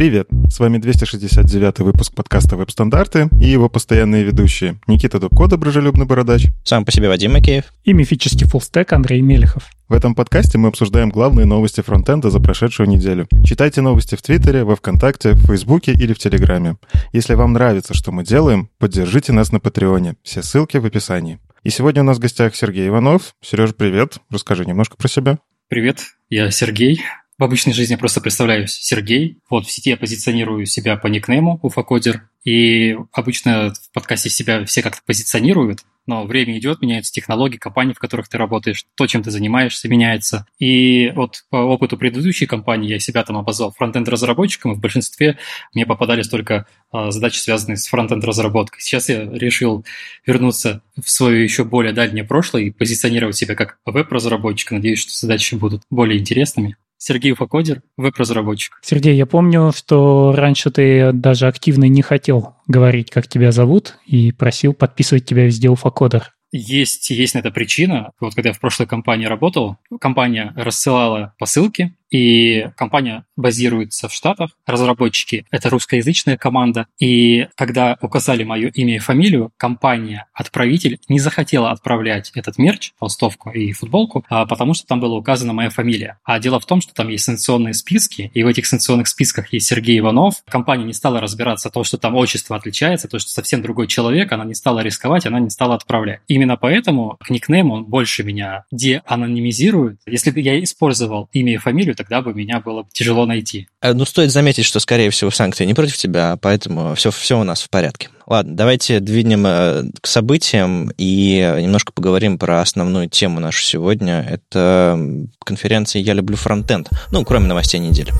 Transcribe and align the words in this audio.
Привет! 0.00 0.28
С 0.48 0.58
вами 0.58 0.78
269 0.78 1.80
выпуск 1.80 2.14
подкаста 2.14 2.56
«Веб-стандарты» 2.56 3.28
и 3.38 3.48
его 3.48 3.68
постоянные 3.68 4.24
ведущие 4.24 4.80
Никита 4.86 5.20
Дубко, 5.20 5.46
доброжелюбный 5.46 6.06
бородач. 6.06 6.46
Сам 6.64 6.86
по 6.86 6.90
себе 6.90 7.08
Вадим 7.08 7.34
Макеев. 7.34 7.64
И 7.84 7.92
мифический 7.92 8.46
фуллстек 8.46 8.94
Андрей 8.94 9.20
Мелехов. 9.20 9.64
В 9.90 9.92
этом 9.92 10.14
подкасте 10.14 10.56
мы 10.56 10.68
обсуждаем 10.68 11.10
главные 11.10 11.44
новости 11.44 11.82
фронтенда 11.82 12.30
за 12.30 12.40
прошедшую 12.40 12.88
неделю. 12.88 13.28
Читайте 13.44 13.82
новости 13.82 14.14
в 14.14 14.22
Твиттере, 14.22 14.64
во 14.64 14.74
Вконтакте, 14.74 15.32
в 15.32 15.48
Фейсбуке 15.48 15.92
или 15.92 16.14
в 16.14 16.18
Телеграме. 16.18 16.78
Если 17.12 17.34
вам 17.34 17.52
нравится, 17.52 17.92
что 17.92 18.10
мы 18.10 18.24
делаем, 18.24 18.70
поддержите 18.78 19.34
нас 19.34 19.52
на 19.52 19.60
Патреоне. 19.60 20.14
Все 20.22 20.42
ссылки 20.42 20.78
в 20.78 20.86
описании. 20.86 21.40
И 21.62 21.68
сегодня 21.68 22.00
у 22.00 22.06
нас 22.06 22.16
в 22.16 22.20
гостях 22.20 22.56
Сергей 22.56 22.88
Иванов. 22.88 23.34
Сереж, 23.42 23.74
привет. 23.74 24.16
Расскажи 24.30 24.64
немножко 24.64 24.96
про 24.96 25.08
себя. 25.08 25.38
Привет, 25.68 26.00
я 26.30 26.50
Сергей. 26.50 27.02
В 27.40 27.42
обычной 27.42 27.72
жизни 27.72 27.94
я 27.94 27.98
просто 27.98 28.20
представляюсь 28.20 28.72
Сергей. 28.72 29.38
Вот 29.48 29.66
в 29.66 29.72
сети 29.72 29.88
я 29.88 29.96
позиционирую 29.96 30.66
себя 30.66 30.98
по 30.98 31.06
никнейму 31.06 31.58
Уфакодер. 31.62 32.28
И 32.44 32.98
обычно 33.12 33.72
в 33.72 33.92
подкасте 33.94 34.28
себя 34.28 34.66
все 34.66 34.82
как-то 34.82 35.00
позиционируют, 35.06 35.78
но 36.04 36.26
время 36.26 36.58
идет, 36.58 36.82
меняются 36.82 37.10
технологии, 37.10 37.56
компании, 37.56 37.94
в 37.94 37.98
которых 37.98 38.28
ты 38.28 38.36
работаешь, 38.36 38.84
то, 38.94 39.06
чем 39.06 39.22
ты 39.22 39.30
занимаешься, 39.30 39.88
меняется. 39.88 40.46
И 40.58 41.12
вот 41.14 41.44
по 41.48 41.56
опыту 41.56 41.96
предыдущей 41.96 42.44
компании 42.44 42.90
я 42.90 42.98
себя 42.98 43.22
там 43.24 43.38
обозвал 43.38 43.72
фронтенд-разработчиком, 43.72 44.72
и 44.72 44.74
в 44.74 44.80
большинстве 44.80 45.38
мне 45.72 45.86
попадались 45.86 46.28
только 46.28 46.66
а, 46.92 47.10
задачи, 47.10 47.38
связанные 47.38 47.78
с 47.78 47.86
фронтенд-разработкой. 47.86 48.82
Сейчас 48.82 49.08
я 49.08 49.24
решил 49.24 49.86
вернуться 50.26 50.82
в 51.02 51.08
свое 51.08 51.42
еще 51.42 51.64
более 51.64 51.94
дальнее 51.94 52.24
прошлое 52.24 52.64
и 52.64 52.70
позиционировать 52.70 53.36
себя 53.36 53.54
как 53.54 53.78
веб-разработчик. 53.86 54.72
Надеюсь, 54.72 55.00
что 55.00 55.12
задачи 55.12 55.54
будут 55.54 55.84
более 55.88 56.18
интересными. 56.18 56.76
Сергей 57.02 57.32
Уфакодер, 57.32 57.82
веб-разработчик. 57.96 58.78
Сергей, 58.82 59.16
я 59.16 59.24
помню, 59.24 59.72
что 59.74 60.34
раньше 60.36 60.70
ты 60.70 61.12
даже 61.12 61.46
активно 61.46 61.86
не 61.86 62.02
хотел 62.02 62.56
говорить, 62.66 63.10
как 63.10 63.26
тебя 63.26 63.52
зовут, 63.52 63.96
и 64.04 64.32
просил 64.32 64.74
подписывать 64.74 65.24
тебя 65.24 65.46
везде 65.46 65.70
Уфакодер. 65.70 66.34
Есть, 66.52 67.08
есть 67.08 67.34
на 67.34 67.38
это 67.38 67.50
причина. 67.50 68.10
Вот 68.20 68.34
когда 68.34 68.50
я 68.50 68.52
в 68.52 68.60
прошлой 68.60 68.86
компании 68.86 69.24
работал, 69.24 69.78
компания 69.98 70.52
рассылала 70.56 71.34
посылки, 71.38 71.96
и 72.10 72.68
компания 72.76 73.24
базируется 73.36 74.08
в 74.08 74.14
Штатах. 74.14 74.50
Разработчики— 74.66 75.46
это 75.50 75.70
русскоязычная 75.70 76.36
команда. 76.36 76.86
И 76.98 77.48
когда 77.56 77.96
указали 78.00 78.44
мое 78.44 78.68
имя 78.68 78.96
и 78.96 78.98
фамилию, 78.98 79.52
компания-отправитель 79.56 80.98
не 81.08 81.18
захотела 81.20 81.70
отправлять 81.70 82.30
этот 82.34 82.58
мерч, 82.58 82.92
толстовку 82.98 83.50
и 83.50 83.72
футболку, 83.72 84.24
а 84.28 84.46
потому 84.46 84.74
что 84.74 84.86
там 84.86 85.00
была 85.00 85.16
указана 85.16 85.52
моя 85.52 85.70
фамилия. 85.70 86.18
А 86.24 86.38
дело 86.38 86.60
в 86.60 86.66
том, 86.66 86.80
что 86.80 86.94
там 86.94 87.08
есть 87.08 87.24
санкционные 87.24 87.74
списки, 87.74 88.30
и 88.34 88.42
в 88.42 88.46
этих 88.46 88.66
санкционных 88.66 89.08
списках 89.08 89.52
есть 89.52 89.66
Сергей 89.66 89.98
Иванов. 89.98 90.42
Компания 90.48 90.84
не 90.84 90.92
стала 90.92 91.20
разбираться 91.20 91.70
то, 91.70 91.84
что 91.84 91.98
там 91.98 92.16
отчество 92.16 92.56
отличается, 92.56 93.08
то, 93.08 93.18
что 93.18 93.30
совсем 93.30 93.62
другой 93.62 93.86
человек, 93.86 94.32
она 94.32 94.44
не 94.44 94.54
стала 94.54 94.80
рисковать, 94.80 95.26
она 95.26 95.40
не 95.40 95.50
стала 95.50 95.74
отправлять. 95.74 96.20
Именно 96.28 96.56
поэтому 96.56 97.16
к 97.20 97.30
никнейму 97.30 97.74
он 97.74 97.84
больше 97.84 98.24
меня 98.24 98.64
деанонимизирует. 98.70 100.00
Если 100.06 100.30
бы 100.30 100.40
я 100.40 100.62
использовал 100.62 101.28
имя 101.32 101.54
и 101.54 101.56
фамилию, 101.56 101.94
тогда 102.00 102.22
бы 102.22 102.32
меня 102.32 102.60
было 102.60 102.86
тяжело 102.92 103.26
найти. 103.26 103.68
Э, 103.82 103.92
ну, 103.92 104.06
стоит 104.06 104.30
заметить, 104.32 104.64
что, 104.64 104.80
скорее 104.80 105.10
всего, 105.10 105.30
санкции 105.30 105.66
не 105.66 105.74
против 105.74 105.98
тебя, 105.98 106.38
поэтому 106.40 106.94
все, 106.94 107.10
все 107.10 107.38
у 107.38 107.44
нас 107.44 107.62
в 107.62 107.68
порядке. 107.68 108.08
Ладно, 108.26 108.56
давайте 108.56 109.00
двинем 109.00 109.44
э, 109.46 109.82
к 110.00 110.06
событиям 110.06 110.90
и 110.96 111.58
немножко 111.60 111.92
поговорим 111.92 112.38
про 112.38 112.60
основную 112.60 113.08
тему 113.10 113.40
нашу 113.40 113.62
сегодня. 113.62 114.26
Это 114.28 114.98
конференция 115.44 116.00
«Я 116.00 116.14
люблю 116.14 116.36
фронтенд». 116.36 116.88
Ну, 117.12 117.24
кроме 117.24 117.46
новостей 117.46 117.80
недели. 117.80 118.12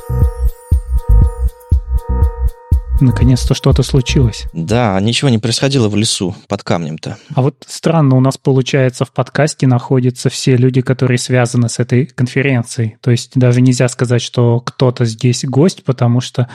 Наконец-то 3.00 3.54
что-то 3.54 3.82
случилось. 3.82 4.44
Да, 4.52 4.98
ничего 5.00 5.30
не 5.30 5.38
происходило 5.38 5.88
в 5.88 5.97
лесу 5.97 6.34
под 6.48 6.62
камнем-то. 6.62 7.16
А 7.34 7.42
вот 7.42 7.64
странно, 7.66 8.16
у 8.16 8.20
нас 8.20 8.36
получается 8.36 9.04
в 9.04 9.12
подкасте 9.12 9.66
находятся 9.66 10.28
все 10.28 10.56
люди, 10.56 10.80
которые 10.80 11.19
связаны 11.19 11.69
с 11.69 11.78
этой 11.78 12.06
конференцией. 12.06 12.97
То 13.00 13.10
есть 13.10 13.32
даже 13.34 13.60
нельзя 13.60 13.88
сказать, 13.88 14.22
что 14.22 14.60
кто-то 14.60 15.04
здесь 15.04 15.44
гость, 15.44 15.84
потому 15.84 16.20
что 16.20 16.48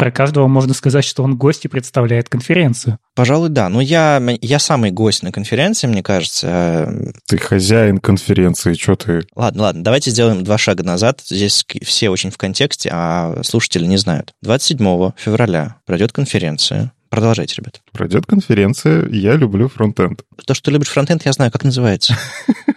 про 0.00 0.10
каждого 0.10 0.48
можно 0.48 0.72
сказать, 0.72 1.04
что 1.04 1.22
он 1.22 1.36
гость 1.36 1.66
и 1.66 1.68
представляет 1.68 2.28
конференцию. 2.28 2.98
Пожалуй, 3.14 3.50
да. 3.50 3.68
Но 3.68 3.82
я, 3.82 4.20
я 4.40 4.58
самый 4.58 4.90
гость 4.90 5.22
на 5.22 5.30
конференции, 5.30 5.86
мне 5.86 6.02
кажется. 6.02 7.12
Ты 7.26 7.36
хозяин 7.36 7.98
конференции, 7.98 8.72
что 8.72 8.96
ты... 8.96 9.26
Ладно, 9.36 9.64
ладно, 9.64 9.84
давайте 9.84 10.10
сделаем 10.10 10.42
два 10.42 10.56
шага 10.56 10.82
назад. 10.84 11.20
Здесь 11.26 11.66
все 11.82 12.08
очень 12.08 12.30
в 12.30 12.38
контексте, 12.38 12.88
а 12.90 13.42
слушатели 13.42 13.84
не 13.84 13.98
знают. 13.98 14.32
27 14.40 15.10
февраля 15.18 15.76
пройдет 15.84 16.12
конференция. 16.12 16.92
Продолжайте, 17.10 17.56
ребят. 17.58 17.82
Пройдет 17.92 18.24
конференция 18.24 19.06
«Я 19.08 19.34
люблю 19.34 19.68
фронтенд». 19.68 20.22
То, 20.46 20.54
что 20.54 20.70
любишь 20.70 20.88
фронтенд, 20.88 21.26
я 21.26 21.32
знаю, 21.32 21.50
как 21.50 21.64
называется. 21.64 22.16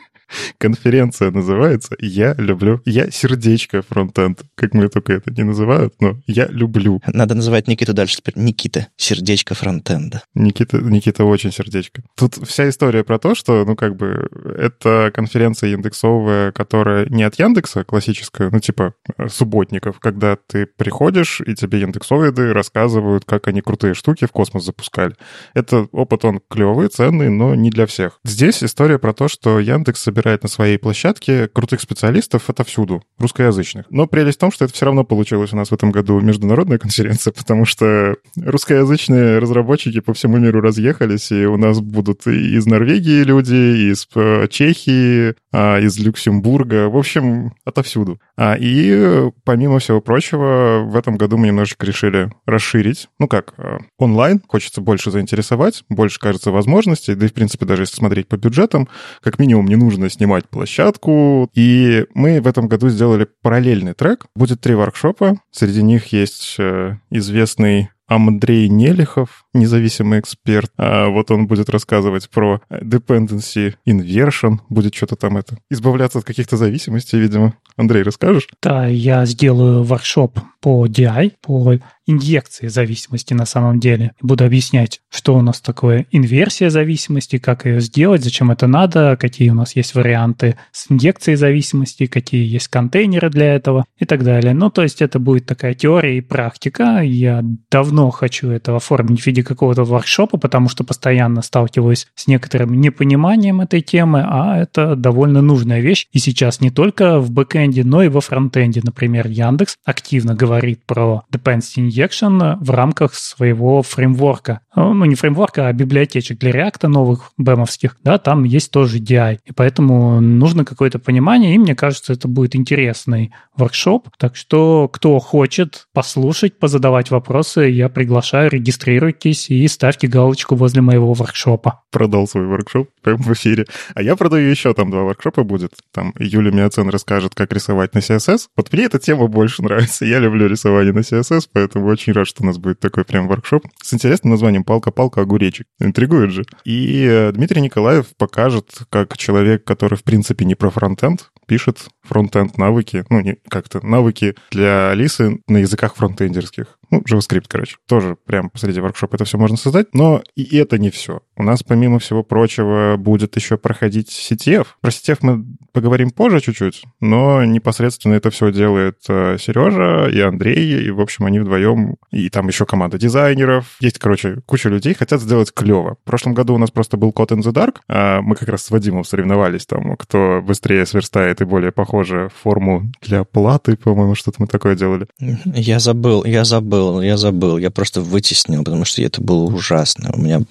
конференция 0.57 1.31
называется 1.31 1.95
«Я 1.99 2.33
люблю...» 2.35 2.81
Я 2.85 3.11
сердечко 3.11 3.81
фронтенд, 3.81 4.41
как 4.55 4.73
мы 4.73 4.89
только 4.89 5.13
это 5.13 5.31
не 5.31 5.44
называют, 5.44 5.94
но 5.99 6.17
я 6.27 6.47
люблю. 6.47 7.01
Надо 7.07 7.35
называть 7.35 7.67
Никиту 7.67 7.94
дальше 7.94 8.17
теперь. 8.17 8.35
Никита, 8.38 8.88
сердечко 8.97 9.55
фронтенда. 9.55 10.23
Никита, 10.33 10.77
Никита 10.77 11.23
очень 11.25 11.51
сердечко. 11.51 12.01
Тут 12.16 12.35
вся 12.47 12.69
история 12.69 13.03
про 13.03 13.19
то, 13.19 13.35
что, 13.35 13.63
ну, 13.66 13.75
как 13.75 13.95
бы, 13.95 14.29
это 14.57 15.11
конференция 15.13 15.73
индексовая, 15.73 16.51
которая 16.51 17.05
не 17.07 17.23
от 17.23 17.39
Яндекса 17.39 17.83
классическая, 17.83 18.50
ну, 18.50 18.59
типа 18.59 18.94
субботников, 19.27 20.00
когда 20.00 20.35
ты 20.35 20.65
приходишь, 20.65 21.41
и 21.41 21.53
тебе 21.55 21.81
яндексовиды 21.81 22.53
рассказывают, 22.53 23.25
как 23.25 23.47
они 23.47 23.61
крутые 23.61 23.94
штуки 23.94 24.25
в 24.25 24.31
космос 24.31 24.65
запускали. 24.65 25.15
Это 25.53 25.88
опыт, 25.91 26.25
он 26.25 26.41
клевый, 26.50 26.88
ценный, 26.88 27.29
но 27.29 27.55
не 27.55 27.69
для 27.69 27.85
всех. 27.85 28.19
Здесь 28.23 28.63
история 28.63 29.00
про 29.00 29.13
то, 29.13 29.27
что 29.27 29.59
Яндекс 29.59 30.01
собирает 30.01 30.22
собирает 30.23 30.44
на 30.44 30.50
своей 30.50 30.78
площадке 30.78 31.50
крутых 31.50 31.81
специалистов 31.81 32.50
отовсюду, 32.50 33.03
русскоязычных. 33.19 33.85
Но 33.89 34.07
прелесть 34.07 34.38
в 34.38 34.41
том, 34.41 34.51
что 34.51 34.63
это 34.66 34.73
все 34.73 34.85
равно 34.85 35.03
получилось 35.03 35.51
у 35.51 35.57
нас 35.57 35.69
в 35.69 35.73
этом 35.73 35.91
году 35.91 36.19
международная 36.22 36.78
конференция, 36.79 37.34
потому 37.34 37.66
что 37.66 38.16
русскоязычные 38.41 39.39
разработчики 39.39 40.00
по 40.00 40.13
всему 40.13 40.38
миру 40.38 40.62
разъехались, 40.62 41.31
и 41.31 41.45
у 41.45 41.57
нас 41.57 41.81
будут 41.81 42.25
и 42.28 42.56
из 42.56 42.66
Норвегии 42.66 43.23
люди, 43.23 43.91
из 43.91 44.07
э, 44.16 44.47
Чехии, 44.50 45.35
а, 45.51 45.79
из 45.79 46.00
Люксембурга, 46.00 46.89
в 46.89 46.97
общем, 46.97 47.53
отовсюду. 47.66 48.19
А, 48.38 48.56
и 48.57 49.29
помимо 49.44 49.79
всего 49.79 50.00
прочего, 50.00 50.83
в 50.85 50.95
этом 50.95 51.17
году 51.17 51.38
мы 51.38 51.47
немножечко 51.47 51.85
решили 51.85 52.31
расширить, 52.45 53.09
ну 53.19 53.28
как, 53.28 53.53
э, 53.57 53.79
онлайн, 53.97 54.41
хочется 54.47 54.79
больше 54.79 55.12
заинтересовать, 55.12 55.83
больше, 55.89 56.19
кажется, 56.19 56.51
возможностей, 56.51 57.16
да 57.16 57.25
и, 57.25 57.29
в 57.29 57.33
принципе, 57.33 57.66
даже 57.66 57.83
если 57.83 57.95
смотреть 57.95 58.29
по 58.29 58.38
бюджетам, 58.38 58.88
как 59.22 59.38
минимум 59.38 59.67
не 59.67 59.75
нужно 59.75 60.07
снимать 60.13 60.50
площадку. 60.50 61.50
И 61.53 62.06
мы 62.13 62.41
в 62.41 62.47
этом 62.47 62.68
году 62.68 62.90
сделали 62.90 63.28
параллельный 63.41 63.94
трек. 63.94 64.25
Будет 64.35 64.62
три 64.62 64.75
воркшопа. 64.75 65.38
Среди 65.51 65.84
них 65.84 66.07
есть 66.07 66.56
э, 66.59 66.97
известный 67.09 67.90
Андрей 68.07 68.69
Нелихов, 68.69 69.46
независимый 69.53 70.19
эксперт. 70.19 70.72
А 70.78 71.07
вот 71.07 71.31
он 71.31 71.47
будет 71.47 71.69
рассказывать 71.69 72.29
про 72.29 72.62
dependency 72.69 73.75
inversion, 73.88 74.59
будет 74.69 74.94
что-то 74.94 75.16
там 75.16 75.38
это. 75.38 75.57
Избавляться 75.69 76.19
от 76.19 76.25
каких-то 76.25 76.57
зависимостей, 76.57 77.19
видимо. 77.19 77.53
Андрей, 77.75 78.03
расскажешь? 78.03 78.47
Да, 78.62 78.88
я 78.88 79.25
сделаю 79.25 79.84
воркшоп 79.84 80.40
по 80.62 80.85
DI, 80.85 81.34
по 81.41 81.80
инъекции 82.05 82.67
зависимости 82.67 83.33
на 83.33 83.45
самом 83.45 83.79
деле. 83.79 84.13
Буду 84.21 84.45
объяснять, 84.45 85.01
что 85.09 85.35
у 85.35 85.41
нас 85.41 85.61
такое 85.61 86.05
инверсия 86.11 86.69
зависимости, 86.69 87.37
как 87.37 87.65
ее 87.65 87.79
сделать, 87.81 88.23
зачем 88.23 88.51
это 88.51 88.67
надо, 88.67 89.17
какие 89.19 89.49
у 89.49 89.53
нас 89.53 89.75
есть 89.75 89.95
варианты 89.95 90.57
с 90.71 90.91
инъекцией 90.91 91.37
зависимости, 91.37 92.05
какие 92.05 92.45
есть 92.45 92.67
контейнеры 92.67 93.29
для 93.29 93.53
этого 93.53 93.85
и 93.97 94.05
так 94.05 94.23
далее. 94.23 94.53
Ну, 94.53 94.69
то 94.69 94.83
есть 94.83 95.01
это 95.01 95.19
будет 95.19 95.45
такая 95.45 95.73
теория 95.73 96.17
и 96.17 96.21
практика. 96.21 97.01
Я 97.01 97.41
давно 97.71 98.09
хочу 98.11 98.49
это 98.49 98.75
оформить 98.75 99.21
в 99.21 99.27
виде 99.27 99.44
какого-то 99.44 99.83
воркшопа, 99.83 100.38
потому 100.38 100.69
что 100.69 100.83
постоянно 100.83 101.41
сталкиваюсь 101.41 102.07
с 102.15 102.27
некоторым 102.27 102.79
непониманием 102.79 103.61
этой 103.61 103.81
темы, 103.81 104.23
а 104.25 104.57
это 104.57 104.95
довольно 104.95 105.41
нужная 105.41 105.79
вещь. 105.79 106.07
И 106.11 106.19
сейчас 106.19 106.61
не 106.61 106.69
только 106.69 107.19
в 107.19 107.31
бэкэнде, 107.31 107.83
но 107.83 108.03
и 108.03 108.09
во 108.09 108.21
фронтенде. 108.21 108.81
Например, 108.83 109.27
Яндекс 109.27 109.77
активно 109.85 110.35
говорит 110.35 110.85
про 110.85 111.23
dependency 111.31 111.93
injection 111.94 112.57
в 112.60 112.69
рамках 112.69 113.16
своего 113.16 113.81
фреймворка. 113.81 114.62
Ну, 114.75 115.06
не 115.06 115.16
фреймворка, 115.16 115.68
а 115.68 115.74
библиотечек 115.74 116.40
для 116.40 116.51
React 116.51 116.88
новых 116.88 117.31
бэмовских. 117.38 117.98
Да, 118.04 118.18
там 118.18 118.44
есть 118.44 118.72
тоже 118.72 119.00
DI. 119.00 119.40
И 119.45 119.51
поэтому 119.51 120.19
нужно 120.19 120.66
какое-то 120.66 121.00
понимание, 121.00 121.54
и 121.56 121.57
мне 121.57 121.75
кажется, 121.75 122.13
это 122.13 122.28
будет 122.28 122.56
интересный 122.56 123.34
воркшоп. 123.56 124.10
Так 124.18 124.36
что, 124.36 124.90
кто 124.92 125.19
хочет 125.19 125.88
послушать, 125.94 126.57
позадавать 126.57 127.12
вопросы, 127.12 127.62
я 127.62 127.90
приглашаю, 127.90 128.50
регистрируйтесь 128.50 129.50
и 129.50 129.68
ставьте 129.68 130.07
галочку 130.07 130.56
возле 130.56 130.81
моего 130.81 131.13
воркшопа. 131.13 131.81
Продал 131.92 132.28
свой 132.28 132.48
воркшоп 132.48 132.90
прямо 133.01 133.22
в 133.22 133.34
эфире. 133.34 133.66
А 133.94 134.01
я 134.01 134.16
продаю 134.16 134.50
еще 134.50 134.74
там 134.74 134.90
два 134.90 135.04
воркшопа 135.04 135.44
будет. 135.44 135.74
Там 135.92 136.13
Юля 136.18 136.51
Миоцен 136.51 136.90
расскажет, 136.90 137.36
как 137.36 137.54
рисовать 137.54 137.94
на 137.94 138.00
CSS. 138.00 138.48
Вот 138.57 138.74
мне 138.74 138.86
эта 138.86 138.98
тема 138.98 139.28
больше 139.28 139.62
нравится. 139.62 140.06
Я 140.06 140.19
люблю 140.19 140.48
рисование 140.48 140.94
на 140.94 141.00
CSS, 141.00 141.50
поэтому 141.54 141.82
очень 141.91 142.13
рад, 142.13 142.27
что 142.27 142.44
у 142.44 142.45
нас 142.45 142.57
будет 142.57 142.80
такой 142.80 143.06
прям 143.06 143.27
воркшоп 143.27 143.65
с 143.81 143.94
интересным 143.94 144.31
названием 144.31 144.63
«Палка-палка 144.63 145.21
огуречек». 145.21 145.68
Интригует 145.80 146.31
же. 146.31 146.44
И 146.65 147.06
э, 147.09 147.31
Дмитрий 147.31 147.62
Николаев 147.62 148.07
покажет, 148.18 148.71
как 148.89 149.18
человек, 149.18 149.63
который, 149.63 149.97
в 149.97 150.03
принципе, 150.03 150.45
не 150.45 150.56
про 150.56 150.69
фронтенд, 150.69 151.31
пишет 151.47 151.85
фронтенд 152.03 152.57
навыки, 152.57 153.06
ну, 153.09 153.21
не 153.21 153.38
как-то 153.50 153.85
навыки 153.85 154.35
для 154.51 154.89
Алисы 154.91 155.39
на 155.47 155.57
языках 155.57 155.95
фронтендерских. 155.95 156.80
Ну, 156.94 157.01
JavaScript, 157.01 157.45
короче. 157.48 157.78
Тоже 157.88 158.16
прям 158.24 158.51
посреди 158.51 158.80
воркшопа 158.80 159.16
это 159.16 159.25
все 159.25 159.40
можно 159.40 159.57
создать. 159.57 159.95
Но 159.95 160.22
и 160.36 160.57
это 160.57 160.78
не 160.78 160.92
все. 160.92 161.22
У 161.36 161.42
нас, 161.42 161.63
помимо 161.63 161.98
всего 161.98 162.22
прочего, 162.24 162.98
будет 162.98 163.36
еще 163.36 163.57
проходить 163.57 164.10
CTF. 164.10 164.68
Про 164.80 164.92
CTF 164.92 165.18
мы 165.22 165.45
поговорим 165.72 166.12
позже 166.12 166.40
чуть-чуть, 166.40 166.84
но 167.01 167.44
непосредственно 167.44 168.13
это 168.13 168.30
все 168.30 168.51
делает 168.51 169.00
э, 169.10 169.38
Сережа 169.40 170.07
и 170.07 170.19
Андрей, 170.19 170.86
и, 170.86 170.92
в 170.92 171.01
общем, 171.01 171.25
они 171.25 171.40
вдвоем, 171.40 171.95
и 172.12 172.30
там 172.30 172.48
еще 172.48 172.68
команда 172.68 173.00
дизайнеров. 173.00 173.75
Есть, 173.80 173.98
короче, 173.98 174.42
куча 174.45 174.69
людей 174.69 174.94
хотят 174.94 175.19
сделать 175.19 175.51
клево. 175.51 175.98
В 176.04 176.06
прошлом 176.06 176.36
году 176.36 176.54
у 176.54 176.60
нас 176.60 176.69
просто 176.69 176.95
был 176.95 177.10
Code 177.10 177.36
in 177.36 177.40
the 177.40 177.51
Dark, 177.51 177.78
а 177.88 178.22
мы 178.22 178.36
как 178.36 178.50
раз 178.50 178.63
с 178.63 178.69
Вадимом 178.69 179.04
соревновались 179.04 179.66
там, 179.66 179.98
кто 179.98 180.44
быстрее 180.45 180.86
сверстает 180.86 181.42
и 181.42 181.45
более 181.45 181.72
похоже 181.72 182.30
форму 182.44 182.92
для 183.01 183.24
платы, 183.24 183.75
по-моему, 183.75 184.13
что-то 184.13 184.38
мы 184.40 184.48
такое 184.48 184.75
делали. 184.75 185.07
Я 185.19 185.80
забыл, 185.80 186.24
я 186.24 186.45
забыл, 186.45 186.82
я 187.01 187.18
забыл. 187.18 187.57
Я 187.57 187.71
просто 187.71 188.01
вытеснил, 188.01 188.63
потому 188.63 188.85
что 188.85 189.01
это 189.01 189.21
было 189.21 189.44
ужасно. 189.44 190.12
У 190.13 190.21
меня 190.21 190.41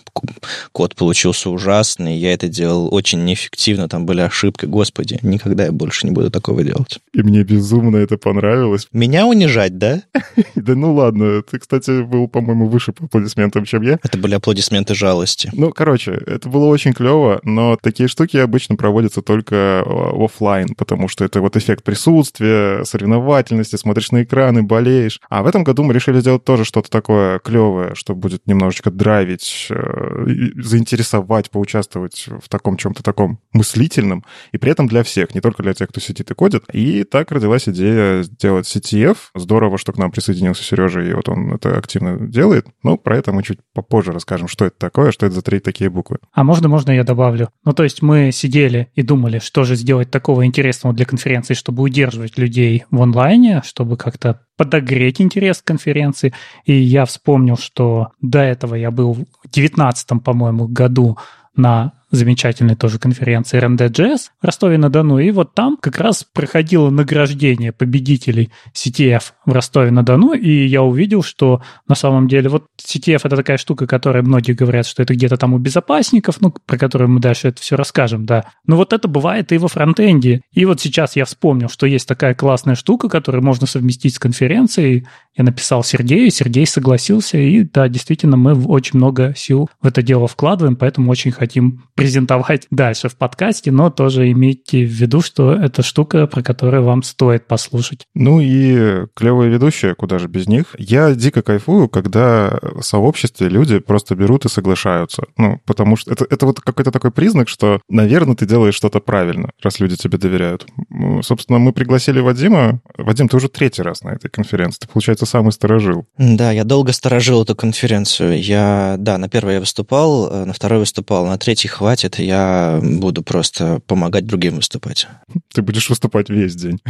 код 0.73 0.94
получился 0.94 1.50
ужасный, 1.50 2.17
я 2.17 2.32
это 2.32 2.49
делал 2.49 2.93
очень 2.93 3.25
неэффективно, 3.25 3.88
там 3.88 4.06
были 4.06 4.20
ошибки. 4.20 4.67
Господи, 4.67 5.19
никогда 5.23 5.64
я 5.64 5.73
больше 5.73 6.06
не 6.06 6.12
буду 6.12 6.31
такого 6.31 6.62
делать. 6.62 6.99
И 7.12 7.23
мне 7.23 7.43
безумно 7.43 7.96
это 7.96 8.17
понравилось. 8.17 8.88
Меня 8.93 9.26
унижать, 9.26 9.79
да? 9.79 10.02
Да 10.55 10.75
ну 10.76 10.94
ладно, 10.94 11.43
ты, 11.43 11.58
кстати, 11.58 12.02
был, 12.02 12.29
по-моему, 12.29 12.69
выше 12.69 12.93
по 12.93 13.05
аплодисментам, 13.06 13.64
чем 13.64 13.82
я. 13.82 13.99
Это 14.02 14.17
были 14.17 14.34
аплодисменты 14.34 14.94
жалости. 14.94 15.50
Ну, 15.52 15.73
короче, 15.73 16.12
это 16.12 16.49
было 16.49 16.67
очень 16.67 16.93
клево, 16.93 17.40
но 17.43 17.76
такие 17.81 18.08
штуки 18.08 18.37
обычно 18.37 18.76
проводятся 18.76 19.23
только 19.23 19.82
в 19.84 20.25
офлайн, 20.25 20.75
потому 20.76 21.08
что 21.08 21.25
это 21.25 21.40
вот 21.40 21.56
эффект 21.56 21.84
присутствия, 21.84 22.84
соревновательности, 22.84 23.76
смотришь 23.76 24.12
на 24.12 24.23
экраны, 24.23 24.62
болеешь. 24.62 25.20
А 25.29 25.43
в 25.43 25.46
этом 25.46 25.64
году 25.64 25.82
мы 25.82 25.94
решили 25.94 26.20
сделать 26.22 26.44
тоже 26.44 26.64
что-то 26.64 26.90
такое 26.90 27.38
клевое, 27.38 27.94
что 27.94 28.14
будет 28.14 28.46
немножечко 28.46 28.90
драйвить, 28.90 29.69
э, 29.70 30.26
заинтересовать, 30.56 31.50
поучаствовать 31.50 32.26
в 32.42 32.48
таком 32.48 32.76
чем-то 32.76 33.02
таком 33.02 33.40
мыслительном, 33.52 34.24
и 34.52 34.58
при 34.58 34.72
этом 34.72 34.86
для 34.86 35.02
всех, 35.02 35.34
не 35.34 35.40
только 35.40 35.62
для 35.62 35.74
тех, 35.74 35.88
кто 35.88 36.00
сидит 36.00 36.30
и 36.30 36.34
кодит. 36.34 36.64
И 36.72 37.04
так 37.04 37.30
родилась 37.30 37.69
идея 37.69 38.22
сделать 38.22 38.66
CTF. 38.66 39.16
Здорово, 39.34 39.78
что 39.78 39.92
к 39.92 39.98
нам 39.98 40.10
присоединился 40.10 40.64
Сережа, 40.64 41.02
и 41.02 41.12
вот 41.12 41.28
он 41.28 41.52
это 41.52 41.76
активно 41.76 42.19
делает. 42.26 42.66
Но 42.82 42.96
про 42.96 43.19
это 43.19 43.32
мы 43.32 43.42
чуть 43.42 43.58
попозже 43.74 44.12
расскажем, 44.12 44.48
что 44.48 44.64
это 44.64 44.76
такое, 44.78 45.12
что 45.12 45.26
это 45.26 45.34
за 45.34 45.42
три 45.42 45.60
такие 45.60 45.90
буквы. 45.90 46.19
А 46.32 46.44
можно, 46.44 46.69
можно 46.69 46.92
я 46.92 47.04
добавлю? 47.04 47.50
Ну, 47.64 47.72
то 47.72 47.82
есть 47.82 48.02
мы 48.02 48.30
сидели 48.32 48.88
и 48.94 49.02
думали, 49.02 49.38
что 49.38 49.64
же 49.64 49.76
сделать 49.76 50.10
такого 50.10 50.46
интересного 50.46 50.94
для 50.94 51.04
конференции, 51.04 51.54
чтобы 51.54 51.82
удерживать 51.82 52.38
людей 52.38 52.84
в 52.90 53.02
онлайне, 53.02 53.62
чтобы 53.64 53.96
как-то 53.96 54.40
подогреть 54.62 55.20
интерес 55.20 55.61
к 55.61 55.64
конференции. 55.64 56.32
И 56.64 56.73
я 56.73 57.05
вспомнил, 57.05 57.56
что 57.56 58.12
до 58.20 58.38
этого 58.38 58.76
я 58.76 58.93
был 58.93 59.12
в 59.12 59.17
2019, 59.43 60.23
по-моему, 60.23 60.69
году 60.69 61.19
на 61.56 61.93
замечательной 62.12 62.76
тоже 62.76 62.99
конференции 62.99 63.59
RND.js 63.59 64.31
в 64.41 64.44
Ростове-на-Дону. 64.44 65.19
И 65.19 65.31
вот 65.31 65.55
там 65.55 65.76
как 65.81 65.99
раз 65.99 66.25
проходило 66.25 66.91
награждение 66.91 67.73
победителей 67.73 68.50
CTF 68.75 69.23
в 69.47 69.53
Ростове-на-Дону, 69.53 70.35
и 70.35 70.67
я 70.67 70.82
увидел, 70.82 71.23
что 71.23 71.62
на 71.88 71.94
самом 71.94 72.29
деле 72.29 72.49
вот 72.49 72.67
CTF— 72.81 73.20
это 73.25 73.37
такая 73.37 73.56
штука, 73.56 73.87
которая 73.87 74.23
многие 74.23 74.53
говорят, 74.53 74.87
что 74.87 75.03
это 75.03 75.14
где-то 75.14 75.37
там 75.37 75.55
у 75.55 75.59
безопасников, 75.59 76.41
ну, 76.41 76.55
про 76.67 76.79
которую 76.79 77.11
мы 77.11 77.20
дальше 77.20 77.49
это 77.49 77.61
все 77.61 77.76
расскажем, 77.76 78.26
да. 78.26 78.44
Но 78.67 78.76
вот 78.76 78.93
это 78.93 79.08
бывает 79.08 79.50
и 79.53 79.58
во 79.58 79.69
фронтенде. 79.69 80.43
И 80.53 80.65
вот 80.65 80.81
сейчас 80.81 81.17
я 81.17 81.25
вспомнил, 81.25 81.69
что 81.69 81.87
есть 81.87 82.06
такая 82.06 82.35
классная 82.35 82.75
штука, 82.75 83.08
которую 83.08 83.43
можно 83.43 83.67
совместить 83.67 84.17
с 84.17 84.19
конференцией. 84.19 85.06
Я 85.35 85.44
написал 85.44 85.82
Сергею, 85.82 86.31
Сергей 86.31 86.67
согласился, 86.67 87.38
и 87.38 87.62
да, 87.62 87.88
действительно, 87.88 88.37
мы 88.37 88.55
очень 88.67 88.99
много 88.99 89.35
сил 89.37 89.70
в 89.81 89.87
это 89.87 90.03
дело 90.03 90.29
вкладываем, 90.29 90.76
поэтому 90.76 91.11
очень 91.11 91.32
хотим 91.32 91.85
презентовать 92.02 92.66
дальше 92.70 93.08
в 93.08 93.16
подкасте, 93.16 93.70
но 93.70 93.88
тоже 93.88 94.31
имейте 94.32 94.84
в 94.84 94.90
виду, 94.90 95.20
что 95.20 95.52
это 95.52 95.82
штука, 95.82 96.26
про 96.26 96.43
которую 96.43 96.82
вам 96.82 97.04
стоит 97.04 97.46
послушать. 97.46 98.06
Ну 98.14 98.40
и 98.40 99.06
клевые 99.14 99.50
ведущие, 99.50 99.94
куда 99.94 100.19
же 100.19 100.26
без 100.26 100.49
них. 100.49 100.75
Я 100.78 101.14
дико 101.14 101.43
кайфую, 101.43 101.88
когда 101.88 102.58
в 102.60 102.82
сообществе 102.82 103.49
люди 103.49 103.78
просто 103.78 104.16
берут 104.16 104.44
и 104.46 104.49
соглашаются. 104.49 105.22
Ну, 105.37 105.60
потому 105.64 105.94
что 105.94 106.12
это, 106.12 106.26
это 106.28 106.44
вот 106.44 106.60
какой-то 106.60 106.90
такой 106.90 107.12
признак, 107.12 107.49
что, 107.49 107.81
наверное, 107.88 108.34
ты 108.34 108.46
делаешь 108.46 108.75
что-то 108.75 108.98
правильно, 108.98 109.50
раз 109.62 109.78
люди 109.78 109.96
тебе 109.96 110.19
доверяют. 110.19 110.66
Ну, 110.88 111.22
собственно, 111.22 111.60
мы 111.60 111.72
пригласили 111.72 112.19
Вадима. 112.19 112.81
Вадим, 112.96 113.28
ты 113.28 113.37
уже 113.37 113.48
третий 113.48 113.82
раз 113.82 114.02
на 114.02 114.10
этой 114.10 114.28
конференции. 114.28 114.81
Ты, 114.81 114.88
получается, 114.88 115.25
самый 115.25 115.52
сторожил. 115.52 116.06
Да, 116.19 116.50
я 116.50 116.64
долго 116.64 116.93
сторожил 116.93 117.44
эту 117.44 117.55
конференцию. 117.55 118.43
Я, 118.43 118.96
да, 118.98 119.19
на 119.19 119.28
первой 119.28 119.55
я 119.55 119.60
выступал, 119.60 120.28
э, 120.28 120.44
на 120.46 120.52
второй 120.52 120.81
выступал, 120.81 121.26
на 121.26 121.38
третьей 121.38 121.70
хватит 121.70 121.92
хватит, 121.93 122.19
я 122.19 122.81
буду 122.83 123.23
просто 123.23 123.81
помогать 123.87 124.25
другим 124.25 124.56
выступать. 124.56 125.06
Ты 125.53 125.61
будешь 125.61 125.91
выступать 125.91 126.31
весь 126.31 126.55
день. 126.55 126.81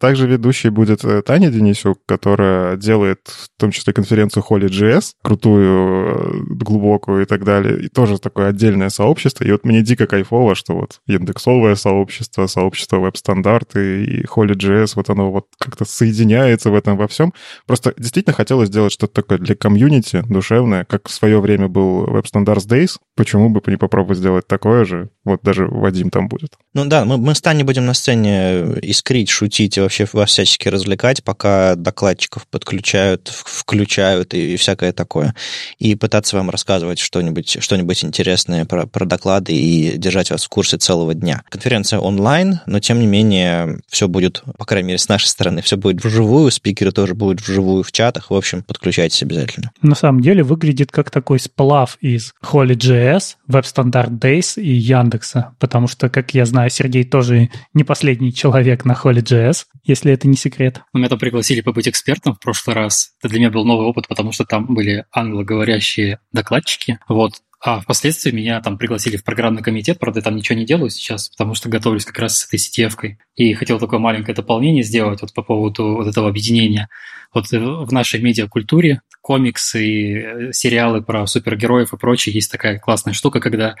Также 0.00 0.26
ведущей 0.26 0.70
будет 0.70 1.04
э, 1.04 1.22
Таня 1.22 1.50
Денисюк, 1.50 2.00
которая 2.04 2.76
делает 2.76 3.20
в 3.28 3.48
том 3.60 3.70
числе 3.70 3.92
конференцию 3.92 4.42
Holy.js, 4.48 5.12
крутую, 5.22 5.68
э, 5.68 6.54
глубокую 6.64 7.22
и 7.22 7.26
так 7.26 7.44
далее. 7.44 7.84
И 7.84 7.88
тоже 7.88 8.18
такое 8.18 8.48
отдельное 8.48 8.88
сообщество. 8.88 9.44
И 9.44 9.52
вот 9.52 9.64
мне 9.64 9.82
дико 9.82 10.08
кайфово, 10.08 10.56
что 10.56 10.74
вот 10.74 11.00
индексовое 11.06 11.76
сообщество, 11.76 12.48
сообщество 12.48 12.98
веб-стандарты 12.98 14.04
и 14.04 14.24
Holy.js, 14.24 14.94
вот 14.96 15.10
оно 15.10 15.30
вот 15.30 15.46
как-то 15.58 15.84
соединяется 15.84 16.70
в 16.70 16.74
этом 16.74 16.96
во 16.96 17.06
всем. 17.06 17.32
Просто 17.66 17.94
действительно 17.96 18.34
хотелось 18.34 18.68
сделать 18.68 18.92
что-то 18.92 19.22
такое 19.22 19.38
для 19.38 19.54
комьюнити, 19.54 20.24
душевное, 20.28 20.84
как 20.84 21.08
в 21.08 21.12
свое 21.12 21.40
время 21.40 21.68
был 21.68 22.06
Web 22.06 22.24
Standards 22.24 22.66
Days. 22.66 22.98
Почему 23.14 23.50
бы 23.50 23.59
не 23.68 23.76
попробовать 23.76 24.18
сделать 24.18 24.46
такое 24.46 24.84
же? 24.84 25.10
Вот 25.24 25.42
даже 25.42 25.66
Вадим 25.66 26.10
там 26.10 26.28
будет. 26.28 26.54
Ну 26.74 26.84
да, 26.86 27.04
мы, 27.04 27.18
мы 27.18 27.34
с 27.34 27.40
Таней 27.40 27.64
будем 27.64 27.86
на 27.86 27.94
сцене 27.94 28.78
искрить, 28.82 29.28
шутить 29.28 29.76
и 29.76 29.80
вообще 29.80 30.06
вас 30.12 30.30
всячески 30.30 30.68
развлекать, 30.68 31.22
пока 31.24 31.74
докладчиков 31.74 32.46
подключают, 32.46 33.28
включают 33.28 34.34
и, 34.34 34.54
и 34.54 34.56
всякое 34.56 34.92
такое. 34.92 35.34
И 35.78 35.94
пытаться 35.94 36.36
вам 36.36 36.50
рассказывать 36.50 36.98
что-нибудь 36.98 37.58
что 37.60 37.76
интересное 37.76 38.64
про, 38.64 38.86
про 38.86 39.04
доклады 39.04 39.52
и 39.52 39.96
держать 39.98 40.30
вас 40.30 40.44
в 40.44 40.48
курсе 40.48 40.76
целого 40.78 41.14
дня. 41.14 41.42
Конференция 41.48 41.98
онлайн, 41.98 42.60
но 42.66 42.80
тем 42.80 43.00
не 43.00 43.06
менее 43.06 43.80
все 43.88 44.08
будет, 44.08 44.42
по 44.58 44.64
крайней 44.64 44.88
мере, 44.88 44.98
с 44.98 45.08
нашей 45.08 45.26
стороны, 45.26 45.62
все 45.62 45.76
будет 45.76 46.04
вживую, 46.04 46.50
спикеры 46.50 46.92
тоже 46.92 47.14
будут 47.14 47.40
вживую 47.40 47.82
в 47.82 47.92
чатах. 47.92 48.30
В 48.30 48.34
общем, 48.34 48.62
подключайтесь 48.62 49.22
обязательно. 49.22 49.70
На 49.82 49.94
самом 49.94 50.20
деле 50.20 50.42
выглядит 50.42 50.92
как 50.92 51.10
такой 51.10 51.40
сплав 51.40 51.96
из 52.00 52.32
Holy.js, 52.42 53.36
Standard 53.58 54.18
Days 54.18 54.60
и 54.60 54.70
Яндекса, 54.70 55.54
потому 55.58 55.86
что, 55.86 56.08
как 56.08 56.34
я 56.34 56.44
знаю, 56.44 56.70
Сергей 56.70 57.04
тоже 57.04 57.50
не 57.74 57.84
последний 57.84 58.32
человек 58.32 58.84
на 58.84 58.92
Holy.js, 58.92 59.64
если 59.84 60.12
это 60.12 60.28
не 60.28 60.36
секрет. 60.36 60.82
Меня 60.92 61.08
там 61.08 61.18
пригласили 61.18 61.60
побыть 61.60 61.88
экспертом 61.88 62.34
в 62.34 62.40
прошлый 62.40 62.76
раз. 62.76 63.12
Это 63.20 63.30
для 63.30 63.40
меня 63.40 63.50
был 63.50 63.64
новый 63.64 63.86
опыт, 63.86 64.08
потому 64.08 64.32
что 64.32 64.44
там 64.44 64.66
были 64.74 65.04
англоговорящие 65.12 66.20
докладчики. 66.32 66.98
Вот. 67.08 67.34
А 67.62 67.80
впоследствии 67.80 68.30
меня 68.30 68.60
там 68.62 68.78
пригласили 68.78 69.18
в 69.18 69.24
программный 69.24 69.62
комитет, 69.62 69.98
правда, 69.98 70.20
я 70.20 70.24
там 70.24 70.34
ничего 70.34 70.56
не 70.56 70.64
делаю 70.64 70.88
сейчас, 70.88 71.28
потому 71.28 71.54
что 71.54 71.68
готовлюсь 71.68 72.06
как 72.06 72.18
раз 72.18 72.38
с 72.38 72.46
этой 72.46 72.56
CTF-кой. 72.56 73.18
И 73.34 73.52
хотел 73.52 73.78
такое 73.78 73.98
маленькое 73.98 74.34
дополнение 74.34 74.82
сделать 74.82 75.20
вот 75.20 75.34
по 75.34 75.42
поводу 75.42 75.96
вот 75.96 76.06
этого 76.06 76.28
объединения. 76.28 76.88
Вот 77.34 77.50
в 77.50 77.92
нашей 77.92 78.20
медиакультуре 78.22 79.02
комиксы 79.20 80.14
э, 80.14 80.52
сериалы 80.52 81.02
про 81.02 81.26
супергероев 81.26 81.92
и 81.92 81.96
прочее 81.98 82.34
есть 82.34 82.50
такая 82.50 82.78
классная 82.78 83.12
штука, 83.12 83.40
когда 83.40 83.76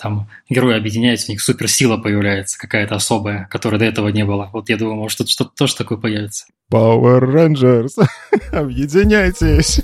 там 0.00 0.28
герои 0.50 0.76
объединяются, 0.76 1.30
у 1.30 1.32
них 1.32 1.40
суперсила 1.40 1.96
появляется 1.96 2.58
какая-то 2.58 2.94
особая, 2.94 3.48
которой 3.50 3.78
до 3.78 3.86
этого 3.86 4.08
не 4.08 4.24
было. 4.24 4.50
Вот 4.52 4.68
я 4.68 4.76
думаю, 4.76 4.96
может, 4.96 5.28
что-то 5.28 5.50
тоже 5.56 5.74
такое 5.74 5.96
появится. 5.96 6.44
Power 6.70 7.20
Rangers, 7.20 8.06
объединяйтесь! 8.52 9.80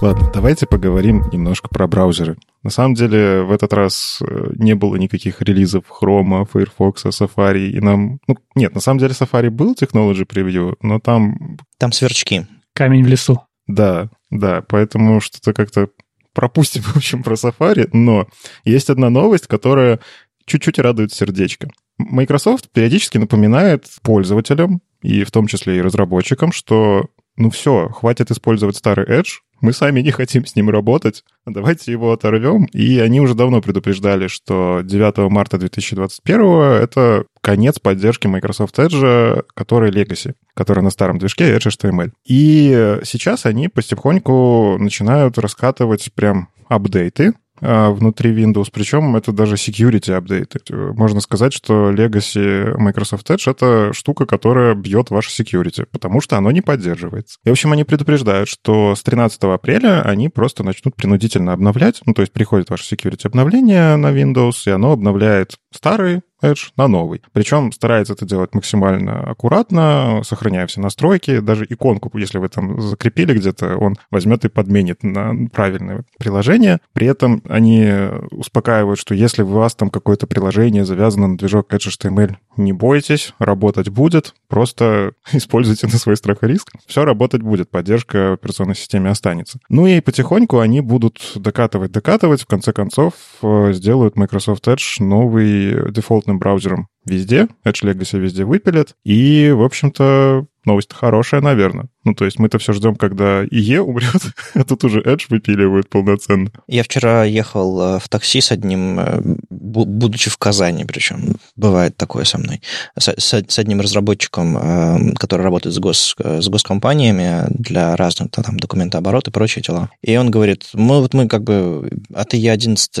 Ладно, 0.00 0.30
давайте 0.32 0.66
поговорим 0.66 1.28
немножко 1.30 1.68
про 1.68 1.86
браузеры. 1.86 2.38
На 2.62 2.70
самом 2.70 2.94
деле, 2.94 3.42
в 3.42 3.52
этот 3.52 3.74
раз 3.74 4.22
э, 4.22 4.52
не 4.54 4.74
было 4.74 4.96
никаких 4.96 5.42
релизов 5.42 5.84
Chrome, 5.90 6.48
Firefox, 6.50 7.04
Safari, 7.04 7.68
и 7.68 7.80
нам... 7.80 8.18
Ну, 8.26 8.36
нет, 8.54 8.74
на 8.74 8.80
самом 8.80 8.98
деле 8.98 9.12
Safari 9.12 9.50
был 9.50 9.74
Technology 9.74 10.26
Preview, 10.26 10.74
но 10.80 11.00
там... 11.00 11.58
Там 11.76 11.92
сверчки. 11.92 12.46
Камень 12.72 13.04
в 13.04 13.08
лесу. 13.08 13.42
Да, 13.66 14.08
да, 14.30 14.62
поэтому 14.66 15.20
что-то 15.20 15.52
как-то 15.52 15.90
пропустим, 16.32 16.80
в 16.86 16.96
общем, 16.96 17.22
про 17.22 17.34
Safari, 17.34 17.90
но 17.92 18.26
есть 18.64 18.88
одна 18.88 19.10
новость, 19.10 19.48
которая 19.48 20.00
чуть-чуть 20.46 20.78
радует 20.78 21.12
сердечко. 21.12 21.68
Microsoft 21.98 22.70
периодически 22.72 23.18
напоминает 23.18 23.84
пользователям, 24.02 24.80
и 25.02 25.24
в 25.24 25.30
том 25.30 25.46
числе 25.46 25.76
и 25.76 25.82
разработчикам, 25.82 26.52
что 26.52 27.10
ну 27.36 27.50
все, 27.50 27.88
хватит 27.88 28.30
использовать 28.30 28.76
старый 28.76 29.06
Edge, 29.06 29.38
мы 29.60 29.72
сами 29.72 30.00
не 30.00 30.10
хотим 30.10 30.46
с 30.46 30.56
ним 30.56 30.70
работать, 30.70 31.24
давайте 31.46 31.92
его 31.92 32.12
оторвем. 32.12 32.64
И 32.66 32.98
они 32.98 33.20
уже 33.20 33.34
давно 33.34 33.60
предупреждали, 33.60 34.26
что 34.26 34.80
9 34.82 35.30
марта 35.30 35.58
2021 35.58 36.40
это 36.82 37.24
конец 37.40 37.78
поддержки 37.78 38.26
Microsoft 38.26 38.78
Edge, 38.78 39.44
который 39.54 39.90
Legacy, 39.90 40.34
который 40.54 40.82
на 40.82 40.90
старом 40.90 41.18
движке 41.18 41.56
Edge 41.56 41.68
HTML. 41.68 42.12
И 42.26 42.98
сейчас 43.04 43.46
они 43.46 43.68
потихоньку 43.68 44.76
начинают 44.78 45.38
раскатывать 45.38 46.12
прям 46.14 46.48
апдейты 46.68 47.34
внутри 47.60 48.32
Windows, 48.32 48.68
причем 48.72 49.16
это 49.16 49.32
даже 49.32 49.56
security 49.56 50.12
апдейт. 50.12 50.54
Можно 50.70 51.20
сказать, 51.20 51.52
что 51.52 51.90
Legacy 51.90 52.76
Microsoft 52.76 53.30
Edge— 53.30 53.42
это 53.50 53.92
штука, 53.92 54.26
которая 54.26 54.74
бьет 54.74 55.10
ваше 55.10 55.42
security, 55.42 55.86
потому 55.90 56.20
что 56.20 56.36
оно 56.36 56.50
не 56.50 56.60
поддерживается. 56.60 57.38
И, 57.44 57.48
в 57.48 57.52
общем, 57.52 57.72
они 57.72 57.84
предупреждают, 57.84 58.48
что 58.48 58.94
с 58.94 59.02
13 59.02 59.42
апреля 59.44 60.02
они 60.02 60.28
просто 60.28 60.64
начнут 60.64 60.96
принудительно 60.96 61.52
обновлять, 61.52 62.00
ну, 62.06 62.14
то 62.14 62.22
есть 62.22 62.32
приходит 62.32 62.70
ваше 62.70 62.94
security 62.94 63.26
обновление 63.26 63.96
на 63.96 64.08
Windows, 64.08 64.54
и 64.66 64.70
оно 64.70 64.92
обновляет 64.92 65.56
старый 65.72 66.22
Edge 66.42 66.70
на 66.76 66.88
новый. 66.88 67.22
Причем 67.32 67.72
старается 67.72 68.12
это 68.12 68.26
делать 68.26 68.54
максимально 68.54 69.20
аккуратно, 69.20 70.22
сохраняя 70.24 70.66
все 70.66 70.80
настройки. 70.80 71.40
Даже 71.40 71.66
иконку, 71.68 72.10
если 72.18 72.38
вы 72.38 72.48
там 72.48 72.80
закрепили 72.80 73.34
где-то, 73.34 73.76
он 73.76 73.96
возьмет 74.10 74.44
и 74.44 74.48
подменит 74.48 75.02
на 75.02 75.48
правильное 75.52 76.04
приложение. 76.18 76.80
При 76.92 77.06
этом 77.06 77.42
они 77.48 77.90
успокаивают, 78.30 78.98
что 78.98 79.14
если 79.14 79.42
у 79.42 79.48
вас 79.48 79.74
там 79.74 79.90
какое-то 79.90 80.26
приложение 80.26 80.84
завязано 80.84 81.28
на 81.28 81.38
движок 81.38 81.72
Edge 81.72 81.88
HTML, 81.88 82.36
не 82.56 82.72
бойтесь, 82.72 83.34
работать 83.38 83.88
будет, 83.88 84.34
просто 84.48 85.12
используйте 85.32 85.86
на 85.86 85.98
свой 85.98 86.16
страх 86.16 86.38
и 86.42 86.46
риск. 86.46 86.72
Все 86.86 87.04
работать 87.04 87.42
будет, 87.42 87.70
поддержка 87.70 88.34
операционной 88.34 88.76
системе 88.76 89.10
останется. 89.10 89.58
Ну 89.68 89.86
и 89.86 90.00
потихоньку 90.00 90.58
они 90.58 90.80
будут 90.80 91.20
докатывать, 91.36 91.92
докатывать, 91.92 92.42
в 92.42 92.46
конце 92.46 92.72
концов 92.72 93.14
э, 93.42 93.72
сделают 93.72 94.16
Microsoft 94.16 94.66
Edge 94.68 95.02
новый 95.02 95.92
дефолтным 96.30 96.38
браузером 96.38 96.88
везде, 97.04 97.48
Edge 97.64 97.82
Legacy 97.84 98.18
везде 98.18 98.44
выпилят, 98.44 98.94
и, 99.04 99.50
в 99.50 99.62
общем-то, 99.62 100.46
новость 100.64 100.92
хорошая, 100.92 101.40
наверное. 101.40 101.88
Ну, 102.04 102.14
то 102.14 102.24
есть 102.24 102.38
мы-то 102.38 102.58
все 102.58 102.72
ждем, 102.72 102.96
когда 102.96 103.44
ИЕ 103.44 103.80
умрет, 103.80 104.22
а 104.54 104.64
тут 104.64 104.84
уже 104.84 105.02
Edge 105.02 105.26
выпиливают 105.28 105.90
полноценно. 105.90 106.50
Я 106.66 106.82
вчера 106.82 107.24
ехал 107.24 107.96
э, 107.96 107.98
в 107.98 108.08
такси 108.08 108.40
с 108.40 108.52
одним, 108.52 108.98
э, 108.98 109.20
будучи 109.50 110.30
в 110.30 110.38
Казани, 110.38 110.84
причем 110.84 111.36
бывает 111.56 111.96
такое 111.98 112.24
со 112.24 112.38
мной, 112.38 112.62
с, 112.96 113.58
одним 113.58 113.82
разработчиком, 113.82 114.56
э, 114.56 115.14
который 115.16 115.42
работает 115.42 115.74
с, 115.74 115.78
гос, 115.78 116.14
с 116.18 116.48
госкомпаниями 116.48 117.44
для 117.50 117.94
разных 117.96 118.30
там, 118.30 118.58
документооборот 118.58 119.28
и 119.28 119.30
прочие 119.30 119.62
дела. 119.62 119.90
И 120.02 120.16
он 120.16 120.30
говорит, 120.30 120.68
мы 120.72 121.00
вот 121.00 121.12
мы 121.12 121.28
как 121.28 121.44
бы 121.44 121.90
от 122.14 122.34
ИЕ 122.34 122.52
11, 122.52 122.98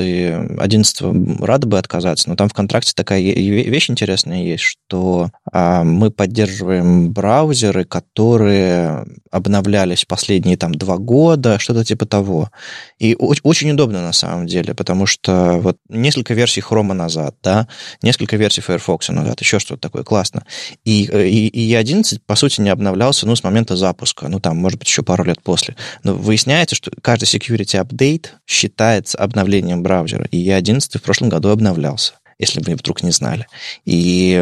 11 0.58 1.40
рады 1.40 1.66
бы 1.66 1.78
отказаться, 1.78 2.28
но 2.28 2.36
там 2.36 2.50
в 2.50 2.54
контракте 2.54 2.92
такая 2.94 3.20
вещь 3.20 3.88
интересная 3.88 4.42
есть, 4.42 4.64
что 4.64 5.30
мы 5.52 6.10
поддерживаем 6.10 7.12
браузеры, 7.12 7.84
которые 7.84 8.89
обновлялись 9.30 10.04
последние 10.04 10.56
там 10.56 10.74
два 10.74 10.98
года, 10.98 11.58
что-то 11.58 11.84
типа 11.84 12.06
того. 12.06 12.50
И 12.98 13.16
очень 13.18 13.70
удобно 13.70 14.02
на 14.02 14.12
самом 14.12 14.46
деле, 14.46 14.74
потому 14.74 15.06
что 15.06 15.58
вот 15.60 15.78
несколько 15.88 16.34
версий 16.34 16.60
Chrome 16.60 16.92
назад, 16.92 17.36
да, 17.42 17.68
несколько 18.02 18.36
версий 18.36 18.60
Firefox 18.60 19.08
назад, 19.08 19.40
еще 19.40 19.58
что-то 19.58 19.80
такое, 19.80 20.04
классно. 20.04 20.44
И, 20.84 21.04
и, 21.04 21.48
и 21.48 21.74
E11, 21.74 22.20
по 22.26 22.36
сути, 22.36 22.60
не 22.60 22.70
обновлялся, 22.70 23.26
ну, 23.26 23.36
с 23.36 23.44
момента 23.44 23.76
запуска, 23.76 24.28
ну, 24.28 24.40
там, 24.40 24.56
может 24.56 24.78
быть, 24.78 24.88
еще 24.88 25.02
пару 25.02 25.24
лет 25.24 25.42
после. 25.42 25.76
Но 26.02 26.14
выясняется, 26.14 26.76
что 26.76 26.90
каждый 27.02 27.24
security 27.24 27.82
update 27.82 28.26
считается 28.46 29.18
обновлением 29.18 29.82
браузера, 29.82 30.26
и 30.30 30.48
E11 30.48 30.98
в 30.98 31.02
прошлом 31.02 31.28
году 31.28 31.48
обновлялся 31.50 32.14
если 32.40 32.60
вы 32.60 32.74
вдруг 32.74 33.02
не 33.02 33.12
знали. 33.12 33.46
И 33.84 34.32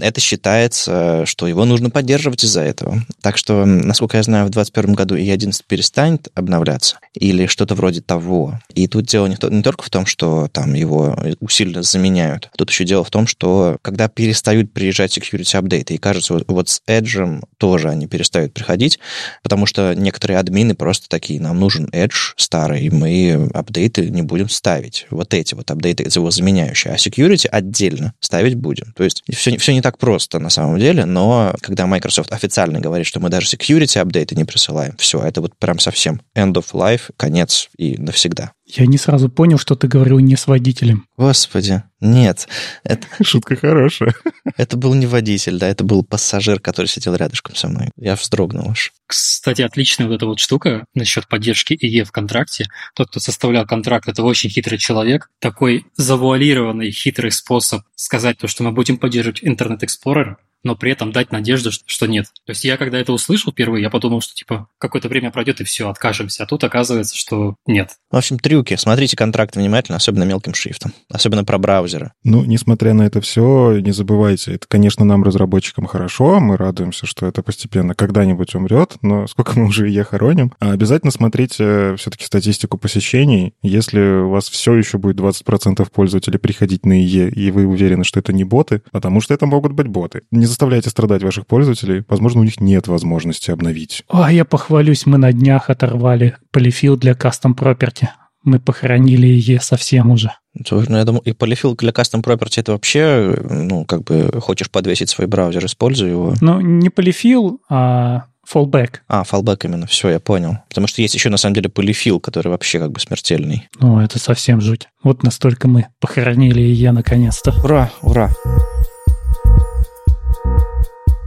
это 0.00 0.20
считается, 0.20 1.24
что 1.24 1.46
его 1.46 1.64
нужно 1.64 1.88
поддерживать 1.88 2.44
из-за 2.44 2.60
этого. 2.60 3.02
Так 3.22 3.38
что, 3.38 3.64
насколько 3.64 4.16
я 4.16 4.22
знаю, 4.22 4.46
в 4.46 4.50
2021 4.50 4.94
году 4.94 5.14
и 5.14 5.30
11 5.30 5.64
перестанет 5.64 6.28
обновляться 6.34 6.98
или 7.14 7.46
что-то 7.46 7.74
вроде 7.74 8.00
того. 8.00 8.60
И 8.74 8.88
тут 8.88 9.06
дело 9.06 9.26
не, 9.26 9.36
не 9.50 9.62
только 9.62 9.84
в 9.84 9.90
том, 9.90 10.06
что 10.06 10.48
там 10.48 10.74
его 10.74 11.16
усиленно 11.40 11.82
заменяют. 11.82 12.50
Тут 12.56 12.70
еще 12.70 12.84
дело 12.84 13.04
в 13.04 13.10
том, 13.10 13.26
что 13.26 13.78
когда 13.82 14.08
перестают 14.08 14.72
приезжать 14.72 15.16
security 15.16 15.56
апдейты, 15.56 15.94
и 15.94 15.98
кажется, 15.98 16.34
вот, 16.34 16.44
вот 16.48 16.68
с 16.68 16.82
Edge 16.86 17.42
тоже 17.58 17.88
они 17.88 18.06
перестают 18.06 18.52
приходить, 18.52 18.98
потому 19.42 19.66
что 19.66 19.94
некоторые 19.94 20.38
админы 20.38 20.74
просто 20.74 21.08
такие, 21.08 21.40
нам 21.40 21.58
нужен 21.60 21.86
Edge 21.86 22.34
старый, 22.36 22.90
мы 22.90 23.50
апдейты 23.54 24.10
не 24.10 24.22
будем 24.22 24.48
ставить. 24.48 25.06
Вот 25.10 25.34
эти 25.34 25.54
вот 25.54 25.70
апдейты, 25.70 26.04
его 26.14 26.30
заменяющие. 26.30 26.92
А 26.92 26.96
security 26.96 27.46
отдельно 27.46 28.14
ставить 28.20 28.54
будем. 28.54 28.92
То 28.96 29.04
есть 29.04 29.22
все, 29.32 29.56
все 29.58 29.72
не 29.72 29.80
так 29.80 29.98
просто 29.98 30.38
на 30.38 30.50
самом 30.50 30.78
деле, 30.78 31.04
но 31.04 31.54
когда 31.60 31.86
Microsoft 31.86 32.32
официально 32.32 32.80
говорит, 32.80 33.06
что 33.06 33.20
мы 33.20 33.30
даже 33.30 33.46
security 33.46 33.98
апдейты 33.98 34.34
не 34.34 34.44
присылаем, 34.44 34.94
все, 34.98 35.20
это 35.22 35.40
вот 35.40 35.56
прям 35.56 35.78
совсем 35.78 36.20
end 36.34 36.54
of 36.54 36.72
life, 36.72 37.03
конец 37.16 37.68
и 37.76 37.96
навсегда. 37.98 38.52
Я 38.66 38.86
не 38.86 38.96
сразу 38.96 39.28
понял, 39.28 39.58
что 39.58 39.74
ты 39.74 39.88
говорил 39.88 40.18
не 40.20 40.36
с 40.36 40.46
водителем. 40.46 41.06
Господи, 41.18 41.82
нет. 42.00 42.48
Это... 42.82 43.06
Шутка 43.22 43.56
хорошая. 43.56 44.14
Это 44.56 44.76
был 44.76 44.94
не 44.94 45.06
водитель, 45.06 45.58
да, 45.58 45.68
это 45.68 45.84
был 45.84 46.04
пассажир, 46.04 46.60
который 46.60 46.86
сидел 46.86 47.14
рядышком 47.14 47.56
со 47.56 47.68
мной. 47.68 47.90
Я 47.96 48.14
вздрогнул 48.14 48.70
аж. 48.70 48.92
Кстати, 49.06 49.62
отличная 49.62 50.06
вот 50.06 50.14
эта 50.14 50.26
вот 50.26 50.38
штука 50.38 50.86
насчет 50.94 51.28
поддержки 51.28 51.74
ИЕ 51.74 52.04
в 52.04 52.12
контракте. 52.12 52.66
Тот, 52.94 53.08
кто 53.08 53.20
составлял 53.20 53.66
контракт, 53.66 54.08
это 54.08 54.22
очень 54.22 54.48
хитрый 54.48 54.78
человек. 54.78 55.28
Такой 55.40 55.86
завуалированный 55.96 56.90
хитрый 56.90 57.32
способ 57.32 57.82
сказать 57.94 58.38
то, 58.38 58.48
что 58.48 58.62
мы 58.62 58.72
будем 58.72 58.96
поддерживать 58.98 59.42
Internet 59.42 59.80
Explorer, 59.80 60.36
но 60.64 60.74
при 60.74 60.90
этом 60.90 61.12
дать 61.12 61.30
надежду, 61.30 61.70
что 61.70 62.06
нет. 62.06 62.26
То 62.46 62.50
есть 62.50 62.64
я, 62.64 62.76
когда 62.76 62.98
это 62.98 63.12
услышал 63.12 63.52
впервые, 63.52 63.82
я 63.82 63.90
подумал, 63.90 64.22
что 64.22 64.34
типа 64.34 64.68
какое-то 64.78 65.08
время 65.08 65.30
пройдет 65.30 65.60
и 65.60 65.64
все, 65.64 65.88
откажемся. 65.88 66.42
А 66.42 66.46
тут 66.46 66.64
оказывается, 66.64 67.16
что 67.16 67.56
нет. 67.66 67.90
В 68.10 68.16
общем, 68.16 68.38
трюки. 68.54 68.76
Смотрите 68.76 69.16
контракт 69.16 69.56
внимательно, 69.56 69.96
особенно 69.96 70.22
мелким 70.22 70.54
шрифтом. 70.54 70.92
Особенно 71.10 71.44
про 71.44 71.58
браузеры. 71.58 72.12
Ну, 72.22 72.44
несмотря 72.44 72.94
на 72.94 73.02
это 73.02 73.20
все, 73.20 73.80
не 73.80 73.90
забывайте, 73.90 74.54
это, 74.54 74.66
конечно, 74.68 75.04
нам, 75.04 75.24
разработчикам, 75.24 75.86
хорошо. 75.86 76.38
Мы 76.38 76.56
радуемся, 76.56 77.04
что 77.04 77.26
это 77.26 77.42
постепенно 77.42 77.96
когда-нибудь 77.96 78.54
умрет, 78.54 78.94
но 79.02 79.26
сколько 79.26 79.58
мы 79.58 79.66
уже 79.66 79.88
ее 79.88 80.04
хороним. 80.04 80.52
А 80.60 80.70
обязательно 80.70 81.10
смотрите 81.10 81.96
все-таки 81.96 82.24
статистику 82.24 82.78
посещений. 82.78 83.54
Если 83.62 83.98
у 83.98 84.30
вас 84.30 84.48
все 84.48 84.74
еще 84.74 84.98
будет 84.98 85.16
20% 85.16 85.84
пользователей 85.92 86.38
приходить 86.38 86.86
на 86.86 87.02
ИЕ, 87.02 87.30
и 87.30 87.50
вы 87.50 87.66
уверены, 87.66 88.04
что 88.04 88.20
это 88.20 88.32
не 88.32 88.44
боты, 88.44 88.82
потому 88.92 89.20
что 89.20 89.34
это 89.34 89.46
могут 89.46 89.72
быть 89.72 89.88
боты. 89.88 90.22
Не 90.30 90.46
заставляйте 90.46 90.90
страдать 90.90 91.24
ваших 91.24 91.48
пользователей. 91.48 92.04
Возможно, 92.08 92.42
у 92.42 92.44
них 92.44 92.60
нет 92.60 92.86
возможности 92.86 93.50
обновить. 93.50 94.04
О, 94.08 94.30
я 94.30 94.44
похвалюсь, 94.44 95.06
мы 95.06 95.18
на 95.18 95.32
днях 95.32 95.70
оторвали 95.70 96.36
полифил 96.52 96.96
для 96.96 97.14
custom 97.14 97.56
property. 97.56 98.06
Мы 98.44 98.60
похоронили 98.60 99.26
ее 99.26 99.60
совсем 99.60 100.10
уже. 100.10 100.32
Ну, 100.70 100.96
я 100.96 101.04
думаю, 101.04 101.22
и 101.22 101.32
полифил 101.32 101.74
для 101.74 101.90
custom 101.90 102.22
property 102.22 102.60
это 102.60 102.72
вообще, 102.72 103.36
ну, 103.50 103.84
как 103.84 104.04
бы 104.04 104.40
хочешь 104.40 104.70
подвесить 104.70 105.10
свой 105.10 105.26
браузер, 105.26 105.64
используй 105.64 106.10
его. 106.10 106.34
Ну, 106.40 106.60
не 106.60 106.90
полифил, 106.90 107.60
а 107.68 108.26
fallback. 108.50 108.96
А, 109.08 109.22
fallback 109.22 109.60
именно, 109.64 109.86
все, 109.86 110.10
я 110.10 110.20
понял. 110.20 110.58
Потому 110.68 110.86
что 110.86 111.02
есть 111.02 111.14
еще, 111.14 111.30
на 111.30 111.36
самом 111.36 111.54
деле, 111.54 111.68
полифил, 111.68 112.20
который 112.20 112.48
вообще 112.48 112.78
как 112.78 112.92
бы 112.92 113.00
смертельный. 113.00 113.68
Ну, 113.80 114.00
это 114.00 114.18
совсем 114.18 114.60
жуть. 114.60 114.88
Вот 115.02 115.22
настолько 115.22 115.66
мы 115.66 115.86
похоронили 116.00 116.60
ее 116.60 116.92
наконец-то. 116.92 117.52
Ура, 117.64 117.90
ура. 118.02 118.30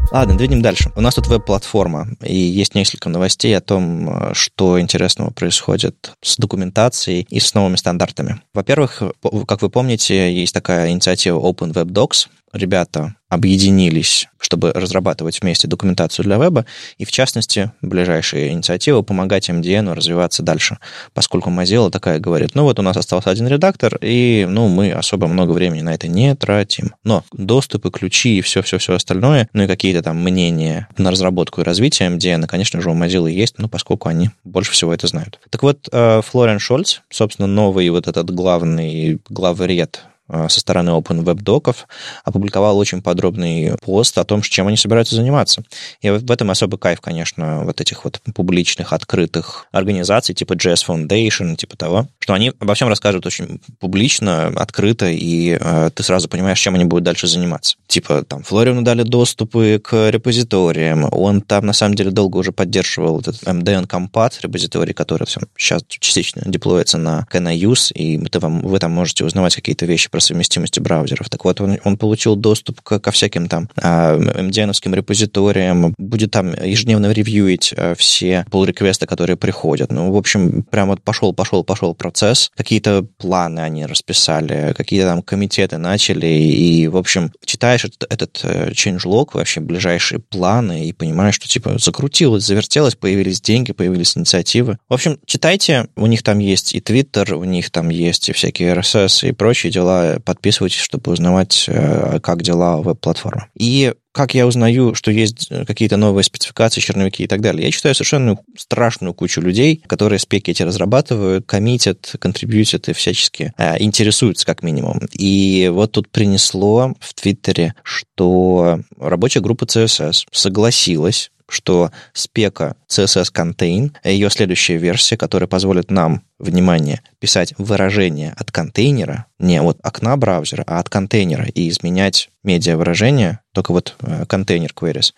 Ладно, 0.09 0.37
двинем 0.37 0.61
дальше. 0.61 0.91
У 0.95 1.01
нас 1.01 1.15
тут 1.15 1.27
веб-платформа, 1.27 2.07
и 2.23 2.35
есть 2.35 2.75
несколько 2.75 3.09
новостей 3.09 3.55
о 3.55 3.61
том, 3.61 4.33
что 4.33 4.79
интересного 4.79 5.31
происходит 5.31 6.13
с 6.23 6.37
документацией 6.37 7.27
и 7.29 7.39
с 7.39 7.53
новыми 7.53 7.75
стандартами. 7.75 8.41
Во-первых, 8.53 9.03
как 9.47 9.61
вы 9.61 9.69
помните, 9.69 10.33
есть 10.33 10.53
такая 10.53 10.91
инициатива 10.91 11.39
Open 11.39 11.73
Web 11.73 11.87
Docs, 11.87 12.29
ребята 12.53 13.15
объединились, 13.29 14.27
чтобы 14.39 14.71
разрабатывать 14.71 15.41
вместе 15.41 15.67
документацию 15.67 16.23
для 16.23 16.37
веба, 16.37 16.65
и 16.97 17.03
в 17.03 17.11
частности, 17.11 17.71
ближайшая 17.81 18.49
инициатива 18.49 19.01
помогать 19.01 19.49
MDN 19.49 19.93
развиваться 19.93 20.43
дальше, 20.43 20.77
поскольку 21.13 21.49
Mozilla 21.49 21.91
такая 21.91 22.19
говорит, 22.19 22.55
ну 22.55 22.63
вот 22.63 22.79
у 22.79 22.81
нас 22.81 22.95
остался 22.95 23.29
один 23.29 23.47
редактор, 23.47 23.97
и 24.01 24.45
ну 24.49 24.69
мы 24.69 24.93
особо 24.93 25.27
много 25.27 25.51
времени 25.51 25.81
на 25.81 25.93
это 25.93 26.07
не 26.07 26.35
тратим. 26.35 26.93
Но 27.03 27.23
доступы, 27.33 27.91
ключи 27.91 28.37
и 28.37 28.41
все-все-все 28.41 28.95
остальное, 28.95 29.49
ну 29.51 29.63
и 29.63 29.67
какие-то 29.67 30.01
там 30.01 30.17
мнения 30.17 30.87
на 30.97 31.11
разработку 31.11 31.61
и 31.61 31.63
развитие 31.65 32.09
MDN, 32.09 32.47
конечно 32.47 32.81
же, 32.81 32.89
у 32.89 32.95
Mozilla 32.95 33.29
есть, 33.29 33.55
ну 33.57 33.67
поскольку 33.67 34.07
они 34.07 34.29
больше 34.45 34.71
всего 34.71 34.93
это 34.93 35.07
знают. 35.07 35.39
Так 35.49 35.63
вот, 35.63 35.89
э, 35.91 36.21
Флориан 36.23 36.59
Шольц, 36.59 37.01
собственно, 37.09 37.47
новый 37.47 37.89
вот 37.89 38.07
этот 38.07 38.31
главный 38.31 39.19
главред 39.29 40.05
со 40.29 40.59
стороны 40.59 40.89
Open 40.91 41.23
Web 41.23 41.41
доков 41.41 41.87
опубликовал 42.23 42.77
очень 42.77 43.01
подробный 43.01 43.77
пост 43.81 44.17
о 44.17 44.23
том, 44.23 44.41
чем 44.41 44.67
они 44.67 44.77
собираются 44.77 45.15
заниматься. 45.15 45.63
И 46.01 46.09
в 46.09 46.31
этом 46.31 46.51
особый 46.51 46.77
кайф, 46.77 47.01
конечно, 47.01 47.63
вот 47.63 47.81
этих 47.81 48.03
вот 48.03 48.19
публичных, 48.35 48.93
открытых 48.93 49.67
организаций, 49.71 50.35
типа 50.35 50.53
JS 50.53 50.85
Foundation, 50.87 51.55
типа 51.55 51.77
того, 51.77 52.07
что 52.19 52.33
они 52.33 52.51
обо 52.59 52.73
всем 52.73 52.87
рассказывают 52.87 53.25
очень 53.25 53.61
публично, 53.79 54.47
открыто, 54.47 55.07
и 55.07 55.57
э, 55.59 55.89
ты 55.93 56.03
сразу 56.03 56.27
понимаешь, 56.27 56.59
чем 56.59 56.75
они 56.75 56.85
будут 56.85 57.03
дальше 57.03 57.27
заниматься. 57.27 57.77
Типа, 57.87 58.23
там, 58.23 58.43
Флорину 58.43 58.81
дали 58.81 59.03
доступы 59.03 59.79
к 59.83 60.09
репозиториям, 60.09 61.07
он 61.11 61.41
там, 61.41 61.65
на 61.65 61.73
самом 61.73 61.95
деле, 61.95 62.11
долго 62.11 62.37
уже 62.37 62.51
поддерживал 62.51 63.19
этот 63.19 63.43
MDN 63.43 63.87
Compat 63.87 64.33
репозиторий, 64.41 64.93
который 64.93 65.25
все, 65.25 65.41
сейчас 65.57 65.83
частично 65.87 66.41
деплоится 66.45 66.97
на 66.97 67.25
KNUse, 67.31 67.93
и 67.93 68.17
ты 68.25 68.39
вам, 68.39 68.61
вы 68.61 68.79
там 68.79 68.91
можете 68.91 69.25
узнавать 69.25 69.55
какие-то 69.55 69.85
вещи 69.85 70.09
про 70.17 70.21
совместимость 70.21 70.79
браузеров. 70.79 71.29
Так 71.29 71.45
вот, 71.45 71.61
он, 71.61 71.77
он 71.83 71.95
получил 71.95 72.35
доступ 72.35 72.81
к, 72.81 72.99
ко 72.99 73.11
всяким 73.11 73.47
там 73.47 73.69
MDN-овским 73.77 74.95
репозиториям, 74.95 75.93
будет 75.99 76.31
там 76.31 76.53
ежедневно 76.53 77.11
ревьюить 77.11 77.71
э, 77.77 77.93
все 77.95 78.43
pull-реквесты, 78.49 79.05
которые 79.05 79.37
приходят. 79.37 79.91
Ну, 79.91 80.11
в 80.11 80.17
общем, 80.17 80.63
прям 80.63 80.87
вот 80.87 81.03
пошел, 81.03 81.33
пошел, 81.33 81.63
пошел 81.63 81.93
процесс. 81.93 82.49
Какие-то 82.55 83.05
планы 83.19 83.59
они 83.59 83.85
расписали, 83.85 84.73
какие-то 84.75 85.07
там 85.07 85.21
комитеты 85.21 85.77
начали, 85.77 86.25
и, 86.25 86.87
в 86.87 86.97
общем, 86.97 87.31
читаешь 87.45 87.85
этот, 87.85 88.11
этот 88.11 88.39
э, 88.41 88.71
changelog, 88.71 89.29
вообще 89.33 89.59
ближайшие 89.59 90.19
планы, 90.19 90.87
и 90.87 90.93
понимаешь, 90.93 91.35
что, 91.35 91.47
типа, 91.47 91.77
закрутилось, 91.77 92.43
завертелось, 92.43 92.95
появились 92.95 93.39
деньги, 93.39 93.71
появились 93.71 94.17
инициативы. 94.17 94.79
В 94.89 94.95
общем, 94.95 95.19
читайте, 95.27 95.89
у 95.95 96.07
них 96.07 96.23
там 96.23 96.39
есть 96.39 96.73
и 96.73 96.79
Twitter, 96.79 97.33
у 97.35 97.43
них 97.43 97.69
там 97.69 97.89
есть 97.89 98.29
и 98.29 98.33
всякие 98.33 98.73
RSS 98.73 99.29
и 99.29 99.31
прочие 99.31 99.71
дела. 99.71 100.06
Подписывайтесь, 100.23 100.79
чтобы 100.79 101.11
узнавать, 101.11 101.65
э, 101.67 102.19
как 102.21 102.41
дела 102.41 102.77
веб-платформы. 102.77 103.47
И 103.57 103.93
как 104.11 104.33
я 104.33 104.47
узнаю, 104.47 104.95
что 104.95 105.11
есть 105.11 105.47
э, 105.51 105.63
какие-то 105.65 105.95
новые 105.95 106.23
спецификации, 106.23 106.81
черновики 106.81 107.23
и 107.23 107.27
так 107.27 107.41
далее? 107.41 107.65
Я 107.65 107.71
читаю 107.71 107.93
совершенно 107.93 108.37
страшную 108.57 109.13
кучу 109.13 109.41
людей, 109.41 109.83
которые 109.85 110.17
спеки 110.17 110.51
эти 110.51 110.63
разрабатывают, 110.63 111.45
коммитят, 111.45 112.15
контрибьютят 112.19 112.89
и 112.89 112.93
всячески 112.93 113.53
э, 113.57 113.81
интересуются 113.81 114.45
как 114.45 114.63
минимум. 114.63 115.01
И 115.13 115.69
вот 115.71 115.91
тут 115.91 116.09
принесло 116.09 116.95
в 116.99 117.13
Твиттере, 117.13 117.75
что 117.83 118.79
рабочая 118.99 119.41
группа 119.41 119.65
CSS 119.65 120.25
согласилась 120.31 121.29
что 121.49 121.91
спека 122.13 122.75
CSS 122.89 123.31
Contain, 123.33 123.91
ее 124.03 124.29
следующая 124.29 124.77
версия, 124.77 125.17
которая 125.17 125.47
позволит 125.47 125.91
нам, 125.91 126.23
внимание, 126.39 127.01
писать 127.19 127.53
выражение 127.57 128.33
от 128.37 128.51
контейнера, 128.51 129.25
не 129.39 129.59
от 129.59 129.79
окна 129.81 130.15
браузера, 130.17 130.63
а 130.67 130.79
от 130.79 130.89
контейнера, 130.89 131.45
и 131.45 131.67
изменять 131.69 132.29
медиа 132.43 132.77
выражение, 132.77 133.39
только 133.53 133.71
вот 133.71 133.95
э, 134.01 134.25
контейнер 134.27 134.71
queries, 134.75 135.13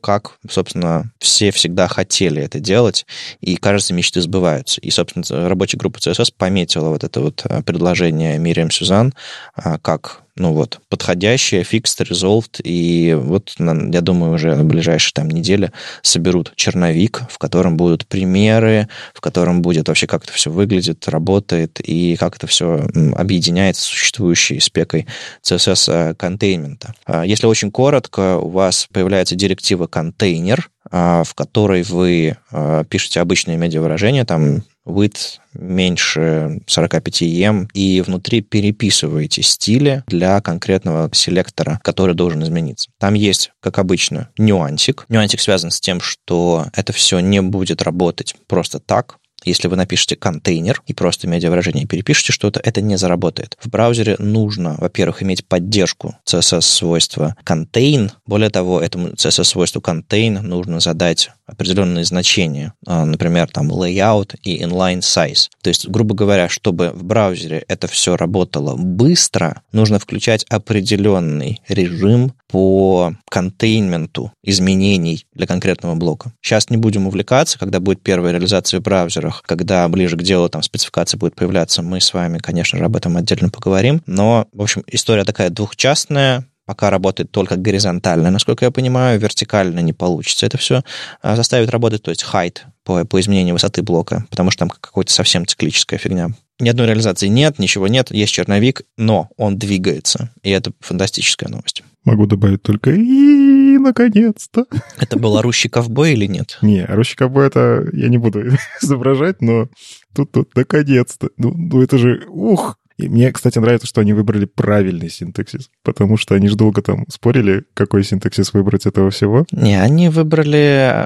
как, 0.00 0.38
собственно, 0.48 1.12
все 1.18 1.52
всегда 1.52 1.86
хотели 1.86 2.42
это 2.42 2.58
делать, 2.58 3.06
и, 3.40 3.56
кажется, 3.56 3.94
мечты 3.94 4.20
сбываются. 4.20 4.80
И, 4.80 4.90
собственно, 4.90 5.48
рабочая 5.48 5.76
группа 5.76 5.98
CSS 5.98 6.32
пометила 6.36 6.88
вот 6.88 7.04
это 7.04 7.20
вот 7.20 7.42
э, 7.44 7.62
предложение 7.62 8.38
Мириам 8.38 8.70
Сюзан 8.70 9.14
э, 9.56 9.78
как 9.80 10.23
ну 10.36 10.52
вот, 10.52 10.80
подходящее, 10.88 11.62
fixed, 11.62 12.04
resolved, 12.08 12.60
и 12.62 13.14
вот, 13.14 13.54
я 13.58 14.00
думаю, 14.00 14.32
уже 14.32 14.54
в 14.54 14.64
ближайшие 14.64 15.12
там 15.14 15.28
недели 15.28 15.70
соберут 16.02 16.52
черновик, 16.56 17.22
в 17.30 17.38
котором 17.38 17.76
будут 17.76 18.06
примеры, 18.06 18.88
в 19.12 19.20
котором 19.20 19.62
будет 19.62 19.88
вообще, 19.88 20.06
как 20.06 20.24
это 20.24 20.32
все 20.32 20.50
выглядит, 20.50 21.08
работает, 21.08 21.80
и 21.80 22.16
как 22.16 22.36
это 22.36 22.46
все 22.46 22.86
объединяется 23.14 23.82
с 23.82 23.86
существующей 23.86 24.58
спекой 24.60 25.06
CSS 25.42 26.14
контеймента. 26.14 26.94
А 27.06 27.24
если 27.24 27.46
очень 27.46 27.70
коротко, 27.70 28.38
у 28.38 28.48
вас 28.48 28.88
появляется 28.92 29.36
директива 29.36 29.86
контейнер, 29.86 30.68
в 30.90 31.34
которой 31.34 31.82
вы 31.82 32.36
а, 32.50 32.84
пишете 32.84 33.20
обычные 33.20 33.56
медиавыражения, 33.56 34.24
там 34.24 34.62
width 34.86 35.38
меньше 35.54 36.60
45 36.66 37.22
em 37.22 37.68
и 37.72 38.00
внутри 38.02 38.42
переписываете 38.42 39.42
стили 39.42 40.04
для 40.06 40.40
конкретного 40.40 41.08
селектора, 41.12 41.80
который 41.82 42.14
должен 42.14 42.42
измениться. 42.42 42.90
Там 42.98 43.14
есть, 43.14 43.52
как 43.60 43.78
обычно, 43.78 44.28
нюансик. 44.36 45.06
Нюансик 45.08 45.40
связан 45.40 45.70
с 45.70 45.80
тем, 45.80 46.00
что 46.00 46.66
это 46.74 46.92
все 46.92 47.20
не 47.20 47.40
будет 47.40 47.82
работать 47.82 48.34
просто 48.46 48.78
так, 48.78 49.16
если 49.44 49.68
вы 49.68 49.76
напишете 49.76 50.16
контейнер 50.16 50.82
и 50.86 50.94
просто 50.94 51.26
медиавыражение 51.28 51.86
перепишете 51.86 52.32
что-то, 52.32 52.60
это 52.60 52.80
не 52.80 52.96
заработает. 52.96 53.56
В 53.60 53.68
браузере 53.68 54.16
нужно, 54.18 54.76
во-первых, 54.78 55.22
иметь 55.22 55.46
поддержку 55.46 56.16
CSS-свойства 56.26 57.36
contain. 57.44 58.10
Более 58.26 58.50
того, 58.50 58.80
этому 58.80 59.08
CSS-свойству 59.08 59.80
contain 59.80 60.40
нужно 60.40 60.80
задать 60.80 61.30
определенные 61.46 62.04
значения, 62.04 62.72
а, 62.86 63.04
например, 63.04 63.48
там 63.48 63.70
layout 63.70 64.36
и 64.42 64.62
inline 64.62 65.00
size. 65.00 65.48
То 65.62 65.68
есть, 65.68 65.88
грубо 65.88 66.14
говоря, 66.14 66.48
чтобы 66.48 66.90
в 66.94 67.04
браузере 67.04 67.64
это 67.68 67.86
все 67.86 68.16
работало 68.16 68.76
быстро, 68.76 69.62
нужно 69.72 69.98
включать 69.98 70.44
определенный 70.48 71.60
режим 71.68 72.32
по 72.54 73.12
контейнменту 73.30 74.30
изменений 74.44 75.26
для 75.32 75.48
конкретного 75.48 75.96
блока. 75.96 76.30
Сейчас 76.40 76.70
не 76.70 76.76
будем 76.76 77.08
увлекаться, 77.08 77.58
когда 77.58 77.80
будет 77.80 78.00
первая 78.00 78.32
реализация 78.32 78.78
в 78.78 78.82
браузерах, 78.84 79.42
когда 79.44 79.88
ближе 79.88 80.16
к 80.16 80.22
делу 80.22 80.48
там 80.48 80.62
спецификация 80.62 81.18
будет 81.18 81.34
появляться, 81.34 81.82
мы 81.82 82.00
с 82.00 82.14
вами, 82.14 82.38
конечно 82.38 82.78
же, 82.78 82.84
об 82.84 82.94
этом 82.94 83.16
отдельно 83.16 83.48
поговорим. 83.48 84.02
Но, 84.06 84.46
в 84.52 84.62
общем, 84.62 84.84
история 84.86 85.24
такая 85.24 85.50
двухчастная, 85.50 86.46
пока 86.64 86.90
работает 86.90 87.32
только 87.32 87.56
горизонтально, 87.56 88.30
насколько 88.30 88.64
я 88.64 88.70
понимаю, 88.70 89.18
вертикально 89.18 89.80
не 89.80 89.92
получится. 89.92 90.46
Это 90.46 90.56
все 90.56 90.84
а, 91.22 91.34
заставит 91.34 91.70
работать, 91.70 92.04
то 92.04 92.12
есть 92.12 92.24
height 92.32 92.58
по, 92.84 93.04
по 93.04 93.18
изменению 93.18 93.56
высоты 93.56 93.82
блока, 93.82 94.26
потому 94.30 94.52
что 94.52 94.60
там 94.60 94.70
какая-то 94.70 95.12
совсем 95.12 95.44
циклическая 95.44 95.98
фигня. 95.98 96.28
Ни 96.60 96.68
одной 96.68 96.86
реализации 96.86 97.26
нет, 97.26 97.58
ничего 97.58 97.88
нет, 97.88 98.12
есть 98.12 98.32
черновик, 98.32 98.82
но 98.96 99.28
он 99.36 99.58
двигается, 99.58 100.30
и 100.44 100.50
это 100.50 100.70
фантастическая 100.78 101.48
новость. 101.48 101.82
Могу 102.04 102.26
добавить 102.26 102.62
только 102.62 102.90
и 102.90 103.78
наконец-то. 103.78 104.66
Это 104.98 105.18
был 105.18 105.36
орущий 105.36 105.70
ковбой 105.70 106.12
или 106.12 106.26
нет? 106.26 106.58
Не, 106.62 106.84
орущий 106.84 107.16
ковбой 107.16 107.46
это 107.46 107.88
я 107.92 108.08
не 108.08 108.18
буду 108.18 108.42
изображать, 108.82 109.40
но 109.40 109.68
тут 110.14 110.32
тут 110.32 110.54
наконец-то. 110.54 111.30
Ну, 111.38 111.52
ну 111.56 111.82
это 111.82 111.96
же, 111.98 112.24
ух, 112.28 112.78
и 112.96 113.08
мне, 113.08 113.32
кстати, 113.32 113.58
нравится, 113.58 113.88
что 113.88 114.00
они 114.00 114.12
выбрали 114.12 114.44
правильный 114.44 115.10
синтаксис, 115.10 115.68
потому 115.82 116.16
что 116.16 116.36
они 116.36 116.46
же 116.46 116.56
долго 116.56 116.80
там 116.80 117.06
спорили, 117.08 117.64
какой 117.74 118.04
синтаксис 118.04 118.52
выбрать 118.52 118.86
этого 118.86 119.10
всего. 119.10 119.44
Не, 119.50 119.80
они 119.80 120.08
выбрали 120.08 121.04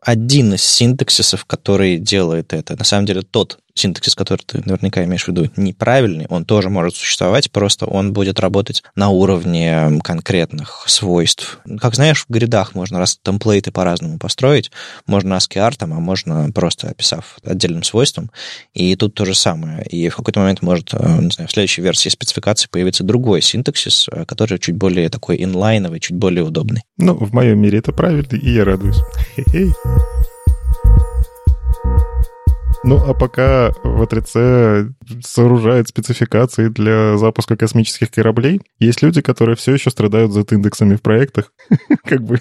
один 0.00 0.54
из 0.54 0.62
синтаксисов, 0.62 1.44
который 1.44 1.98
делает 1.98 2.52
это. 2.52 2.76
На 2.76 2.84
самом 2.84 3.06
деле 3.06 3.22
тот 3.22 3.60
синтаксис, 3.80 4.14
который 4.14 4.42
ты 4.44 4.62
наверняка 4.64 5.04
имеешь 5.04 5.24
в 5.24 5.28
виду, 5.28 5.50
неправильный, 5.56 6.26
он 6.28 6.44
тоже 6.44 6.70
может 6.70 6.94
существовать, 6.94 7.50
просто 7.50 7.86
он 7.86 8.12
будет 8.12 8.40
работать 8.40 8.82
на 8.94 9.08
уровне 9.10 10.00
конкретных 10.02 10.84
свойств. 10.86 11.60
Как 11.80 11.94
знаешь, 11.94 12.24
в 12.28 12.32
гридах 12.32 12.74
можно 12.74 12.98
раз 12.98 13.18
темплейты 13.22 13.72
по-разному 13.72 14.18
построить, 14.18 14.70
можно 15.06 15.34
ASCII, 15.34 15.74
а 15.80 15.86
можно 15.86 16.50
просто 16.52 16.88
описав 16.88 17.38
отдельным 17.44 17.82
свойством, 17.82 18.30
и 18.74 18.94
тут 18.96 19.14
то 19.14 19.24
же 19.24 19.34
самое. 19.34 19.84
И 19.86 20.08
в 20.08 20.16
какой-то 20.16 20.40
момент 20.40 20.62
может, 20.62 20.92
э, 20.92 21.18
не 21.20 21.30
знаю, 21.30 21.48
в 21.48 21.52
следующей 21.52 21.82
версии 21.82 22.08
спецификации 22.08 22.68
появиться 22.70 23.04
другой 23.04 23.42
синтаксис, 23.42 24.08
э, 24.10 24.24
который 24.24 24.58
чуть 24.58 24.76
более 24.76 25.08
такой 25.08 25.42
инлайновый, 25.42 26.00
чуть 26.00 26.16
более 26.16 26.44
удобный. 26.44 26.82
Ну, 26.98 27.14
в 27.14 27.32
моем 27.32 27.60
мире 27.60 27.78
это 27.78 27.92
правильно, 27.92 28.36
и 28.36 28.50
я 28.52 28.64
радуюсь. 28.64 29.00
Ну, 32.82 32.96
а 32.96 33.12
пока 33.12 33.72
в 33.84 34.02
А3C 34.02 34.92
сооружают 35.22 35.88
спецификации 35.88 36.68
для 36.68 37.18
запуска 37.18 37.56
космических 37.56 38.10
кораблей, 38.10 38.62
есть 38.78 39.02
люди, 39.02 39.20
которые 39.20 39.56
все 39.56 39.74
еще 39.74 39.90
страдают 39.90 40.32
Z-индексами 40.32 40.96
в 40.96 41.02
проектах. 41.02 41.52
Как 42.04 42.22
бы 42.22 42.40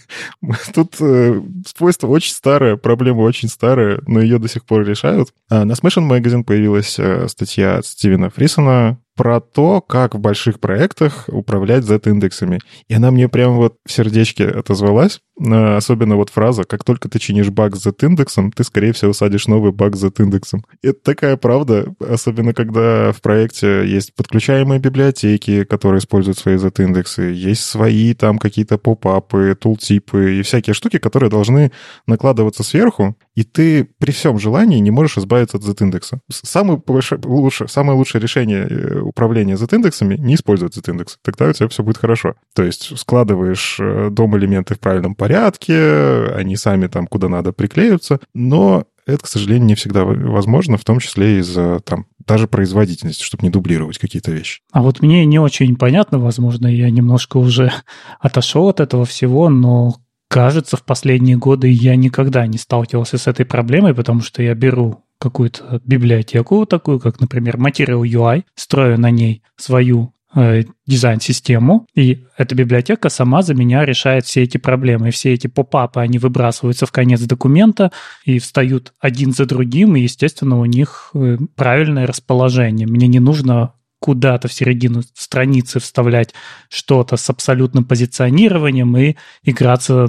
тут 0.73 0.95
э, 1.01 1.41
свойство 1.65 2.07
очень 2.07 2.33
старое, 2.33 2.77
проблема 2.77 3.21
очень 3.21 3.49
старая, 3.49 4.01
но 4.07 4.21
ее 4.21 4.39
до 4.39 4.47
сих 4.47 4.63
пор 4.65 4.85
решают. 4.85 5.33
А 5.49 5.65
на 5.65 5.73
Smashing 5.73 6.09
Magazine 6.09 6.43
появилась 6.43 6.97
э, 6.97 7.27
статья 7.27 7.77
от 7.77 7.85
Стивена 7.85 8.29
Фрисона 8.29 8.97
про 9.19 9.41
то, 9.41 9.81
как 9.81 10.15
в 10.15 10.19
больших 10.19 10.61
проектах 10.61 11.25
управлять 11.27 11.83
Z-индексами. 11.83 12.61
И 12.87 12.93
она 12.93 13.11
мне 13.11 13.27
прямо 13.27 13.55
вот 13.57 13.75
в 13.85 13.91
сердечке 13.91 14.47
отозвалась. 14.47 15.19
Э, 15.37 15.75
особенно 15.75 16.15
вот 16.15 16.29
фраза 16.29 16.63
«Как 16.63 16.85
только 16.85 17.09
ты 17.09 17.19
чинишь 17.19 17.49
баг 17.49 17.75
с 17.75 17.83
Z-индексом, 17.83 18.53
ты, 18.53 18.63
скорее 18.63 18.93
всего, 18.93 19.11
садишь 19.11 19.47
новый 19.47 19.73
баг 19.73 19.97
с 19.97 19.99
Z-индексом». 19.99 20.63
Это 20.81 20.99
такая 21.03 21.35
правда, 21.35 21.93
особенно 21.99 22.53
когда 22.53 23.11
в 23.11 23.19
проекте 23.21 23.85
есть 23.85 24.15
подключаемые 24.15 24.79
библиотеки, 24.79 25.65
которые 25.65 25.99
используют 25.99 26.37
свои 26.37 26.55
Z-индексы, 26.55 27.23
есть 27.23 27.65
свои 27.65 28.13
там 28.13 28.39
какие-то 28.39 28.77
поп-апы, 28.77 29.53
тултипы 29.59 30.39
и 30.39 30.43
всякие 30.43 30.73
штуки, 30.73 30.97
которые 30.97 31.29
должны 31.29 31.73
накладываться 32.07 32.63
сверху, 32.63 33.17
и 33.39 33.43
ты 33.43 33.87
при 33.99 34.11
всем 34.11 34.37
желании 34.37 34.79
не 34.79 34.91
можешь 34.91 35.17
избавиться 35.17 35.55
от 35.55 35.63
Z-индекса. 35.63 36.19
Самое, 36.29 36.81
лучше, 36.85 37.67
самое 37.69 37.97
лучшее 37.97 38.21
решение 38.21 38.67
э, 38.69 38.99
управления 38.99 39.55
Z-индексами— 39.55 40.17
не 40.17 40.35
использовать 40.35 40.75
Z-индекс. 40.75 41.19
Тогда 41.21 41.47
у 41.47 41.53
тебя 41.53 41.69
все 41.69 41.81
будет 41.81 41.95
хорошо. 41.95 42.33
То 42.53 42.63
есть 42.63 42.99
складываешь 42.99 43.77
э, 43.79 44.09
дом 44.11 44.37
элементы 44.37 44.75
в 44.75 44.81
правильном 44.81 45.15
порядке, 45.15 46.33
они 46.35 46.57
сами 46.57 46.87
там 46.87 47.07
куда 47.07 47.29
надо 47.29 47.53
приклеются, 47.53 48.19
но 48.33 48.83
это, 49.05 49.23
к 49.23 49.27
сожалению, 49.27 49.67
не 49.67 49.75
всегда 49.75 50.03
возможно, 50.03 50.77
в 50.77 50.83
том 50.83 50.99
числе 50.99 51.39
из-за 51.39 51.79
там 51.79 52.07
даже 52.27 52.45
производительности, 52.45 53.23
чтобы 53.23 53.43
не 53.43 53.49
дублировать 53.49 53.99
какие-то 53.99 54.33
вещи. 54.33 54.59
А 54.73 54.81
вот 54.81 55.01
мне 55.01 55.25
не 55.25 55.39
очень 55.39 55.77
понятно, 55.77 56.19
возможно, 56.19 56.67
я 56.67 56.89
немножко 56.89 57.37
уже 57.37 57.71
отошел 58.19 58.67
от 58.67 58.81
этого 58.81 59.05
всего, 59.05 59.47
но 59.47 59.95
кажется, 60.29 60.77
в 60.77 60.83
последние 60.83 61.35
годы 61.35 61.67
я 61.67 61.97
никогда 61.97 62.47
не 62.47 62.57
сталкивался 62.57 63.17
с 63.17 63.27
этой 63.27 63.45
проблемой, 63.45 63.93
потому 63.93 64.21
что 64.21 64.41
я 64.41 64.55
беру 64.55 65.03
какую-то 65.17 65.81
библиотеку 65.83 66.65
такую, 66.65 67.01
как, 67.01 67.19
например, 67.19 67.57
Material 67.57 68.03
UI, 68.03 68.43
строю 68.55 68.97
на 68.97 69.11
ней 69.11 69.43
свою 69.57 70.13
Э, 70.35 70.61
дизайн-систему, 70.85 71.87
и 71.95 72.25
эта 72.37 72.53
библиотека 72.53 73.09
сама 73.09 73.41
за 73.41 73.55
меня 73.55 73.83
решает 73.83 74.25
все 74.25 74.43
эти 74.43 74.59
проблемы. 74.59 75.09
Все 75.09 75.33
эти 75.33 75.47
поп-апы, 75.47 76.01
они 76.01 76.19
выбрасываются 76.19 76.85
в 76.85 76.91
конец 76.91 77.21
документа 77.21 77.91
и 78.25 78.37
встают 78.37 78.93
один 78.99 79.31
за 79.31 79.47
другим, 79.47 79.95
и, 79.95 80.01
естественно, 80.01 80.59
у 80.59 80.65
них 80.65 81.09
э, 81.15 81.37
правильное 81.55 82.05
расположение. 82.05 82.85
Мне 82.85 83.07
не 83.07 83.19
нужно 83.19 83.73
куда-то 83.99 84.47
в 84.47 84.53
середину 84.53 85.01
страницы 85.13 85.79
вставлять 85.79 86.33
что-то 86.69 87.17
с 87.17 87.29
абсолютным 87.29 87.85
позиционированием 87.85 88.95
и 88.97 89.15
играться 89.43 90.07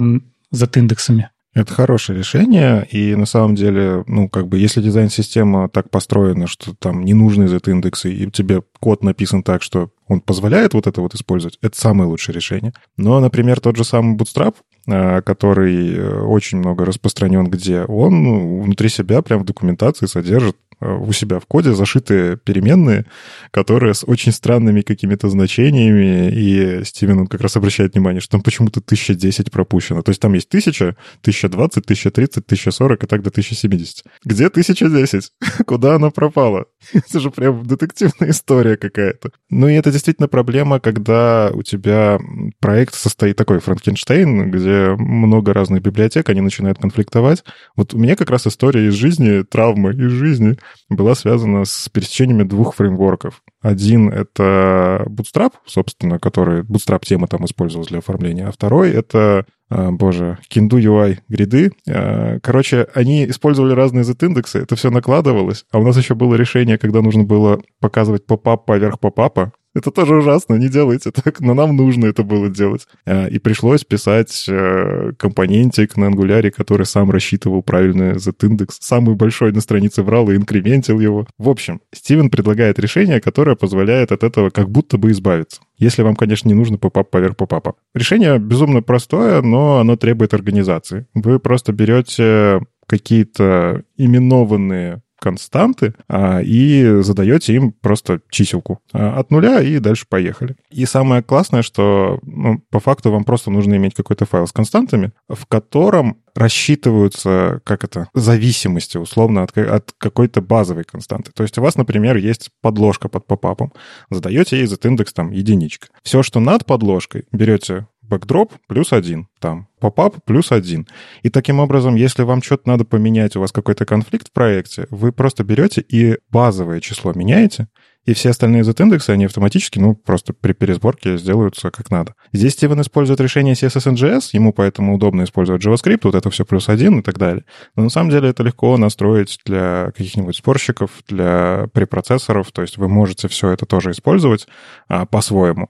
за 0.51 0.69
индексами. 0.75 1.29
Это 1.53 1.73
хорошее 1.73 2.17
решение, 2.17 2.87
и 2.91 3.13
на 3.13 3.25
самом 3.25 3.55
деле, 3.55 4.05
ну, 4.07 4.29
как 4.29 4.47
бы, 4.47 4.57
если 4.57 4.81
дизайн-система 4.81 5.67
так 5.67 5.89
построена, 5.89 6.47
что 6.47 6.73
там 6.73 7.03
не 7.03 7.13
нужны 7.13 7.49
Z-индексы, 7.49 8.09
и 8.09 8.31
тебе 8.31 8.63
код 8.79 9.03
написан 9.03 9.43
так, 9.43 9.61
что 9.61 9.89
он 10.07 10.21
позволяет 10.21 10.73
вот 10.73 10.87
это 10.87 11.01
вот 11.01 11.13
использовать, 11.13 11.57
это 11.61 11.77
самое 11.77 12.09
лучшее 12.09 12.35
решение. 12.35 12.71
Но, 12.95 13.19
например, 13.19 13.59
тот 13.59 13.75
же 13.75 13.83
самый 13.83 14.15
Bootstrap, 14.15 14.55
э, 14.87 15.21
который 15.23 15.93
э, 15.93 16.21
очень 16.21 16.59
много 16.59 16.85
распространен 16.85 17.49
где, 17.49 17.83
он 17.83 18.23
ну, 18.23 18.61
внутри 18.61 18.87
себя 18.87 19.21
прям 19.21 19.41
в 19.41 19.45
документации 19.45 20.05
содержит 20.05 20.55
у 20.81 21.11
себя 21.13 21.39
в 21.39 21.45
коде 21.45 21.73
зашитые 21.73 22.37
переменные, 22.37 23.05
которые 23.51 23.93
с 23.93 24.03
очень 24.05 24.31
странными 24.31 24.81
какими-то 24.81 25.29
значениями, 25.29 26.31
и 26.31 26.83
Стивен 26.83 27.27
как 27.27 27.41
раз 27.41 27.55
обращает 27.55 27.93
внимание, 27.93 28.21
что 28.21 28.31
там 28.31 28.41
почему-то 28.41 28.79
1010 28.79 29.51
пропущено. 29.51 30.01
То 30.01 30.09
есть 30.09 30.21
там 30.21 30.33
есть 30.33 30.47
1000, 30.47 30.95
1020, 31.21 31.83
1030, 31.85 32.45
1040 32.45 33.03
и 33.03 33.07
так 33.07 33.21
до 33.21 33.29
1070. 33.29 34.05
Где 34.25 34.47
1010? 34.47 35.31
Куда 35.65 35.95
она 35.95 36.09
пропала? 36.09 36.65
Это 36.93 37.19
же 37.19 37.29
прям 37.29 37.65
детективная 37.65 38.31
история 38.31 38.77
какая-то. 38.77 39.31
Ну 39.49 39.67
и 39.67 39.73
это 39.73 39.91
действительно 39.91 40.27
проблема, 40.27 40.79
когда 40.79 41.51
у 41.53 41.61
тебя 41.61 42.19
проект 42.59 42.95
состоит 42.95 43.35
такой 43.37 43.59
Франкенштейн, 43.59 44.49
где 44.49 44.95
много 44.97 45.53
разных 45.53 45.81
библиотек, 45.81 46.29
они 46.29 46.41
начинают 46.41 46.79
конфликтовать. 46.79 47.43
Вот 47.75 47.93
у 47.93 47.97
меня 47.97 48.15
как 48.15 48.29
раз 48.29 48.47
история 48.47 48.87
из 48.87 48.93
жизни, 48.93 49.43
травмы 49.43 49.91
из 49.93 50.11
жизни 50.11 50.57
была 50.89 51.15
связана 51.15 51.65
с 51.65 51.89
пересечениями 51.89 52.43
двух 52.43 52.75
фреймворков. 52.75 53.41
Один— 53.61 54.09
это 54.11 55.05
Bootstrap, 55.07 55.53
собственно, 55.65 56.19
который 56.19 56.61
Bootstrap 56.63 57.05
тема 57.05 57.27
там 57.27 57.45
использовалась 57.45 57.89
для 57.89 57.99
оформления, 57.99 58.47
а 58.47 58.51
второй— 58.51 58.91
это 58.91 59.45
а, 59.71 59.91
боже, 59.91 60.37
Kindu 60.53 60.79
UI 60.79 61.19
гриды. 61.29 61.71
А, 61.89 62.39
короче, 62.41 62.87
они 62.93 63.25
использовали 63.25 63.73
разные 63.73 64.03
Z-индексы, 64.03 64.59
это 64.59 64.75
все 64.75 64.91
накладывалось. 64.91 65.65
А 65.71 65.79
у 65.79 65.83
нас 65.83 65.95
еще 65.95 66.13
было 66.13 66.35
решение, 66.35 66.77
когда 66.77 67.01
нужно 67.01 67.23
было 67.23 67.61
показывать 67.79 68.25
поп-ап 68.25 68.65
поверх 68.65 68.99
поп-апа. 68.99 69.53
Это 69.73 69.91
тоже 69.91 70.15
ужасно, 70.17 70.55
не 70.55 70.67
делайте 70.67 71.11
так, 71.11 71.39
но 71.39 71.53
нам 71.53 71.75
нужно 71.75 72.07
это 72.07 72.23
было 72.23 72.49
делать. 72.49 72.87
А, 73.05 73.27
и 73.27 73.39
пришлось 73.39 73.83
писать 73.83 74.45
э, 74.49 75.13
компонентик 75.17 75.95
на 75.97 76.05
Angular, 76.05 76.51
который 76.51 76.85
сам 76.85 77.09
рассчитывал 77.09 77.63
правильный 77.63 78.19
Z-индекс, 78.19 78.77
самый 78.81 79.15
большой 79.15 79.53
на 79.53 79.61
странице 79.61 80.03
врал 80.03 80.29
и 80.29 80.35
инкрементил 80.35 80.99
его. 80.99 81.25
В 81.37 81.49
общем, 81.49 81.81
Стивен 81.93 82.29
предлагает 82.29 82.79
решение, 82.79 83.21
которое 83.21 83.55
позволяет 83.55 84.11
от 84.11 84.23
этого 84.23 84.49
как 84.49 84.69
будто 84.69 84.97
бы 84.97 85.11
избавиться. 85.11 85.61
Если 85.77 86.03
вам, 86.03 86.15
конечно, 86.15 86.47
не 86.47 86.53
нужно 86.53 86.77
попап 86.77 87.09
поверх 87.09 87.37
попапа. 87.37 87.75
Решение 87.93 88.37
безумно 88.39 88.81
простое, 88.81 89.41
но 89.41 89.79
оно 89.79 89.95
требует 89.95 90.33
организации. 90.33 91.07
Вы 91.13 91.39
просто 91.39 91.71
берете 91.71 92.61
какие-то 92.87 93.83
именованные 93.97 95.01
константы 95.21 95.93
а, 96.09 96.41
и 96.41 97.01
задаете 97.01 97.53
им 97.53 97.71
просто 97.71 98.21
чиселку 98.29 98.79
а, 98.91 99.19
от 99.19 99.29
нуля 99.29 99.61
и 99.61 99.77
дальше 99.79 100.05
поехали. 100.09 100.55
И 100.71 100.85
самое 100.85 101.21
классное, 101.21 101.61
что 101.61 102.19
ну, 102.23 102.61
по 102.71 102.79
факту 102.79 103.11
вам 103.11 103.23
просто 103.23 103.51
нужно 103.51 103.75
иметь 103.75 103.93
какой-то 103.93 104.25
файл 104.25 104.47
с 104.47 104.51
константами, 104.51 105.11
в 105.29 105.45
котором 105.45 106.17
рассчитываются, 106.33 107.61
как 107.63 107.83
это, 107.83 108.07
зависимости, 108.13 108.97
условно, 108.97 109.43
от, 109.43 109.55
от 109.57 109.93
какой-то 109.97 110.41
базовой 110.41 110.85
константы. 110.85 111.31
То 111.33 111.43
есть 111.43 111.57
у 111.57 111.61
вас, 111.61 111.75
например, 111.75 112.15
есть 112.17 112.49
подложка 112.61 113.09
под 113.09 113.27
попапом. 113.27 113.73
Задаете 114.09 114.57
ей 114.57 114.65
этот 114.65 114.85
индекс 114.85 115.13
там 115.13 115.31
единичка. 115.31 115.87
Все, 116.03 116.23
что 116.23 116.39
над 116.39 116.65
подложкой, 116.65 117.25
берете 117.31 117.87
бэкдроп 118.11 118.51
плюс 118.67 118.91
один, 118.91 119.29
там, 119.39 119.67
попап 119.79 120.17
плюс 120.25 120.51
один. 120.51 120.85
И 121.23 121.29
таким 121.29 121.59
образом, 121.59 121.95
если 121.95 122.23
вам 122.23 122.43
что-то 122.43 122.67
надо 122.67 122.83
поменять, 122.83 123.35
у 123.35 123.39
вас 123.39 123.53
какой-то 123.53 123.85
конфликт 123.85 124.27
в 124.27 124.33
проекте, 124.33 124.85
вы 124.89 125.13
просто 125.13 125.45
берете 125.45 125.81
и 125.81 126.17
базовое 126.29 126.81
число 126.81 127.13
меняете, 127.13 127.69
и 128.03 128.13
все 128.13 128.31
остальные 128.31 128.63
Z-индексы, 128.63 129.11
они 129.11 129.25
автоматически, 129.25 129.79
ну, 129.79 129.95
просто 129.95 130.33
при 130.33 130.53
пересборке 130.53 131.17
сделаются 131.17 131.71
как 131.71 131.89
надо. 131.89 132.15
Здесь 132.33 132.53
Стивен 132.53 132.81
использует 132.81 133.21
решение 133.21 133.53
CSS-NGS, 133.53 134.29
ему 134.33 134.53
поэтому 134.53 134.95
удобно 134.95 135.23
использовать 135.23 135.63
JavaScript, 135.63 136.01
вот 136.03 136.15
это 136.15 136.29
все 136.31 136.43
плюс 136.43 136.67
один 136.67 136.99
и 136.99 137.01
так 137.03 137.17
далее. 137.17 137.45
Но 137.75 137.83
на 137.83 137.89
самом 137.89 138.09
деле 138.09 138.29
это 138.29 138.43
легко 138.43 138.75
настроить 138.77 139.39
для 139.45 139.91
каких-нибудь 139.95 140.35
спорщиков, 140.35 140.89
для 141.07 141.67
препроцессоров, 141.73 142.51
то 142.51 142.61
есть 142.61 142.77
вы 142.77 142.89
можете 142.89 143.27
все 143.27 143.51
это 143.51 143.65
тоже 143.65 143.91
использовать 143.91 144.47
а, 144.87 145.05
по-своему. 145.05 145.69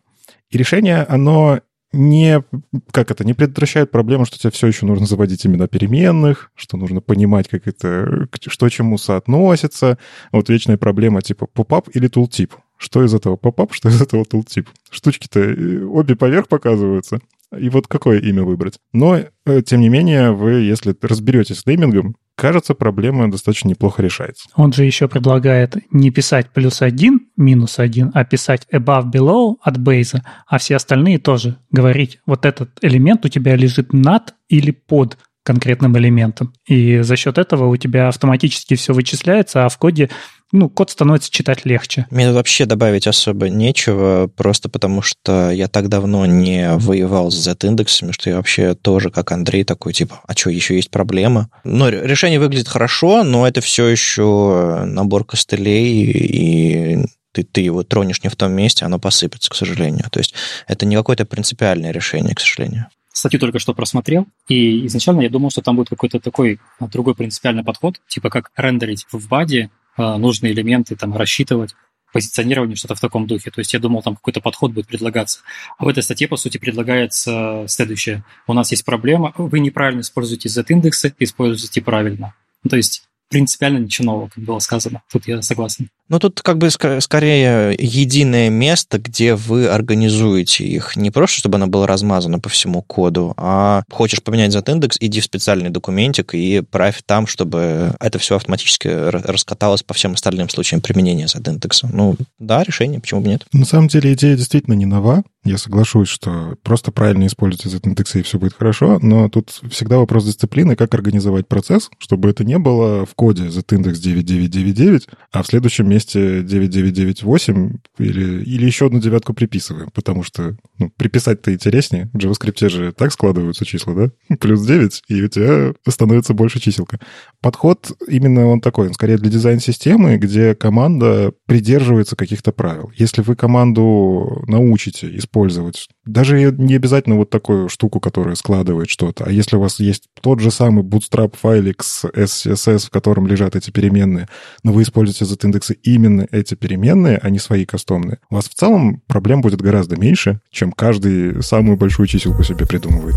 И 0.49 0.57
решение, 0.57 1.05
оно 1.07 1.61
не, 1.93 2.43
как 2.91 3.11
это, 3.11 3.25
не 3.25 3.33
предотвращают 3.33 3.91
проблему, 3.91 4.25
что 4.25 4.39
тебе 4.39 4.51
все 4.51 4.67
еще 4.67 4.85
нужно 4.85 5.05
заводить 5.05 5.45
имена 5.45 5.67
переменных, 5.67 6.51
что 6.55 6.77
нужно 6.77 7.01
понимать, 7.01 7.49
как 7.49 7.67
это, 7.67 8.27
что 8.47 8.69
чему 8.69 8.97
соотносится. 8.97 9.97
Вот 10.31 10.49
вечная 10.49 10.77
проблема 10.77 11.21
типа 11.21 11.47
попап 11.47 11.89
или 11.93 12.09
tooltip. 12.09 12.51
Что 12.77 13.03
из 13.03 13.13
этого 13.13 13.35
попап, 13.35 13.73
что 13.73 13.89
из 13.89 14.01
этого 14.01 14.23
tooltip. 14.23 14.67
Штучки-то 14.89 15.39
э, 15.39 15.83
обе 15.83 16.15
поверх 16.15 16.47
показываются. 16.47 17.19
И 17.57 17.69
вот 17.69 17.87
какое 17.87 18.19
имя 18.19 18.43
выбрать. 18.43 18.79
Но, 18.93 19.17
э, 19.17 19.61
тем 19.61 19.81
не 19.81 19.89
менее, 19.89 20.31
вы, 20.31 20.51
если 20.61 20.95
разберетесь 21.01 21.59
с 21.59 21.65
неймингом, 21.65 22.15
кажется, 22.41 22.73
проблема 22.73 23.29
достаточно 23.29 23.69
неплохо 23.69 24.01
решается. 24.01 24.49
Он 24.55 24.73
же 24.73 24.83
еще 24.83 25.07
предлагает 25.07 25.75
не 25.91 26.09
писать 26.09 26.49
плюс 26.49 26.81
один, 26.81 27.27
минус 27.37 27.77
один, 27.77 28.09
а 28.15 28.25
писать 28.25 28.65
above, 28.73 29.11
below 29.11 29.57
от 29.61 29.77
бейза, 29.77 30.23
а 30.47 30.57
все 30.57 30.77
остальные 30.77 31.19
тоже 31.19 31.57
говорить, 31.69 32.19
вот 32.25 32.47
этот 32.47 32.71
элемент 32.81 33.23
у 33.25 33.29
тебя 33.29 33.55
лежит 33.55 33.93
над 33.93 34.33
или 34.49 34.71
под 34.71 35.19
конкретным 35.43 35.97
элементом. 35.97 36.53
И 36.67 36.99
за 36.99 37.15
счет 37.15 37.37
этого 37.37 37.67
у 37.67 37.77
тебя 37.77 38.07
автоматически 38.07 38.75
все 38.75 38.93
вычисляется, 38.93 39.65
а 39.65 39.69
в 39.69 39.77
коде 39.77 40.09
ну, 40.51 40.69
код 40.69 40.89
становится 40.89 41.31
читать 41.31 41.65
легче. 41.65 42.05
Мне 42.09 42.27
тут 42.27 42.35
вообще 42.35 42.65
добавить 42.65 43.07
особо 43.07 43.49
нечего, 43.49 44.27
просто 44.35 44.69
потому 44.69 45.01
что 45.01 45.49
я 45.51 45.67
так 45.67 45.87
давно 45.87 46.25
не 46.25 46.75
воевал 46.75 47.31
с 47.31 47.35
Z-индексами, 47.35 48.11
что 48.11 48.29
я 48.29 48.35
вообще 48.35 48.75
тоже, 48.75 49.09
как 49.09 49.31
Андрей, 49.31 49.63
такой, 49.63 49.93
типа, 49.93 50.19
а 50.27 50.33
что, 50.35 50.49
еще 50.49 50.75
есть 50.75 50.91
проблема? 50.91 51.49
Но 51.63 51.89
решение 51.89 52.39
выглядит 52.39 52.67
хорошо, 52.67 53.23
но 53.23 53.47
это 53.47 53.61
все 53.61 53.87
еще 53.87 54.83
набор 54.85 55.23
костылей, 55.23 56.03
и 56.03 57.05
ты, 57.31 57.43
ты 57.43 57.61
его 57.61 57.83
тронешь 57.83 58.23
не 58.23 58.29
в 58.29 58.35
том 58.35 58.51
месте, 58.51 58.83
оно 58.83 58.99
посыпется, 58.99 59.49
к 59.49 59.55
сожалению. 59.55 60.09
То 60.11 60.19
есть 60.19 60.33
это 60.67 60.85
не 60.85 60.97
какое-то 60.97 61.25
принципиальное 61.25 61.91
решение, 61.91 62.35
к 62.35 62.41
сожалению 62.41 62.87
статью 63.11 63.39
только 63.39 63.59
что 63.59 63.73
просмотрел, 63.73 64.27
и 64.47 64.85
изначально 64.87 65.21
я 65.21 65.29
думал, 65.29 65.51
что 65.51 65.61
там 65.61 65.75
будет 65.75 65.89
какой-то 65.89 66.19
такой 66.19 66.59
а, 66.79 66.87
другой 66.87 67.15
принципиальный 67.15 67.63
подход, 67.63 68.01
типа 68.07 68.29
как 68.29 68.51
рендерить 68.55 69.05
в 69.11 69.27
баде 69.27 69.69
а, 69.97 70.17
нужные 70.17 70.53
элементы, 70.53 70.95
там, 70.95 71.15
рассчитывать, 71.15 71.75
позиционирование, 72.13 72.75
что-то 72.75 72.95
в 72.95 72.99
таком 72.99 73.27
духе. 73.27 73.51
То 73.51 73.59
есть 73.59 73.73
я 73.73 73.79
думал, 73.79 74.01
там 74.01 74.15
какой-то 74.15 74.41
подход 74.41 74.71
будет 74.71 74.87
предлагаться. 74.87 75.39
А 75.77 75.85
в 75.85 75.87
этой 75.87 76.03
статье, 76.03 76.27
по 76.27 76.37
сути, 76.37 76.57
предлагается 76.57 77.65
следующее. 77.67 78.23
У 78.47 78.53
нас 78.53 78.71
есть 78.71 78.85
проблема, 78.85 79.33
вы 79.37 79.59
неправильно 79.59 80.01
используете 80.01 80.49
Z-индексы, 80.49 81.13
используйте 81.19 81.81
правильно. 81.81 82.33
Ну, 82.63 82.69
то 82.69 82.75
есть 82.75 83.03
принципиально 83.31 83.79
ничего 83.79 84.05
нового, 84.05 84.29
как 84.33 84.43
было 84.43 84.59
сказано. 84.59 85.01
Тут 85.11 85.27
я 85.27 85.41
согласен. 85.41 85.89
Ну, 86.09 86.19
тут 86.19 86.41
как 86.41 86.57
бы 86.57 86.67
ск- 86.67 86.99
скорее 86.99 87.73
единое 87.79 88.49
место, 88.49 88.99
где 88.99 89.33
вы 89.35 89.67
организуете 89.67 90.65
их. 90.65 90.97
Не 90.97 91.09
просто, 91.09 91.39
чтобы 91.39 91.55
оно 91.55 91.67
было 91.67 91.87
размазано 91.87 92.39
по 92.39 92.49
всему 92.49 92.81
коду, 92.81 93.33
а 93.37 93.83
хочешь 93.89 94.21
поменять 94.21 94.51
Z-индекс, 94.51 94.97
иди 94.99 95.21
в 95.21 95.23
специальный 95.23 95.69
документик 95.69 96.33
и 96.33 96.61
правь 96.69 97.01
там, 97.05 97.27
чтобы 97.27 97.95
это 98.01 98.19
все 98.19 98.35
автоматически 98.35 98.89
раскаталось 98.89 99.83
по 99.83 99.93
всем 99.93 100.13
остальным 100.13 100.49
случаям 100.49 100.81
применения 100.81 101.29
Z-индекса. 101.29 101.89
Ну, 101.91 102.17
да, 102.39 102.63
решение, 102.63 102.99
почему 102.99 103.21
бы 103.21 103.29
нет. 103.29 103.45
На 103.53 103.65
самом 103.65 103.87
деле 103.87 104.11
идея 104.11 104.35
действительно 104.35 104.73
не 104.73 104.85
нова. 104.85 105.23
Я 105.45 105.57
соглашусь, 105.57 106.09
что 106.09 106.55
просто 106.61 106.91
правильно 106.91 107.25
используйте 107.25 107.69
Z-индексы, 107.69 108.19
и 108.19 108.23
все 108.23 108.37
будет 108.37 108.53
хорошо, 108.53 108.99
но 109.01 109.29
тут 109.29 109.49
всегда 109.71 109.97
вопрос 109.97 110.25
дисциплины, 110.25 110.75
как 110.75 110.93
организовать 110.93 111.47
процесс, 111.47 111.89
чтобы 111.97 112.29
это 112.29 112.43
не 112.43 112.59
было 112.59 113.05
в 113.05 113.15
коде 113.21 113.51
Z-индекс 113.51 113.99
9999, 113.99 115.07
а 115.31 115.43
в 115.43 115.45
следующем 115.45 115.87
месте 115.87 116.41
9998 116.41 117.73
или, 117.99 118.43
или 118.43 118.65
еще 118.65 118.87
одну 118.87 118.99
девятку 118.99 119.35
приписываем, 119.35 119.91
потому 119.93 120.23
что 120.23 120.57
ну, 120.79 120.91
приписать-то 120.97 121.53
интереснее. 121.53 122.09
В 122.13 122.17
JavaScript 122.17 122.67
же 122.67 122.91
так 122.91 123.13
складываются 123.13 123.63
числа, 123.63 123.93
да? 123.93 124.35
Плюс 124.39 124.65
9, 124.65 125.03
и 125.07 125.21
у 125.21 125.27
тебя 125.27 125.71
становится 125.87 126.33
больше 126.33 126.59
чиселка. 126.59 126.99
Подход 127.41 127.91
именно 128.07 128.47
он 128.47 128.59
такой, 128.59 128.87
он 128.87 128.95
скорее 128.95 129.17
для 129.17 129.29
дизайн-системы, 129.29 130.17
где 130.17 130.55
команда 130.55 131.31
придерживается 131.45 132.15
каких-то 132.15 132.51
правил. 132.51 132.91
Если 132.95 133.21
вы 133.21 133.35
команду 133.35 134.43
научите 134.47 135.15
использовать, 135.15 135.89
даже 136.05 136.41
не 136.41 136.73
обязательно 136.73 137.17
вот 137.17 137.29
такую 137.29 137.69
штуку, 137.69 137.99
которая 137.99 138.33
складывает 138.33 138.89
что-то, 138.89 139.25
а 139.25 139.31
если 139.31 139.57
у 139.57 139.59
вас 139.59 139.79
есть 139.79 140.05
тот 140.23 140.39
же 140.39 140.49
самый 140.49 140.83
bootstrap 140.83 141.35
файлик 141.39 141.83
с 141.83 142.05
SCSS, 142.05 142.87
в 142.87 142.89
котором 142.89 143.10
лежат 143.27 143.55
эти 143.55 143.71
переменные, 143.71 144.27
но 144.63 144.71
вы 144.71 144.83
используете 144.83 145.25
z-индексы 145.25 145.73
именно 145.83 146.27
эти 146.31 146.55
переменные, 146.55 147.17
а 147.17 147.29
не 147.29 147.39
свои 147.39 147.65
кастомные, 147.65 148.19
у 148.29 148.35
вас 148.35 148.49
в 148.49 148.53
целом 148.53 149.01
проблем 149.07 149.41
будет 149.41 149.61
гораздо 149.61 149.97
меньше, 149.97 150.39
чем 150.51 150.71
каждый 150.71 151.43
самую 151.43 151.77
большую 151.77 152.07
чиселку 152.07 152.43
себе 152.43 152.65
придумывает. 152.65 153.15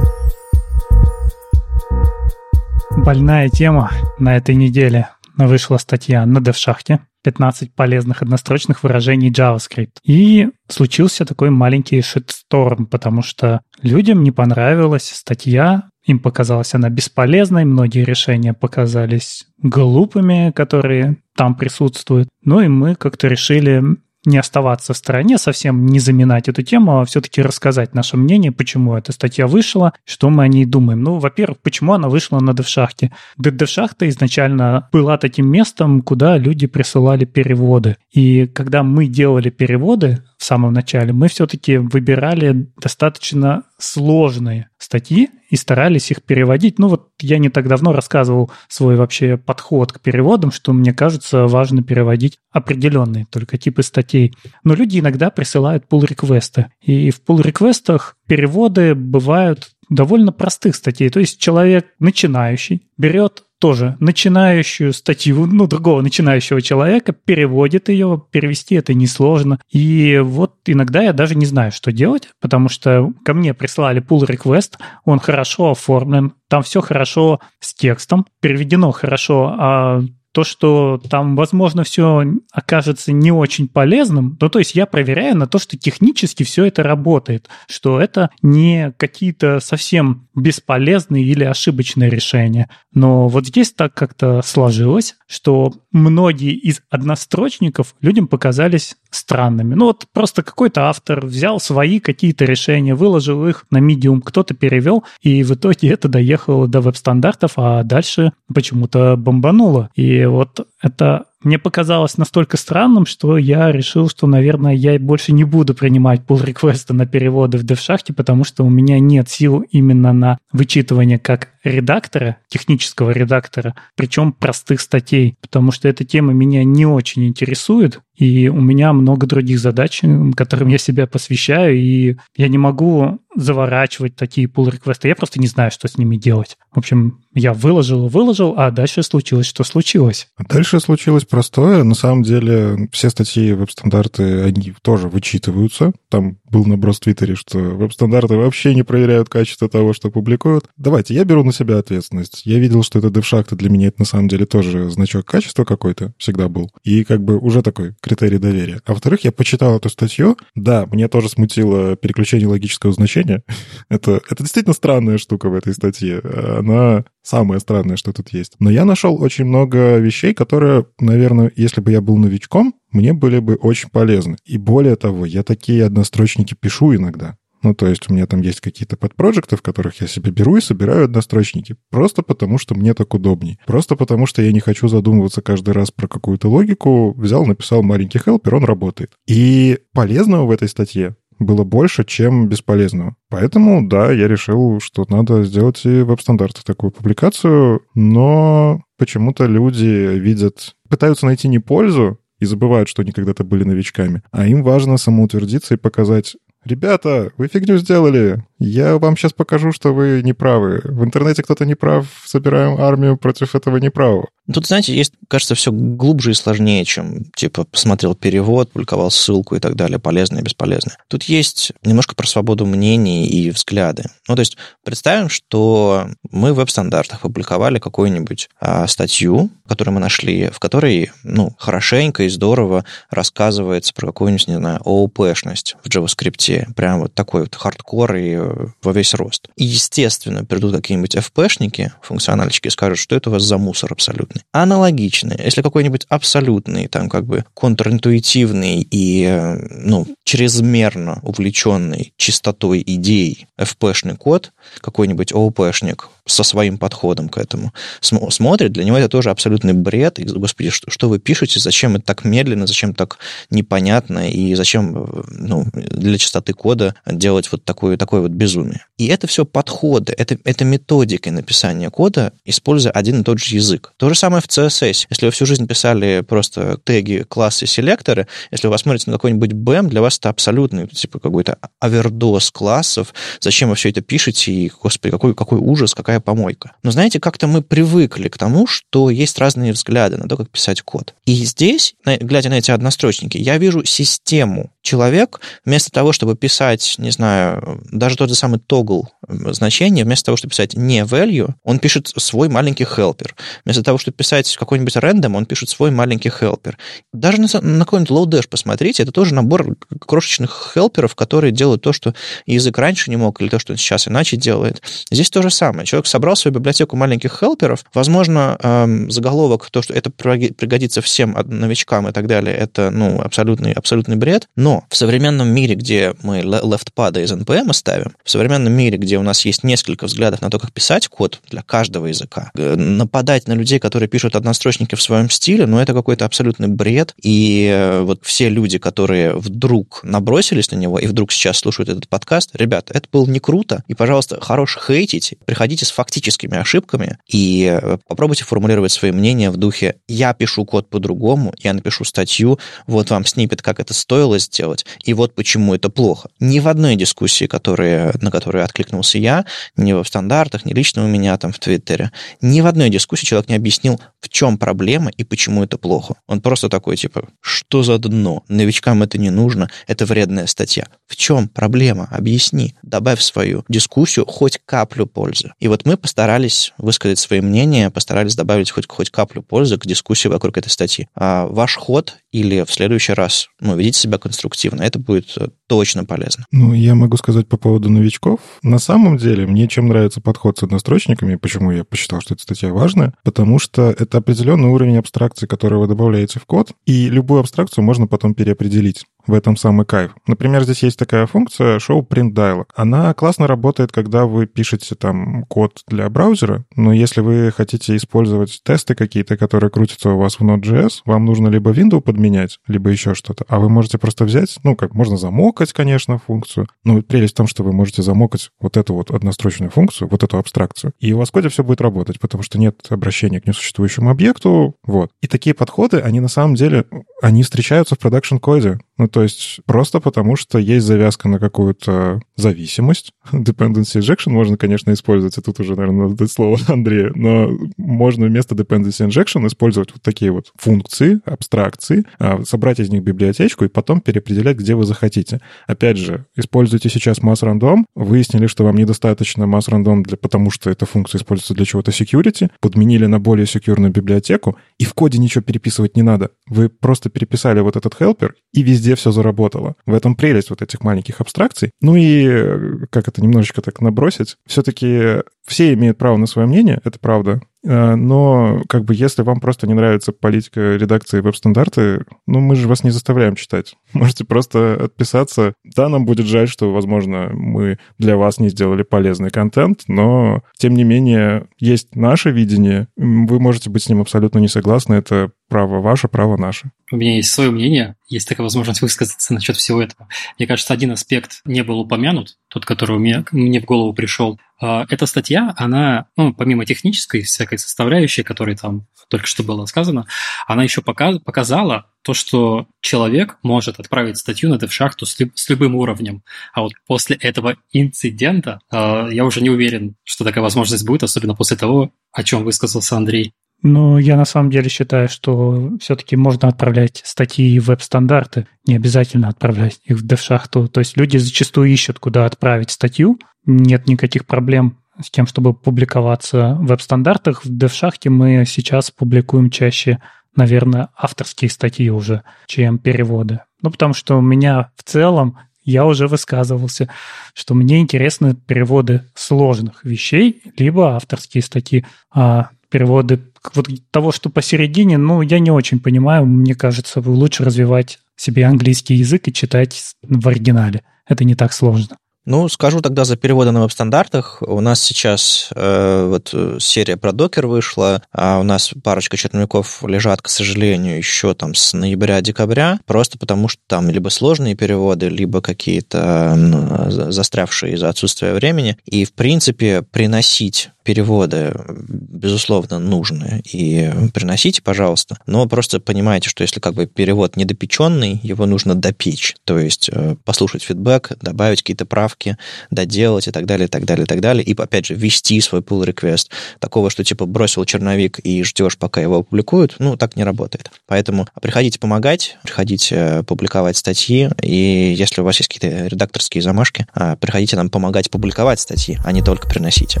Больная 2.96 3.48
тема 3.48 3.90
на 4.18 4.36
этой 4.36 4.54
неделе. 4.54 5.08
Вышла 5.36 5.78
статья 5.78 6.24
на 6.26 6.38
DevShaft 6.38 7.00
15 7.24 7.74
полезных 7.74 8.22
однострочных 8.22 8.84
выражений 8.84 9.32
JavaScript. 9.32 9.96
И 10.04 10.48
случился 10.68 11.24
такой 11.24 11.50
маленький 11.50 12.00
шитсторм, 12.02 12.86
потому 12.86 13.22
что 13.22 13.62
людям 13.82 14.22
не 14.22 14.30
понравилась 14.30 15.08
статья, 15.08 15.88
им 16.04 16.18
показалась 16.18 16.74
она 16.74 16.90
бесполезной, 16.90 17.64
многие 17.64 18.04
решения 18.04 18.52
показались 18.52 19.46
глупыми, 19.58 20.52
которые 20.54 21.16
там 21.36 21.54
присутствуют. 21.54 22.28
Ну 22.42 22.60
и 22.60 22.68
мы 22.68 22.94
как-то 22.94 23.28
решили 23.28 23.82
не 24.26 24.38
оставаться 24.38 24.94
в 24.94 24.96
стороне, 24.96 25.38
совсем 25.38 25.86
не 25.86 25.98
заминать 25.98 26.48
эту 26.48 26.62
тему, 26.62 27.00
а 27.00 27.04
все-таки 27.04 27.42
рассказать 27.42 27.94
наше 27.94 28.16
мнение, 28.16 28.52
почему 28.52 28.96
эта 28.96 29.12
статья 29.12 29.46
вышла, 29.46 29.92
что 30.04 30.30
мы 30.30 30.44
о 30.44 30.48
ней 30.48 30.64
думаем. 30.64 31.02
Ну, 31.02 31.18
во-первых, 31.18 31.58
почему 31.62 31.92
она 31.92 32.08
вышла 32.08 32.40
на 32.40 32.50
DevShaft? 32.50 33.10
DevShaft 33.38 33.96
изначально 34.00 34.88
была 34.92 35.18
таким 35.18 35.48
местом, 35.48 36.00
куда 36.00 36.38
люди 36.38 36.66
присылали 36.66 37.24
переводы. 37.24 37.96
И 38.12 38.46
когда 38.46 38.82
мы 38.82 39.06
делали 39.06 39.50
переводы, 39.50 40.22
в 40.36 40.44
самом 40.44 40.72
начале, 40.72 41.12
мы 41.12 41.28
все-таки 41.28 41.78
выбирали 41.78 42.68
достаточно 42.76 43.64
сложные 43.78 44.68
статьи 44.78 45.30
и 45.50 45.56
старались 45.56 46.10
их 46.10 46.22
переводить. 46.22 46.78
Ну 46.78 46.88
вот 46.88 47.10
я 47.20 47.38
не 47.38 47.48
так 47.48 47.68
давно 47.68 47.92
рассказывал 47.92 48.50
свой 48.68 48.96
вообще 48.96 49.36
подход 49.36 49.92
к 49.92 50.00
переводам, 50.00 50.50
что 50.50 50.72
мне 50.72 50.92
кажется 50.92 51.46
важно 51.46 51.82
переводить 51.82 52.38
определенные 52.52 53.26
только 53.30 53.58
типы 53.58 53.82
статей. 53.82 54.34
Но 54.62 54.74
люди 54.74 54.98
иногда 54.98 55.30
присылают 55.30 55.84
pull-реквесты. 55.90 56.66
И 56.82 57.10
в 57.10 57.20
pull-реквестах 57.26 58.16
переводы 58.26 58.94
бывают 58.94 59.70
довольно 59.88 60.32
простых 60.32 60.76
статей. 60.76 61.10
То 61.10 61.20
есть 61.20 61.38
человек 61.38 61.86
начинающий 61.98 62.88
берет 62.96 63.44
тоже 63.58 63.96
начинающую 64.00 64.92
статью, 64.92 65.46
ну, 65.46 65.66
другого 65.66 66.00
начинающего 66.02 66.60
человека, 66.60 67.12
переводит 67.12 67.88
ее, 67.88 68.22
перевести 68.30 68.74
это 68.74 68.94
несложно. 68.94 69.58
И 69.70 70.20
вот 70.22 70.56
иногда 70.66 71.02
я 71.02 71.12
даже 71.12 71.34
не 71.34 71.46
знаю, 71.46 71.72
что 71.72 71.92
делать, 71.92 72.28
потому 72.40 72.68
что 72.68 73.12
ко 73.24 73.34
мне 73.34 73.54
прислали 73.54 74.02
pull 74.02 74.26
request, 74.26 74.74
он 75.04 75.18
хорошо 75.18 75.70
оформлен, 75.70 76.34
там 76.48 76.62
все 76.62 76.80
хорошо 76.80 77.40
с 77.60 77.74
текстом, 77.74 78.26
переведено 78.40 78.92
хорошо, 78.92 79.54
а 79.58 80.02
то, 80.34 80.42
что 80.42 81.00
там, 81.08 81.36
возможно, 81.36 81.84
все 81.84 82.24
окажется 82.52 83.12
не 83.12 83.30
очень 83.30 83.68
полезным, 83.68 84.36
ну, 84.40 84.48
то 84.50 84.58
есть 84.58 84.74
я 84.74 84.84
проверяю 84.84 85.36
на 85.36 85.46
то, 85.46 85.60
что 85.60 85.78
технически 85.78 86.42
все 86.42 86.64
это 86.64 86.82
работает, 86.82 87.48
что 87.68 88.00
это 88.00 88.30
не 88.42 88.92
какие-то 88.96 89.60
совсем 89.60 90.26
бесполезные 90.34 91.24
или 91.24 91.44
ошибочные 91.44 92.10
решения. 92.10 92.68
Но 92.92 93.28
вот 93.28 93.46
здесь 93.46 93.72
так 93.72 93.94
как-то 93.94 94.42
сложилось, 94.42 95.14
что 95.28 95.72
многие 95.92 96.52
из 96.52 96.82
однострочников 96.90 97.94
людям 98.00 98.26
показались 98.26 98.96
странными. 99.14 99.74
Ну 99.74 99.86
вот 99.86 100.06
просто 100.12 100.42
какой-то 100.42 100.88
автор 100.88 101.24
взял 101.24 101.60
свои 101.60 102.00
какие-то 102.00 102.44
решения, 102.44 102.94
выложил 102.94 103.46
их 103.46 103.64
на 103.70 103.78
Medium, 103.78 104.20
кто-то 104.24 104.54
перевел, 104.54 105.04
и 105.22 105.42
в 105.42 105.54
итоге 105.54 105.90
это 105.90 106.08
доехало 106.08 106.68
до 106.68 106.80
веб-стандартов, 106.80 107.52
а 107.56 107.82
дальше 107.82 108.32
почему-то 108.52 109.16
бомбануло. 109.16 109.90
И 109.94 110.24
вот 110.24 110.66
это 110.82 111.24
мне 111.44 111.58
показалось 111.58 112.16
настолько 112.16 112.56
странным, 112.56 113.06
что 113.06 113.38
я 113.38 113.70
решил, 113.70 114.08
что, 114.08 114.26
наверное, 114.26 114.74
я 114.74 114.98
больше 114.98 115.32
не 115.32 115.44
буду 115.44 115.74
принимать 115.74 116.22
pull 116.26 116.44
реквесты 116.44 116.94
на 116.94 117.06
переводы 117.06 117.58
в 117.58 117.64
DevShaft, 117.64 118.12
потому 118.14 118.44
что 118.44 118.64
у 118.64 118.70
меня 118.70 118.98
нет 118.98 119.28
сил 119.28 119.60
именно 119.70 120.12
на 120.12 120.38
вычитывание 120.52 121.18
как 121.18 121.50
редактора, 121.64 122.36
технического 122.48 123.10
редактора, 123.10 123.74
причем 123.96 124.32
простых 124.32 124.80
статей, 124.80 125.36
потому 125.40 125.72
что 125.72 125.88
эта 125.88 126.04
тема 126.04 126.32
меня 126.32 126.62
не 126.64 126.86
очень 126.86 127.26
интересует, 127.26 128.00
и 128.16 128.48
у 128.48 128.60
меня 128.60 128.92
много 128.92 129.26
других 129.26 129.58
задач, 129.58 130.02
которым 130.36 130.68
я 130.68 130.78
себя 130.78 131.06
посвящаю, 131.06 131.76
и 131.76 132.16
я 132.36 132.48
не 132.48 132.58
могу 132.58 133.18
заворачивать 133.34 134.14
такие 134.14 134.46
pull 134.46 134.70
реквесты 134.70 135.08
Я 135.08 135.16
просто 135.16 135.40
не 135.40 135.48
знаю, 135.48 135.70
что 135.72 135.88
с 135.88 135.98
ними 135.98 136.16
делать. 136.16 136.56
В 136.72 136.78
общем, 136.78 137.20
я 137.34 137.52
выложил, 137.52 138.06
выложил, 138.06 138.54
а 138.56 138.70
дальше 138.70 139.02
случилось, 139.02 139.46
что 139.46 139.64
случилось. 139.64 140.28
Дальше 140.38 140.78
случилось 140.78 141.24
простое. 141.34 141.82
На 141.82 141.96
самом 141.96 142.22
деле, 142.22 142.88
все 142.92 143.10
статьи 143.10 143.52
веб-стандарты, 143.52 144.42
они 144.42 144.72
тоже 144.82 145.08
вычитываются. 145.08 145.92
Там 146.08 146.38
был 146.48 146.64
наброс 146.64 146.98
в 146.98 147.00
Твиттере, 147.00 147.34
что 147.34 147.58
веб-стандарты 147.58 148.36
вообще 148.36 148.72
не 148.72 148.84
проверяют 148.84 149.28
качество 149.28 149.68
того, 149.68 149.92
что 149.94 150.12
публикуют. 150.12 150.66
Давайте, 150.76 151.12
я 151.12 151.24
беру 151.24 151.42
на 151.42 151.52
себя 151.52 151.78
ответственность. 151.78 152.42
Я 152.44 152.60
видел, 152.60 152.84
что 152.84 153.00
это 153.00 153.08
DevShaft 153.08 153.52
для 153.56 153.68
меня 153.68 153.88
это 153.88 153.96
на 154.02 154.04
самом 154.04 154.28
деле 154.28 154.46
тоже 154.46 154.88
значок 154.90 155.24
качества 155.24 155.64
какой-то 155.64 156.12
всегда 156.18 156.48
был. 156.48 156.70
И 156.84 157.02
как 157.02 157.24
бы 157.24 157.36
уже 157.36 157.62
такой 157.62 157.96
критерий 158.00 158.38
доверия. 158.38 158.80
А 158.84 158.92
во-вторых, 158.92 159.24
я 159.24 159.32
почитал 159.32 159.76
эту 159.76 159.88
статью. 159.88 160.36
Да, 160.54 160.86
мне 160.86 161.08
тоже 161.08 161.28
смутило 161.28 161.96
переключение 161.96 162.46
логического 162.46 162.92
значения. 162.92 163.42
это, 163.88 164.20
это 164.30 164.44
действительно 164.44 164.74
странная 164.74 165.18
штука 165.18 165.48
в 165.48 165.54
этой 165.54 165.72
статье. 165.72 166.20
Она 166.20 167.04
самое 167.24 167.58
странное, 167.58 167.96
что 167.96 168.12
тут 168.12 168.32
есть. 168.32 168.54
Но 168.60 168.70
я 168.70 168.84
нашел 168.84 169.20
очень 169.20 169.46
много 169.46 169.96
вещей, 169.96 170.34
которые, 170.34 170.86
наверное, 171.00 171.50
если 171.56 171.80
бы 171.80 171.90
я 171.90 172.00
был 172.00 172.16
новичком, 172.16 172.74
мне 172.92 173.12
были 173.12 173.40
бы 173.40 173.54
очень 173.56 173.90
полезны. 173.90 174.36
И 174.44 174.58
более 174.58 174.94
того, 174.94 175.26
я 175.26 175.42
такие 175.42 175.84
однострочники 175.84 176.54
пишу 176.54 176.94
иногда. 176.94 177.36
Ну, 177.64 177.74
то 177.74 177.86
есть 177.86 178.10
у 178.10 178.12
меня 178.12 178.26
там 178.26 178.42
есть 178.42 178.60
какие-то 178.60 178.98
подпроекты, 178.98 179.56
в 179.56 179.62
которых 179.62 179.98
я 180.02 180.06
себе 180.06 180.30
беру 180.30 180.58
и 180.58 180.60
собираю 180.60 181.06
однострочники. 181.06 181.76
Просто 181.90 182.22
потому, 182.22 182.58
что 182.58 182.74
мне 182.74 182.92
так 182.92 183.14
удобней. 183.14 183.58
Просто 183.66 183.96
потому, 183.96 184.26
что 184.26 184.42
я 184.42 184.52
не 184.52 184.60
хочу 184.60 184.86
задумываться 184.86 185.40
каждый 185.40 185.72
раз 185.72 185.90
про 185.90 186.06
какую-то 186.06 186.50
логику. 186.50 187.14
Взял, 187.16 187.46
написал 187.46 187.82
маленький 187.82 188.18
хелпер, 188.18 188.56
он 188.56 188.64
работает. 188.64 189.12
И 189.26 189.78
полезного 189.94 190.44
в 190.44 190.50
этой 190.50 190.68
статье 190.68 191.16
было 191.38 191.64
больше, 191.64 192.04
чем 192.04 192.48
бесполезного. 192.48 193.16
Поэтому, 193.28 193.86
да, 193.88 194.12
я 194.12 194.28
решил, 194.28 194.80
что 194.80 195.04
надо 195.08 195.44
сделать 195.44 195.84
и 195.84 196.02
веб-стандарты 196.02 196.62
такую 196.64 196.90
публикацию, 196.90 197.82
но 197.94 198.82
почему-то 198.98 199.46
люди 199.46 200.16
видят, 200.18 200.74
пытаются 200.88 201.26
найти 201.26 201.48
не 201.48 201.58
пользу, 201.58 202.18
и 202.40 202.46
забывают, 202.46 202.88
что 202.88 203.02
они 203.02 203.12
когда-то 203.12 203.44
были 203.44 203.64
новичками. 203.64 204.22
А 204.30 204.46
им 204.46 204.62
важно 204.62 204.96
самоутвердиться 204.96 205.74
и 205.74 205.78
показать, 205.78 206.36
ребята, 206.64 207.32
вы 207.36 207.48
фигню 207.48 207.78
сделали, 207.78 208.44
Я 208.58 208.98
вам 208.98 209.16
сейчас 209.16 209.32
покажу, 209.32 209.72
что 209.72 209.92
вы 209.92 210.22
неправы. 210.22 210.80
В 210.84 211.04
интернете 211.04 211.42
кто-то 211.42 211.66
неправ, 211.66 212.06
собираем 212.24 212.80
армию 212.80 213.16
против 213.16 213.54
этого 213.54 213.78
неправого. 213.78 214.28
Тут, 214.52 214.66
знаете, 214.66 214.94
есть, 214.94 215.14
кажется, 215.28 215.54
все 215.54 215.72
глубже 215.72 216.32
и 216.32 216.34
сложнее, 216.34 216.84
чем, 216.84 217.24
типа, 217.34 217.64
посмотрел 217.64 218.14
перевод, 218.14 218.70
публиковал 218.70 219.10
ссылку 219.10 219.56
и 219.56 219.58
так 219.58 219.74
далее, 219.74 219.98
полезное 219.98 220.40
и 220.40 220.44
бесполезное. 220.44 220.98
Тут 221.08 221.22
есть 221.24 221.72
немножко 221.82 222.14
про 222.14 222.26
свободу 222.26 222.66
мнений 222.66 223.26
и 223.26 223.50
взгляды. 223.50 224.04
Ну, 224.28 224.36
то 224.36 224.40
есть, 224.40 224.58
представим, 224.84 225.30
что 225.30 226.08
мы 226.30 226.52
в 226.52 226.56
веб-стандартах 226.56 227.20
публиковали 227.22 227.78
какую-нибудь 227.78 228.50
а, 228.60 228.86
статью, 228.86 229.50
которую 229.66 229.94
мы 229.94 230.00
нашли, 230.00 230.50
в 230.50 230.60
которой, 230.60 231.10
ну, 231.22 231.54
хорошенько 231.58 232.24
и 232.24 232.28
здорово 232.28 232.84
рассказывается 233.08 233.94
про 233.94 234.08
какую-нибудь, 234.08 234.48
не 234.48 234.58
знаю, 234.58 234.80
ООП-шность 234.84 235.76
в 235.82 235.88
JavaScript. 235.88 236.74
Прям 236.74 237.00
вот 237.00 237.14
такой 237.14 237.42
вот 237.42 237.54
хардкор 237.54 238.14
и 238.16 238.36
во 238.82 238.92
весь 238.92 239.14
рост. 239.14 239.48
И, 239.56 239.64
естественно, 239.64 240.44
придут 240.44 240.74
какие-нибудь 240.74 241.16
FP-шники, 241.16 241.90
функциональщики, 242.02 242.68
и 242.68 242.70
скажут, 242.70 242.98
что 242.98 243.16
это 243.16 243.30
у 243.30 243.32
вас 243.32 243.42
за 243.42 243.58
мусор 243.58 243.92
абсолютный. 243.92 244.42
Аналогично, 244.52 245.34
если 245.38 245.62
какой-нибудь 245.62 246.06
абсолютный, 246.08 246.88
там, 246.88 247.08
как 247.08 247.26
бы, 247.26 247.44
контринтуитивный 247.54 248.86
и, 248.90 249.24
э, 249.24 249.56
ну, 249.70 250.06
чрезмерно 250.24 251.20
увлеченный 251.22 252.12
чистотой 252.16 252.82
идей 252.86 253.46
FP-шный 253.58 254.16
код, 254.16 254.52
какой-нибудь 254.80 255.32
ООП-шник 255.32 256.08
со 256.26 256.42
своим 256.42 256.78
подходом 256.78 257.28
к 257.28 257.38
этому 257.38 257.72
смотрит, 258.00 258.72
для 258.72 258.84
него 258.84 258.96
это 258.96 259.08
тоже 259.08 259.30
абсолютный 259.30 259.72
бред. 259.72 260.18
И, 260.18 260.24
господи, 260.24 260.70
что, 260.70 260.90
что 260.90 261.08
вы 261.08 261.18
пишете, 261.18 261.60
зачем 261.60 261.96
это 261.96 262.06
так 262.06 262.24
медленно, 262.24 262.66
зачем 262.66 262.94
так 262.94 263.18
непонятно, 263.50 264.30
и 264.30 264.54
зачем 264.54 265.24
ну, 265.28 265.66
для 265.74 266.18
чистоты 266.18 266.52
кода 266.52 266.94
делать 267.06 267.50
вот 267.52 267.64
такое, 267.64 267.96
такое 267.96 268.20
вот 268.22 268.30
безумие. 268.34 268.86
И 268.98 269.06
это 269.08 269.26
все 269.26 269.44
подходы, 269.44 270.14
это, 270.16 270.38
это 270.44 270.64
методика 270.64 271.30
написания 271.30 271.90
кода, 271.90 272.32
используя 272.44 272.92
один 272.92 273.20
и 273.20 273.24
тот 273.24 273.38
же 273.38 273.56
язык. 273.56 273.92
То 273.96 274.08
же 274.08 274.14
самое 274.14 274.40
в 274.42 274.46
CSS. 274.46 275.06
Если 275.10 275.26
вы 275.26 275.32
всю 275.32 275.46
жизнь 275.46 275.66
писали 275.66 276.20
просто 276.26 276.78
теги, 276.84 277.24
классы, 277.28 277.66
селекторы, 277.66 278.26
если 278.50 278.66
вы 278.66 278.72
посмотрите 278.72 279.10
на 279.10 279.16
какой-нибудь 279.16 279.52
BEM, 279.52 279.88
для 279.88 280.00
вас 280.00 280.18
это 280.18 280.28
абсолютный 280.28 280.86
типа 280.86 281.18
какой-то 281.18 281.58
овердоз 281.80 282.50
классов. 282.50 283.14
Зачем 283.40 283.70
вы 283.70 283.74
все 283.74 283.90
это 283.90 284.00
пишете? 284.00 284.52
И, 284.52 284.70
господи, 284.82 285.10
какой, 285.10 285.34
какой 285.34 285.58
ужас, 285.58 285.94
какая 285.94 286.20
помойка. 286.20 286.72
Но 286.82 286.90
знаете, 286.90 287.20
как-то 287.20 287.46
мы 287.46 287.62
привыкли 287.62 288.28
к 288.28 288.38
тому, 288.38 288.66
что 288.66 289.10
есть 289.10 289.38
разные 289.38 289.72
взгляды 289.72 290.16
на 290.16 290.28
то, 290.28 290.36
как 290.36 290.50
писать 290.50 290.82
код. 290.82 291.14
И 291.26 291.34
здесь, 291.44 291.94
глядя 292.04 292.50
на 292.50 292.58
эти 292.58 292.70
однострочники, 292.70 293.38
я 293.38 293.58
вижу 293.58 293.84
систему. 293.84 294.70
Человек 294.82 295.40
вместо 295.64 295.90
того, 295.90 296.12
чтобы 296.12 296.36
писать, 296.36 296.96
не 296.98 297.10
знаю, 297.10 297.80
даже 297.90 298.16
тот 298.24 298.30
же 298.30 298.36
самый 298.36 298.58
toggle 298.58 299.02
значение, 299.28 300.04
вместо 300.04 300.26
того, 300.26 300.36
чтобы 300.38 300.50
писать 300.50 300.74
не 300.74 301.02
value, 301.04 301.52
он 301.62 301.78
пишет 301.78 302.08
свой 302.16 302.48
маленький 302.48 302.84
helper. 302.84 303.32
Вместо 303.66 303.82
того, 303.82 303.98
чтобы 303.98 304.16
писать 304.16 304.56
какой-нибудь 304.56 304.96
random, 304.96 305.36
он 305.36 305.44
пишет 305.44 305.68
свой 305.68 305.90
маленький 305.90 306.30
helper. 306.30 306.74
Даже 307.12 307.38
на, 307.38 307.48
на 307.60 307.84
какой-нибудь 307.84 308.10
low-dash 308.10 308.48
посмотрите, 308.48 309.02
это 309.02 309.12
тоже 309.12 309.34
набор 309.34 309.76
крошечных 310.00 310.72
хелперов, 310.74 311.14
которые 311.14 311.52
делают 311.52 311.82
то, 311.82 311.92
что 311.92 312.14
язык 312.46 312.78
раньше 312.78 313.10
не 313.10 313.16
мог, 313.16 313.42
или 313.42 313.50
то, 313.50 313.58
что 313.58 313.74
он 313.74 313.76
сейчас 313.76 314.08
иначе 314.08 314.38
делает. 314.38 314.82
Здесь 315.10 315.28
то 315.28 315.42
же 315.42 315.50
самое. 315.50 315.86
Человек 315.86 316.06
собрал 316.06 316.34
свою 316.36 316.54
библиотеку 316.54 316.96
маленьких 316.96 317.38
хелперов. 317.38 317.84
Возможно, 317.92 318.56
эм, 318.62 319.10
заголовок, 319.10 319.68
то, 319.70 319.82
что 319.82 319.92
это 319.92 320.08
пригодится 320.10 321.02
всем 321.02 321.36
новичкам 321.44 322.08
и 322.08 322.12
так 322.12 322.26
далее, 322.26 322.56
это 322.56 322.90
ну, 322.90 323.20
абсолютный, 323.20 323.72
абсолютный 323.72 324.16
бред. 324.16 324.48
Но 324.56 324.84
в 324.88 324.96
современном 324.96 325.48
мире, 325.48 325.74
где 325.74 326.14
мы 326.22 326.40
leftpad 326.40 327.22
из 327.22 327.30
NPM 327.32 327.72
ставим, 327.72 328.13
в 328.22 328.30
современном 328.30 328.72
мире, 328.72 328.98
где 328.98 329.18
у 329.18 329.22
нас 329.22 329.44
есть 329.44 329.64
несколько 329.64 330.06
взглядов 330.06 330.42
на 330.42 330.50
то, 330.50 330.58
как 330.58 330.72
писать 330.72 331.08
код 331.08 331.40
для 331.50 331.62
каждого 331.62 332.06
языка, 332.06 332.50
э, 332.56 332.74
нападать 332.76 333.48
на 333.48 333.52
людей, 333.54 333.78
которые 333.78 334.08
пишут 334.08 334.36
однострочники 334.36 334.94
в 334.94 335.02
своем 335.02 335.30
стиле, 335.30 335.66
ну, 335.66 335.78
это 335.78 335.92
какой-то 335.92 336.24
абсолютный 336.24 336.68
бред. 336.68 337.14
И 337.22 337.68
э, 337.72 338.02
вот 338.02 338.20
все 338.22 338.48
люди, 338.48 338.78
которые 338.78 339.34
вдруг 339.34 340.00
набросились 340.02 340.70
на 340.70 340.76
него 340.76 340.98
и 340.98 341.06
вдруг 341.06 341.32
сейчас 341.32 341.58
слушают 341.58 341.88
этот 341.88 342.08
подкаст, 342.08 342.50
ребята, 342.54 342.94
это 342.94 343.08
было 343.10 343.26
не 343.26 343.40
круто. 343.40 343.82
И, 343.88 343.94
пожалуйста, 343.94 344.40
хорош 344.40 344.78
хейтить, 344.86 345.34
приходите 345.44 345.84
с 345.84 345.90
фактическими 345.90 346.56
ошибками 346.56 347.18
и 347.28 347.78
э, 347.80 347.98
попробуйте 348.06 348.44
формулировать 348.44 348.92
свои 348.92 349.12
мнения 349.12 349.50
в 349.50 349.56
духе 349.56 349.96
«я 350.08 350.34
пишу 350.34 350.64
код 350.64 350.88
по-другому, 350.88 351.54
я 351.58 351.72
напишу 351.72 352.04
статью, 352.04 352.58
вот 352.86 353.10
вам 353.10 353.24
снипет, 353.24 353.62
как 353.62 353.80
это 353.80 353.94
стоило 353.94 354.38
сделать, 354.38 354.84
и 355.04 355.14
вот 355.14 355.34
почему 355.34 355.74
это 355.74 355.88
плохо». 355.90 356.28
Ни 356.40 356.60
в 356.60 356.68
одной 356.68 356.96
дискуссии, 356.96 357.46
которые, 357.46 358.03
на 358.20 358.30
которую 358.30 358.64
откликнулся 358.64 359.18
я, 359.18 359.44
ни 359.76 359.92
в 359.92 360.04
стандартах, 360.04 360.64
ни 360.64 360.72
лично 360.72 361.04
у 361.04 361.08
меня 361.08 361.36
там 361.36 361.52
в 361.52 361.58
Твиттере, 361.58 362.12
ни 362.40 362.60
в 362.60 362.66
одной 362.66 362.90
дискуссии 362.90 363.26
человек 363.26 363.48
не 363.48 363.56
объяснил, 363.56 364.00
в 364.20 364.28
чем 364.28 364.58
проблема 364.58 365.10
и 365.10 365.24
почему 365.24 365.64
это 365.64 365.78
плохо. 365.78 366.16
Он 366.26 366.40
просто 366.40 366.68
такой, 366.68 366.96
типа, 366.96 367.28
что 367.40 367.82
за 367.82 367.98
дно? 367.98 368.44
Новичкам 368.48 369.02
это 369.02 369.18
не 369.18 369.30
нужно, 369.30 369.70
это 369.86 370.06
вредная 370.06 370.46
статья. 370.46 370.88
В 371.06 371.16
чем 371.16 371.48
проблема? 371.48 372.08
Объясни. 372.10 372.74
Добавь 372.82 373.18
в 373.18 373.22
свою 373.22 373.64
дискуссию 373.68 374.26
хоть 374.26 374.58
каплю 374.64 375.06
пользы. 375.06 375.52
И 375.60 375.68
вот 375.68 375.84
мы 375.84 375.96
постарались 375.96 376.72
высказать 376.78 377.18
свои 377.18 377.40
мнения, 377.40 377.90
постарались 377.90 378.34
добавить 378.34 378.70
хоть, 378.70 378.86
хоть 378.88 379.10
каплю 379.10 379.42
пользы 379.42 379.78
к 379.78 379.86
дискуссии 379.86 380.28
вокруг 380.28 380.56
этой 380.56 380.68
статьи. 380.68 381.08
А 381.14 381.46
ваш 381.46 381.76
ход 381.76 382.16
или 382.32 382.64
в 382.64 382.72
следующий 382.72 383.12
раз, 383.12 383.48
ну, 383.60 383.76
ведите 383.76 384.00
себя 384.00 384.18
конструктивно, 384.18 384.82
это 384.82 384.98
будет 384.98 385.32
э, 385.36 385.48
точно 385.68 386.04
полезно. 386.04 386.46
Ну, 386.50 386.74
я 386.74 386.94
могу 386.94 387.16
сказать 387.16 387.48
по 387.48 387.56
поводу 387.56 387.88
новичков. 387.94 388.40
На 388.62 388.78
самом 388.78 389.16
деле, 389.16 389.46
мне 389.46 389.68
чем 389.68 389.88
нравится 389.88 390.20
подход 390.20 390.58
с 390.58 390.62
однострочниками, 390.62 391.36
почему 391.36 391.70
я 391.70 391.84
посчитал, 391.84 392.20
что 392.20 392.34
эта 392.34 392.42
статья 392.42 392.72
важная, 392.72 393.14
потому 393.24 393.58
что 393.58 393.90
это 393.90 394.18
определенный 394.18 394.68
уровень 394.68 394.98
абстракции, 394.98 395.46
который 395.46 395.78
вы 395.78 395.86
добавляете 395.86 396.38
в 396.38 396.46
код, 396.46 396.72
и 396.86 397.08
любую 397.08 397.40
абстракцию 397.40 397.84
можно 397.84 398.06
потом 398.06 398.34
переопределить. 398.34 399.04
В 399.26 399.32
этом 399.32 399.56
самый 399.56 399.86
кайф. 399.86 400.12
Например, 400.26 400.62
здесь 400.64 400.82
есть 400.82 400.98
такая 400.98 401.26
функция 401.26 401.78
show 401.78 402.06
print 402.06 402.32
dialog. 402.32 402.66
Она 402.74 403.14
классно 403.14 403.46
работает, 403.46 403.90
когда 403.90 404.26
вы 404.26 404.46
пишете 404.46 404.94
там 404.94 405.44
код 405.44 405.82
для 405.88 406.08
браузера, 406.10 406.64
но 406.76 406.92
если 406.92 407.20
вы 407.20 407.50
хотите 407.50 407.96
использовать 407.96 408.60
тесты 408.64 408.94
какие-то, 408.94 409.36
которые 409.36 409.70
крутятся 409.70 410.10
у 410.10 410.18
вас 410.18 410.36
в 410.36 410.42
Node.js, 410.42 411.00
вам 411.06 411.24
нужно 411.24 411.48
либо 411.48 411.72
window 411.72 412.00
подменять, 412.00 412.58
либо 412.66 412.90
еще 412.90 413.14
что-то. 413.14 413.44
А 413.48 413.58
вы 413.58 413.68
можете 413.68 413.98
просто 413.98 414.24
взять, 414.24 414.58
ну, 414.62 414.76
как 414.76 414.94
можно 414.94 415.16
замокать, 415.16 415.72
конечно, 415.72 416.18
функцию. 416.18 416.68
Но 416.84 417.00
прелесть 417.02 417.34
в 417.34 417.36
том, 417.36 417.46
что 417.46 417.62
вы 417.62 417.72
можете 417.72 418.02
замокать 418.02 418.50
вот 418.60 418.76
эту 418.76 418.94
вот 418.94 419.10
однострочную 419.10 419.70
функцию, 419.70 420.08
вот 420.10 420.22
эту 420.22 420.38
абстракцию, 420.38 420.92
и 420.98 421.12
у 421.12 421.18
вас 421.18 421.30
в 421.30 421.32
коде 421.32 421.48
все 421.48 421.64
будет 421.64 421.80
работать, 421.80 422.20
потому 422.20 422.42
что 422.42 422.58
нет 422.58 422.86
обращения 422.90 423.40
к 423.40 423.46
несуществующему 423.46 424.10
объекту, 424.10 424.76
вот. 424.84 425.10
И 425.22 425.26
такие 425.26 425.54
подходы, 425.54 425.98
они 426.00 426.20
на 426.20 426.28
самом 426.28 426.54
деле, 426.54 426.84
они 427.22 427.42
встречаются 427.42 427.94
в 427.94 427.98
продакшн-коде. 427.98 428.78
Ну, 428.96 429.08
то 429.08 429.22
есть 429.22 429.60
просто 429.66 430.00
потому, 430.00 430.36
что 430.36 430.58
есть 430.58 430.86
завязка 430.86 431.28
на 431.28 431.38
какую-то 431.38 432.20
зависимость. 432.36 433.12
Dependency 433.32 434.00
injection 434.00 434.30
можно, 434.30 434.56
конечно, 434.56 434.92
использовать, 434.92 435.36
и 435.36 435.40
тут 435.40 435.58
уже, 435.60 435.74
наверное, 435.74 436.04
надо 436.04 436.16
дать 436.16 436.30
слово 436.30 436.58
Андрею, 436.68 437.12
но 437.14 437.50
можно 437.76 438.26
вместо 438.26 438.54
dependency 438.54 439.06
injection 439.08 439.46
использовать 439.46 439.92
вот 439.92 440.02
такие 440.02 440.30
вот 440.30 440.52
функции, 440.56 441.20
абстракции, 441.24 442.04
а, 442.18 442.44
собрать 442.44 442.80
из 442.80 442.90
них 442.90 443.02
библиотечку 443.02 443.64
и 443.64 443.68
потом 443.68 444.00
переопределять, 444.00 444.58
где 444.58 444.74
вы 444.74 444.84
захотите. 444.84 445.40
Опять 445.66 445.96
же, 445.96 446.26
используйте 446.36 446.88
сейчас 446.88 447.18
mass 447.18 447.42
random, 447.42 447.84
выяснили, 447.94 448.46
что 448.46 448.64
вам 448.64 448.76
недостаточно 448.76 449.44
mass 449.44 449.68
random, 449.68 450.02
для, 450.02 450.16
потому 450.16 450.50
что 450.50 450.70
эта 450.70 450.86
функция 450.86 451.18
используется 451.18 451.54
для 451.54 451.64
чего-то 451.64 451.90
security, 451.90 452.50
подменили 452.60 453.06
на 453.06 453.18
более 453.18 453.46
секьюрную 453.46 453.92
библиотеку, 453.92 454.56
и 454.78 454.84
в 454.84 454.94
коде 454.94 455.18
ничего 455.18 455.42
переписывать 455.42 455.96
не 455.96 456.02
надо. 456.02 456.30
Вы 456.46 456.68
просто 456.68 457.10
переписали 457.10 457.60
вот 457.60 457.76
этот 457.76 457.94
helper, 457.94 458.32
и 458.52 458.62
везде 458.62 458.83
везде 458.84 458.94
все 458.96 459.10
заработало. 459.10 459.76
В 459.86 459.94
этом 459.94 460.14
прелесть 460.14 460.50
вот 460.50 460.60
этих 460.60 460.82
маленьких 460.82 461.20
абстракций. 461.20 461.70
Ну 461.80 461.96
и, 461.96 462.26
э, 462.26 462.86
как 462.90 463.08
это 463.08 463.22
немножечко 463.22 463.62
так 463.62 463.80
набросить, 463.80 464.36
все-таки 464.46 465.22
все 465.46 465.72
имеют 465.72 465.96
право 465.96 466.16
на 466.16 466.26
свое 466.26 466.46
мнение, 466.46 466.80
это 466.84 466.98
правда. 466.98 467.40
Э, 467.64 467.94
но 467.94 468.62
как 468.68 468.84
бы 468.84 468.94
если 468.94 469.22
вам 469.22 469.40
просто 469.40 469.66
не 469.66 469.74
нравится 469.74 470.12
политика 470.12 470.76
редакции 470.76 471.20
веб-стандарты, 471.20 472.04
ну 472.26 472.40
мы 472.40 472.56
же 472.56 472.68
вас 472.68 472.84
не 472.84 472.90
заставляем 472.90 473.36
читать. 473.36 473.74
Можете 473.92 474.24
просто 474.24 474.74
отписаться. 474.74 475.54
Да, 475.64 475.88
нам 475.88 476.04
будет 476.04 476.26
жаль, 476.26 476.48
что, 476.48 476.72
возможно, 476.72 477.30
мы 477.32 477.78
для 477.98 478.16
вас 478.16 478.38
не 478.38 478.48
сделали 478.48 478.82
полезный 478.82 479.30
контент, 479.30 479.82
но 479.88 480.42
тем 480.58 480.74
не 480.74 480.84
менее 480.84 481.46
есть 481.58 481.94
наше 481.96 482.30
видение. 482.30 482.88
Вы 482.96 483.40
можете 483.40 483.70
быть 483.70 483.84
с 483.84 483.88
ним 483.88 484.00
абсолютно 484.00 484.38
не 484.38 484.48
согласны. 484.48 484.94
Это 484.94 485.30
право 485.48 485.80
ваше, 485.80 486.08
право 486.08 486.36
наше. 486.36 486.70
У 486.90 486.96
меня 486.96 487.16
есть 487.16 487.30
свое 487.30 487.50
мнение, 487.50 487.96
есть 488.08 488.28
такая 488.28 488.44
возможность 488.44 488.82
высказаться 488.82 489.32
насчет 489.32 489.56
всего 489.56 489.82
этого. 489.82 490.08
Мне 490.38 490.46
кажется, 490.46 490.74
один 490.74 490.90
аспект 490.90 491.40
не 491.44 491.62
был 491.62 491.80
упомянут, 491.80 492.36
тот, 492.48 492.64
который 492.66 492.98
мне, 492.98 493.24
мне 493.32 493.60
в 493.60 493.64
голову 493.64 493.92
пришел. 493.92 494.38
Э, 494.64 494.86
эта 494.88 495.06
статья, 495.06 495.54
она, 495.56 496.06
ну, 496.16 496.32
помимо 496.32 496.64
технической 496.64 497.22
всякой 497.22 497.58
составляющей, 497.58 498.22
которой 498.22 498.56
там 498.56 498.86
только 499.08 499.26
что 499.26 499.42
было 499.42 499.66
сказано, 499.66 500.06
она 500.46 500.62
еще 500.62 500.80
показала 500.82 501.86
то, 502.02 502.14
что 502.14 502.66
человек 502.80 503.38
может 503.42 503.78
отправить 503.80 504.18
статью 504.18 504.50
на 504.50 504.58
дев-шахту 504.58 505.06
с, 505.06 505.48
любым 505.48 505.74
уровнем. 505.74 506.22
А 506.52 506.62
вот 506.62 506.72
после 506.86 507.16
этого 507.16 507.56
инцидента 507.72 508.60
э, 508.70 509.08
я 509.12 509.24
уже 509.24 509.40
не 509.40 509.50
уверен, 509.50 509.96
что 510.04 510.24
такая 510.24 510.42
возможность 510.42 510.86
будет, 510.86 511.02
особенно 511.02 511.34
после 511.34 511.56
того, 511.56 511.92
о 512.12 512.22
чем 512.22 512.44
высказался 512.44 512.96
Андрей. 512.96 513.34
Ну, 513.66 513.96
я 513.96 514.18
на 514.18 514.26
самом 514.26 514.50
деле 514.50 514.68
считаю, 514.68 515.08
что 515.08 515.72
все-таки 515.80 516.16
можно 516.16 516.48
отправлять 516.48 517.00
статьи 517.02 517.58
в 517.58 517.68
веб-стандарты, 517.68 518.46
не 518.66 518.76
обязательно 518.76 519.28
отправлять 519.28 519.80
их 519.84 519.96
в 519.96 520.06
дев-шахту. 520.06 520.68
То 520.68 520.80
есть 520.80 520.98
люди 520.98 521.16
зачастую 521.16 521.70
ищут, 521.70 521.98
куда 521.98 522.26
отправить 522.26 522.70
статью, 522.70 523.18
нет 523.46 523.88
никаких 523.88 524.26
проблем 524.26 524.76
с 525.02 525.10
тем, 525.10 525.26
чтобы 525.26 525.54
публиковаться 525.54 526.56
в 526.60 526.66
веб-стандартах. 526.66 527.46
В 527.46 527.50
DevShaft 527.50 528.10
мы 528.10 528.44
сейчас 528.46 528.90
публикуем 528.90 529.48
чаще, 529.48 529.98
наверное, 530.36 530.90
авторские 530.94 531.50
статьи 531.50 531.88
уже, 531.88 532.22
чем 532.46 532.76
переводы. 532.76 533.40
Ну, 533.62 533.70
потому 533.70 533.94
что 533.94 534.18
у 534.18 534.20
меня 534.20 534.72
в 534.76 534.82
целом 534.82 535.38
я 535.64 535.86
уже 535.86 536.06
высказывался, 536.06 536.90
что 537.32 537.54
мне 537.54 537.80
интересны 537.80 538.34
переводы 538.34 539.04
сложных 539.14 539.86
вещей, 539.86 540.42
либо 540.58 540.96
авторские 540.96 541.42
статьи. 541.42 541.86
А 542.12 542.50
переводы 542.68 543.22
вот 543.54 543.68
того, 543.90 544.12
что 544.12 544.30
посередине, 544.30 544.98
ну, 544.98 545.22
я 545.22 545.38
не 545.38 545.50
очень 545.50 545.80
понимаю. 545.80 546.26
Мне 546.26 546.54
кажется, 546.54 547.00
лучше 547.00 547.44
развивать 547.44 547.98
себе 548.16 548.44
английский 548.46 548.94
язык 548.94 549.28
и 549.28 549.32
читать 549.32 549.94
в 550.02 550.28
оригинале. 550.28 550.82
Это 551.06 551.24
не 551.24 551.34
так 551.34 551.52
сложно. 551.52 551.96
Ну, 552.26 552.48
скажу 552.48 552.80
тогда 552.80 553.04
за 553.04 553.16
переводы 553.16 553.50
на 553.50 553.60
веб-стандартах. 553.60 554.38
У 554.40 554.60
нас 554.60 554.82
сейчас 554.82 555.50
э, 555.54 556.06
вот 556.08 556.30
э, 556.32 556.56
серия 556.58 556.96
про 556.96 557.12
докер 557.12 557.46
вышла, 557.46 558.02
а 558.12 558.38
у 558.38 558.42
нас 558.42 558.72
парочка 558.82 559.18
черновиков 559.18 559.84
лежат, 559.86 560.22
к 560.22 560.28
сожалению, 560.30 560.96
еще 560.96 561.34
там 561.34 561.54
с 561.54 561.74
ноября-декабря, 561.74 562.80
просто 562.86 563.18
потому 563.18 563.48
что 563.48 563.60
там 563.66 563.90
либо 563.90 564.08
сложные 564.08 564.54
переводы, 564.54 565.10
либо 565.10 565.42
какие-то 565.42 566.34
э, 566.34 567.10
застрявшие 567.10 567.74
из-за 567.74 567.90
отсутствия 567.90 568.32
времени. 568.32 568.78
И, 568.86 569.04
в 569.04 569.12
принципе, 569.12 569.82
приносить 569.82 570.70
переводы, 570.84 571.54
безусловно, 571.78 572.78
нужны, 572.78 573.42
и 573.50 573.90
приносите, 574.12 574.62
пожалуйста. 574.62 575.18
Но 575.26 575.46
просто 575.46 575.80
понимаете, 575.80 576.28
что 576.28 576.42
если 576.42 576.60
как 576.60 576.74
бы 576.74 576.86
перевод 576.86 577.36
недопеченный, 577.36 578.20
его 578.22 578.46
нужно 578.46 578.74
допечь, 578.74 579.34
то 579.44 579.58
есть 579.58 579.88
э, 579.90 580.16
послушать 580.24 580.62
фидбэк, 580.62 581.16
добавить 581.20 581.62
какие-то 581.62 581.86
правки, 581.86 582.36
доделать 582.70 583.26
и 583.26 583.30
так 583.30 583.46
далее, 583.46 583.66
и 583.66 583.68
так 583.68 583.84
далее, 583.84 584.04
и 584.04 584.06
так 584.06 584.20
далее, 584.20 584.44
и, 584.44 584.54
опять 584.54 584.86
же, 584.86 584.94
ввести 584.94 585.40
свой 585.40 585.62
pull 585.62 585.84
request. 585.84 586.28
Такого, 586.60 586.90
что 586.90 587.02
типа 587.02 587.26
бросил 587.26 587.64
черновик 587.64 588.18
и 588.18 588.42
ждешь, 588.42 588.76
пока 588.76 589.00
его 589.00 589.18
опубликуют, 589.18 589.76
ну, 589.78 589.96
так 589.96 590.16
не 590.16 590.24
работает. 590.24 590.70
Поэтому 590.86 591.26
приходите 591.40 591.78
помогать, 591.78 592.36
приходите 592.42 592.94
э, 592.94 593.22
публиковать 593.22 593.78
статьи, 593.78 594.28
и 594.42 594.94
если 594.96 595.22
у 595.22 595.24
вас 595.24 595.38
есть 595.38 595.48
какие-то 595.48 595.86
редакторские 595.86 596.42
замашки, 596.42 596.86
а, 596.92 597.16
приходите 597.16 597.56
нам 597.56 597.70
помогать 597.70 598.10
публиковать 598.10 598.60
статьи, 598.60 598.98
а 599.04 599.12
не 599.12 599.22
только 599.22 599.48
приносите. 599.48 600.00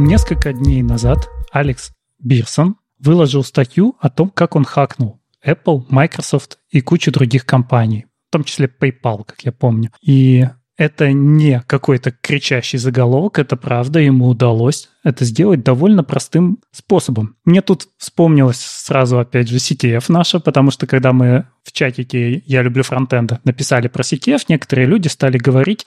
Несколько 0.00 0.52
дней 0.52 0.82
назад 0.82 1.30
Алекс 1.52 1.92
Бирсон 2.18 2.74
выложил 2.98 3.44
статью 3.44 3.96
о 4.00 4.10
том, 4.10 4.28
как 4.28 4.56
он 4.56 4.64
хакнул 4.64 5.20
Apple, 5.46 5.84
Microsoft 5.88 6.58
и 6.70 6.80
кучу 6.80 7.12
других 7.12 7.46
компаний, 7.46 8.06
в 8.28 8.32
том 8.32 8.42
числе 8.42 8.66
PayPal, 8.66 9.24
как 9.24 9.42
я 9.42 9.52
помню. 9.52 9.92
И 10.02 10.48
это 10.76 11.12
не 11.12 11.62
какой-то 11.68 12.10
кричащий 12.10 12.76
заголовок, 12.78 13.38
это 13.38 13.56
правда, 13.56 14.00
ему 14.00 14.26
удалось 14.26 14.90
это 15.04 15.26
сделать 15.26 15.62
довольно 15.62 16.02
простым 16.02 16.58
способом. 16.72 17.36
Мне 17.44 17.60
тут 17.60 17.88
вспомнилось 17.98 18.60
сразу, 18.60 19.18
опять 19.18 19.48
же, 19.48 19.56
CTF 19.56 20.06
наша, 20.08 20.40
потому 20.40 20.70
что 20.70 20.86
когда 20.86 21.12
мы 21.12 21.46
в 21.62 21.72
чатике 21.72 22.42
«Я 22.46 22.62
люблю 22.62 22.82
фронтенда» 22.82 23.40
написали 23.44 23.88
про 23.88 24.02
CTF, 24.02 24.46
некоторые 24.48 24.88
люди 24.88 25.08
стали 25.08 25.36
говорить, 25.36 25.84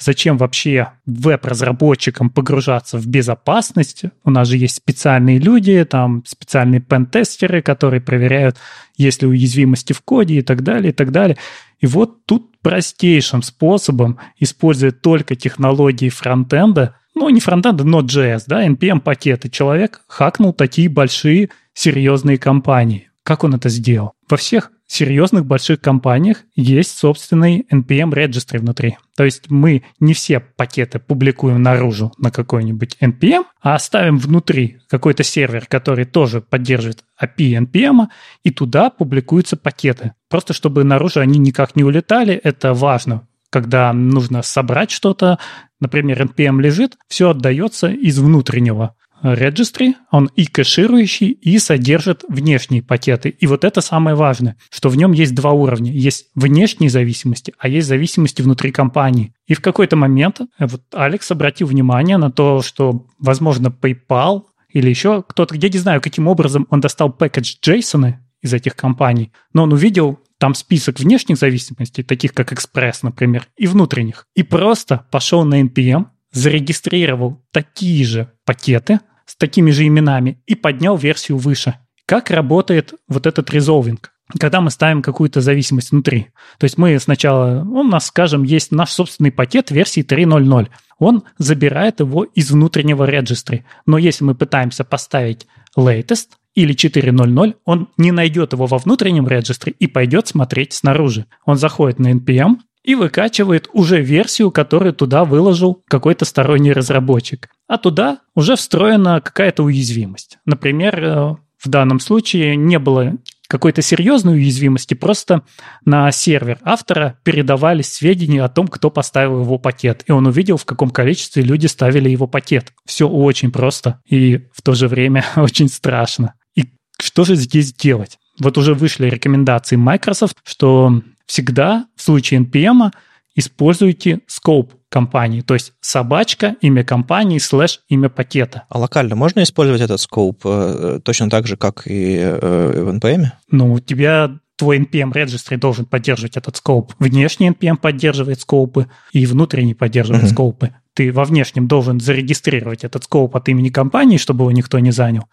зачем 0.00 0.38
вообще 0.38 0.88
веб-разработчикам 1.06 2.30
погружаться 2.30 2.98
в 2.98 3.06
безопасность. 3.06 4.04
У 4.24 4.30
нас 4.30 4.48
же 4.48 4.56
есть 4.56 4.76
специальные 4.76 5.38
люди, 5.38 5.84
там 5.84 6.24
специальные 6.26 6.80
пентестеры, 6.80 7.62
которые 7.62 8.00
проверяют, 8.00 8.56
есть 8.96 9.22
ли 9.22 9.28
уязвимости 9.28 9.92
в 9.92 10.00
коде 10.00 10.36
и 10.36 10.42
так 10.42 10.62
далее, 10.62 10.90
и 10.90 10.94
так 10.94 11.12
далее. 11.12 11.36
И 11.80 11.86
вот 11.86 12.24
тут 12.26 12.58
простейшим 12.62 13.42
способом, 13.42 14.18
используя 14.38 14.90
только 14.90 15.36
технологии 15.36 16.08
фронтенда, 16.08 16.96
ну, 17.14 17.28
не 17.28 17.40
фронтенда, 17.40 17.84
но 17.84 18.00
JS, 18.00 18.44
да, 18.46 18.66
NPM-пакеты, 18.66 19.50
человек 19.50 20.02
хакнул 20.06 20.52
такие 20.52 20.88
большие 20.88 21.50
серьезные 21.74 22.38
компании. 22.38 23.09
Как 23.22 23.44
он 23.44 23.54
это 23.54 23.68
сделал? 23.68 24.12
Во 24.28 24.36
всех 24.36 24.72
серьезных 24.86 25.46
больших 25.46 25.80
компаниях 25.80 26.38
есть 26.56 26.98
собственный 26.98 27.64
NPM 27.70 28.10
registry 28.10 28.58
внутри. 28.58 28.96
То 29.16 29.24
есть 29.24 29.50
мы 29.50 29.84
не 30.00 30.14
все 30.14 30.40
пакеты 30.40 30.98
публикуем 30.98 31.62
наружу 31.62 32.12
на 32.18 32.30
какой-нибудь 32.32 32.96
NPM, 33.00 33.44
а 33.60 33.76
оставим 33.76 34.18
внутри 34.18 34.78
какой-то 34.88 35.22
сервер, 35.22 35.66
который 35.66 36.06
тоже 36.06 36.40
поддерживает 36.40 37.04
API 37.22 37.66
NPM, 37.66 38.08
и 38.42 38.50
туда 38.50 38.90
публикуются 38.90 39.56
пакеты. 39.56 40.14
Просто 40.28 40.54
чтобы 40.54 40.82
наружу 40.82 41.20
они 41.20 41.38
никак 41.38 41.76
не 41.76 41.84
улетали, 41.84 42.34
это 42.34 42.74
важно. 42.74 43.28
Когда 43.50 43.92
нужно 43.92 44.42
собрать 44.42 44.90
что-то, 44.90 45.38
например, 45.80 46.22
NPM 46.22 46.60
лежит, 46.60 46.96
все 47.08 47.30
отдается 47.30 47.88
из 47.88 48.18
внутреннего 48.18 48.96
registry, 49.22 49.94
он 50.10 50.30
и 50.36 50.46
кэширующий, 50.46 51.30
и 51.30 51.58
содержит 51.58 52.24
внешние 52.28 52.82
пакеты. 52.82 53.30
И 53.30 53.46
вот 53.46 53.64
это 53.64 53.80
самое 53.80 54.16
важное, 54.16 54.56
что 54.70 54.88
в 54.88 54.96
нем 54.96 55.12
есть 55.12 55.34
два 55.34 55.52
уровня. 55.52 55.92
Есть 55.92 56.26
внешние 56.34 56.90
зависимости, 56.90 57.54
а 57.58 57.68
есть 57.68 57.88
зависимости 57.88 58.42
внутри 58.42 58.72
компании. 58.72 59.34
И 59.46 59.54
в 59.54 59.60
какой-то 59.60 59.96
момент 59.96 60.40
э, 60.40 60.66
вот 60.66 60.82
Алекс 60.92 61.30
обратил 61.30 61.66
внимание 61.66 62.16
на 62.16 62.30
то, 62.30 62.62
что, 62.62 63.06
возможно, 63.18 63.68
PayPal 63.68 64.44
или 64.68 64.88
еще 64.88 65.22
кто-то, 65.26 65.54
я 65.56 65.68
не 65.68 65.78
знаю, 65.78 66.00
каким 66.00 66.28
образом 66.28 66.66
он 66.70 66.80
достал 66.80 67.12
пакет 67.12 67.44
JSON 67.44 68.14
из 68.42 68.54
этих 68.54 68.76
компаний, 68.76 69.32
но 69.52 69.64
он 69.64 69.72
увидел 69.72 70.20
там 70.38 70.54
список 70.54 70.98
внешних 70.98 71.36
зависимостей, 71.36 72.02
таких 72.02 72.32
как 72.32 72.52
Express, 72.52 73.00
например, 73.02 73.46
и 73.58 73.66
внутренних. 73.66 74.26
И 74.34 74.42
просто 74.42 75.06
пошел 75.10 75.44
на 75.44 75.60
NPM, 75.60 76.06
зарегистрировал 76.32 77.42
такие 77.50 78.04
же 78.04 78.32
пакеты, 78.46 79.00
с 79.30 79.36
такими 79.36 79.70
же 79.70 79.86
именами 79.86 80.42
и 80.46 80.56
поднял 80.56 80.96
версию 80.96 81.38
выше. 81.38 81.76
Как 82.04 82.30
работает 82.30 82.94
вот 83.08 83.26
этот 83.26 83.50
резолвинг? 83.50 84.12
когда 84.38 84.60
мы 84.60 84.70
ставим 84.70 85.02
какую-то 85.02 85.40
зависимость 85.40 85.90
внутри. 85.90 86.28
То 86.58 86.64
есть 86.64 86.78
мы 86.78 86.96
сначала, 87.00 87.64
у 87.64 87.82
нас, 87.82 88.06
скажем, 88.06 88.44
есть 88.44 88.70
наш 88.70 88.92
собственный 88.92 89.32
пакет 89.32 89.72
версии 89.72 90.04
3.0.0. 90.04 90.68
Он 91.00 91.24
забирает 91.38 91.98
его 91.98 92.22
из 92.22 92.52
внутреннего 92.52 93.02
регистры. 93.02 93.64
Но 93.86 93.98
если 93.98 94.22
мы 94.22 94.36
пытаемся 94.36 94.84
поставить 94.84 95.48
latest 95.76 96.28
или 96.54 96.76
4.0.0, 96.76 97.56
он 97.64 97.88
не 97.96 98.12
найдет 98.12 98.52
его 98.52 98.66
во 98.66 98.78
внутреннем 98.78 99.26
регистре 99.26 99.74
и 99.76 99.88
пойдет 99.88 100.28
смотреть 100.28 100.74
снаружи. 100.74 101.26
Он 101.44 101.56
заходит 101.56 101.98
на 101.98 102.12
NPM, 102.12 102.58
и 102.90 102.96
выкачивает 102.96 103.68
уже 103.72 104.00
версию, 104.00 104.50
которую 104.50 104.92
туда 104.92 105.24
выложил 105.24 105.80
какой-то 105.86 106.24
сторонний 106.24 106.72
разработчик. 106.72 107.48
А 107.68 107.78
туда 107.78 108.18
уже 108.34 108.56
встроена 108.56 109.20
какая-то 109.20 109.62
уязвимость. 109.62 110.38
Например, 110.44 111.04
э, 111.04 111.36
в 111.56 111.68
данном 111.68 112.00
случае 112.00 112.56
не 112.56 112.80
было 112.80 113.12
какой-то 113.46 113.80
серьезной 113.80 114.38
уязвимости, 114.38 114.94
просто 114.94 115.42
на 115.84 116.10
сервер 116.10 116.58
автора 116.64 117.20
передавались 117.22 117.92
сведения 117.92 118.42
о 118.42 118.48
том, 118.48 118.66
кто 118.66 118.90
поставил 118.90 119.42
его 119.42 119.58
пакет, 119.58 120.02
и 120.08 120.12
он 120.12 120.26
увидел, 120.26 120.56
в 120.56 120.64
каком 120.64 120.90
количестве 120.90 121.44
люди 121.44 121.66
ставили 121.68 122.08
его 122.08 122.26
пакет. 122.26 122.72
Все 122.86 123.08
очень 123.08 123.52
просто 123.52 124.00
и 124.04 124.48
в 124.52 124.62
то 124.62 124.74
же 124.74 124.88
время 124.88 125.24
очень 125.36 125.68
страшно. 125.68 126.34
И 126.56 126.64
что 127.00 127.22
же 127.22 127.36
здесь 127.36 127.72
делать? 127.72 128.18
Вот 128.40 128.58
уже 128.58 128.74
вышли 128.74 129.08
рекомендации 129.08 129.76
Microsoft, 129.76 130.38
что 130.44 131.02
всегда 131.30 131.86
в 131.94 132.02
случае 132.02 132.40
NPM 132.40 132.90
используйте 133.36 134.20
scope 134.28 134.70
компании, 134.88 135.40
то 135.40 135.54
есть 135.54 135.72
собачка, 135.80 136.56
имя 136.60 136.82
компании, 136.82 137.38
слэш, 137.38 137.80
имя 137.88 138.08
пакета. 138.08 138.64
А 138.68 138.78
локально 138.78 139.14
можно 139.14 139.44
использовать 139.44 139.80
этот 139.80 140.00
scope 140.00 140.40
э, 140.44 141.00
точно 141.04 141.30
так 141.30 141.46
же, 141.46 141.56
как 141.56 141.86
и 141.86 142.16
э, 142.16 142.82
в 142.82 142.88
NPM? 142.88 143.26
Ну, 143.52 143.74
у 143.74 143.78
тебя 143.78 144.40
твой 144.56 144.80
NPM 144.80 145.12
registry 145.12 145.56
должен 145.56 145.86
поддерживать 145.86 146.36
этот 146.36 146.56
скоп. 146.56 146.92
Внешний 146.98 147.48
NPM 147.48 147.76
поддерживает 147.76 148.40
скопы, 148.40 148.88
и 149.12 149.24
внутренний 149.24 149.74
поддерживает 149.74 150.24
uh-huh. 150.24 150.32
скопы. 150.32 150.74
ты 150.92 151.12
во 151.12 151.24
внешнем 151.24 151.68
должен 151.68 152.00
зарегистрировать 152.00 152.82
этот 152.82 153.04
скоп 153.04 153.36
от 153.36 153.48
имени 153.48 153.68
компании, 153.68 154.18
чтобы 154.18 154.42
его 154.42 154.50
никто 154.50 154.80
не 154.80 154.90
занял, 154.90 155.28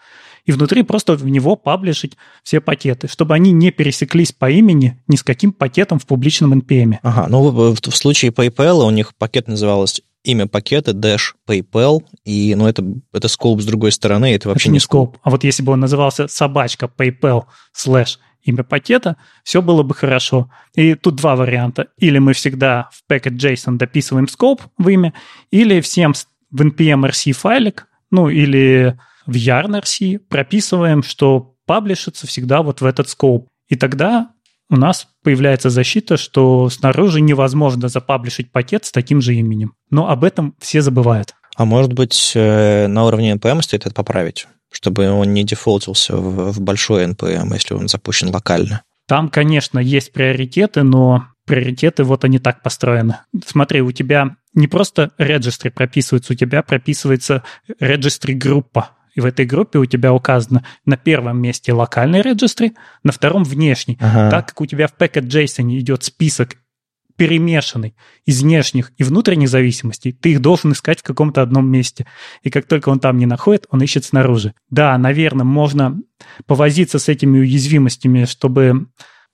и 0.47 0.51
внутри 0.53 0.81
просто 0.81 1.15
в 1.15 1.27
него 1.27 1.55
паблишить 1.55 2.17
все 2.41 2.59
пакеты, 2.59 3.07
чтобы 3.07 3.35
они 3.35 3.51
не 3.51 3.69
пересеклись 3.69 4.31
по 4.31 4.49
имени 4.49 4.99
ни 5.07 5.17
с 5.17 5.23
каким 5.23 5.51
пакетом 5.51 5.99
в 5.99 6.07
публичном 6.07 6.53
NPM. 6.53 6.97
Ага, 7.03 7.27
ну 7.29 7.51
в, 7.51 7.75
в 7.75 7.95
случае 7.95 8.31
PayPal 8.31 8.87
у 8.87 8.89
них 8.89 9.13
пакет 9.15 9.47
назывался 9.47 10.01
имя 10.23 10.47
пакета 10.47 10.91
dash 10.91 11.33
PayPal, 11.47 11.99
и 12.23 12.55
ну, 12.55 12.65
это, 12.65 12.83
это 13.13 13.27
скоп 13.27 13.61
с 13.61 13.65
другой 13.65 13.91
стороны, 13.91 14.33
это 14.33 14.47
вообще 14.47 14.69
это 14.69 14.73
не 14.73 14.79
скоп. 14.79 15.17
А 15.21 15.29
вот 15.29 15.43
если 15.43 15.63
бы 15.63 15.73
он 15.73 15.81
назывался 15.81 16.27
собачка 16.27 16.89
PayPal 16.97 17.43
слэш 17.73 18.19
имя 18.43 18.63
пакета, 18.63 19.17
все 19.43 19.61
было 19.61 19.83
бы 19.83 19.93
хорошо. 19.93 20.49
И 20.75 20.95
тут 20.95 21.15
два 21.15 21.35
варианта. 21.35 21.87
Или 21.97 22.19
мы 22.19 22.31
всегда 22.31 22.89
в 22.93 23.11
packet.json 23.11 23.77
дописываем 23.77 24.29
скоп 24.29 24.61
в 24.77 24.87
имя, 24.87 25.13
или 25.51 25.81
всем 25.81 26.13
в 26.51 26.61
npm-rc 26.61 27.33
файлик, 27.33 27.87
ну 28.09 28.29
или 28.29 28.97
в 29.27 29.35
yarn.rc 29.35 30.19
прописываем, 30.29 31.03
что 31.03 31.55
паблишится 31.65 32.25
всегда 32.25 32.61
вот 32.63 32.81
в 32.81 32.85
этот 32.85 33.09
скоп. 33.09 33.47
И 33.67 33.75
тогда 33.75 34.31
у 34.69 34.75
нас 34.75 35.07
появляется 35.23 35.69
защита, 35.69 36.17
что 36.17 36.69
снаружи 36.69 37.21
невозможно 37.21 37.87
запаблишить 37.87 38.51
пакет 38.51 38.85
с 38.85 38.91
таким 38.91 39.21
же 39.21 39.35
именем. 39.35 39.73
Но 39.91 40.09
об 40.09 40.23
этом 40.23 40.55
все 40.59 40.81
забывают. 40.81 41.35
А 41.55 41.65
может 41.65 41.93
быть, 41.93 42.33
э, 42.35 42.87
на 42.87 43.05
уровне 43.05 43.33
NPM 43.33 43.61
стоит 43.61 43.85
это 43.85 43.93
поправить? 43.93 44.47
чтобы 44.71 45.09
он 45.09 45.33
не 45.33 45.43
дефолтился 45.43 46.15
в, 46.15 46.51
в 46.51 46.61
большой 46.61 47.05
NPM, 47.05 47.53
если 47.53 47.73
он 47.73 47.87
запущен 47.87 48.29
локально. 48.29 48.83
Там, 49.07 49.29
конечно, 49.29 49.79
есть 49.79 50.11
приоритеты, 50.11 50.83
но 50.83 51.27
приоритеты 51.45 52.03
вот 52.03 52.25
они 52.25 52.39
так 52.39 52.61
построены. 52.61 53.19
Смотри, 53.45 53.81
у 53.81 53.91
тебя 53.91 54.35
не 54.53 54.67
просто 54.67 55.11
registry 55.17 55.71
прописывается, 55.71 56.33
у 56.33 56.35
тебя 56.35 56.61
прописывается 56.61 57.43
registry 57.81 58.33
группа. 58.33 58.96
И 59.17 59.21
в 59.21 59.25
этой 59.25 59.47
группе 59.47 59.79
у 59.79 59.85
тебя 59.85 60.13
указано 60.13 60.63
на 60.85 60.95
первом 60.95 61.41
месте 61.41 61.73
локальный 61.73 62.21
registry, 62.21 62.73
на 63.01 63.11
втором 63.11 63.43
внешний. 63.43 63.97
Ага. 63.99 64.29
Так 64.29 64.49
как 64.49 64.61
у 64.61 64.67
тебя 64.67 64.87
в 64.87 64.93
packet.json 64.95 65.75
идет 65.79 66.03
список 66.03 66.57
перемешанный 67.15 67.95
из 68.27 68.43
внешних 68.43 68.91
и 68.97 69.03
внутренних 69.03 69.49
зависимостей, 69.49 70.11
ты 70.11 70.33
их 70.33 70.39
должен 70.39 70.71
искать 70.73 70.99
в 70.99 71.03
каком-то 71.03 71.41
одном 71.41 71.67
месте. 71.67 72.05
И 72.43 72.51
как 72.51 72.67
только 72.67 72.89
он 72.89 72.99
там 72.99 73.17
не 73.17 73.25
находит, 73.25 73.65
он 73.71 73.81
ищет 73.81 74.05
снаружи. 74.05 74.53
Да, 74.69 74.95
наверное, 74.99 75.45
можно 75.45 75.99
повозиться 76.45 76.99
с 76.99 77.09
этими 77.09 77.39
уязвимостями, 77.39 78.25
чтобы 78.25 78.85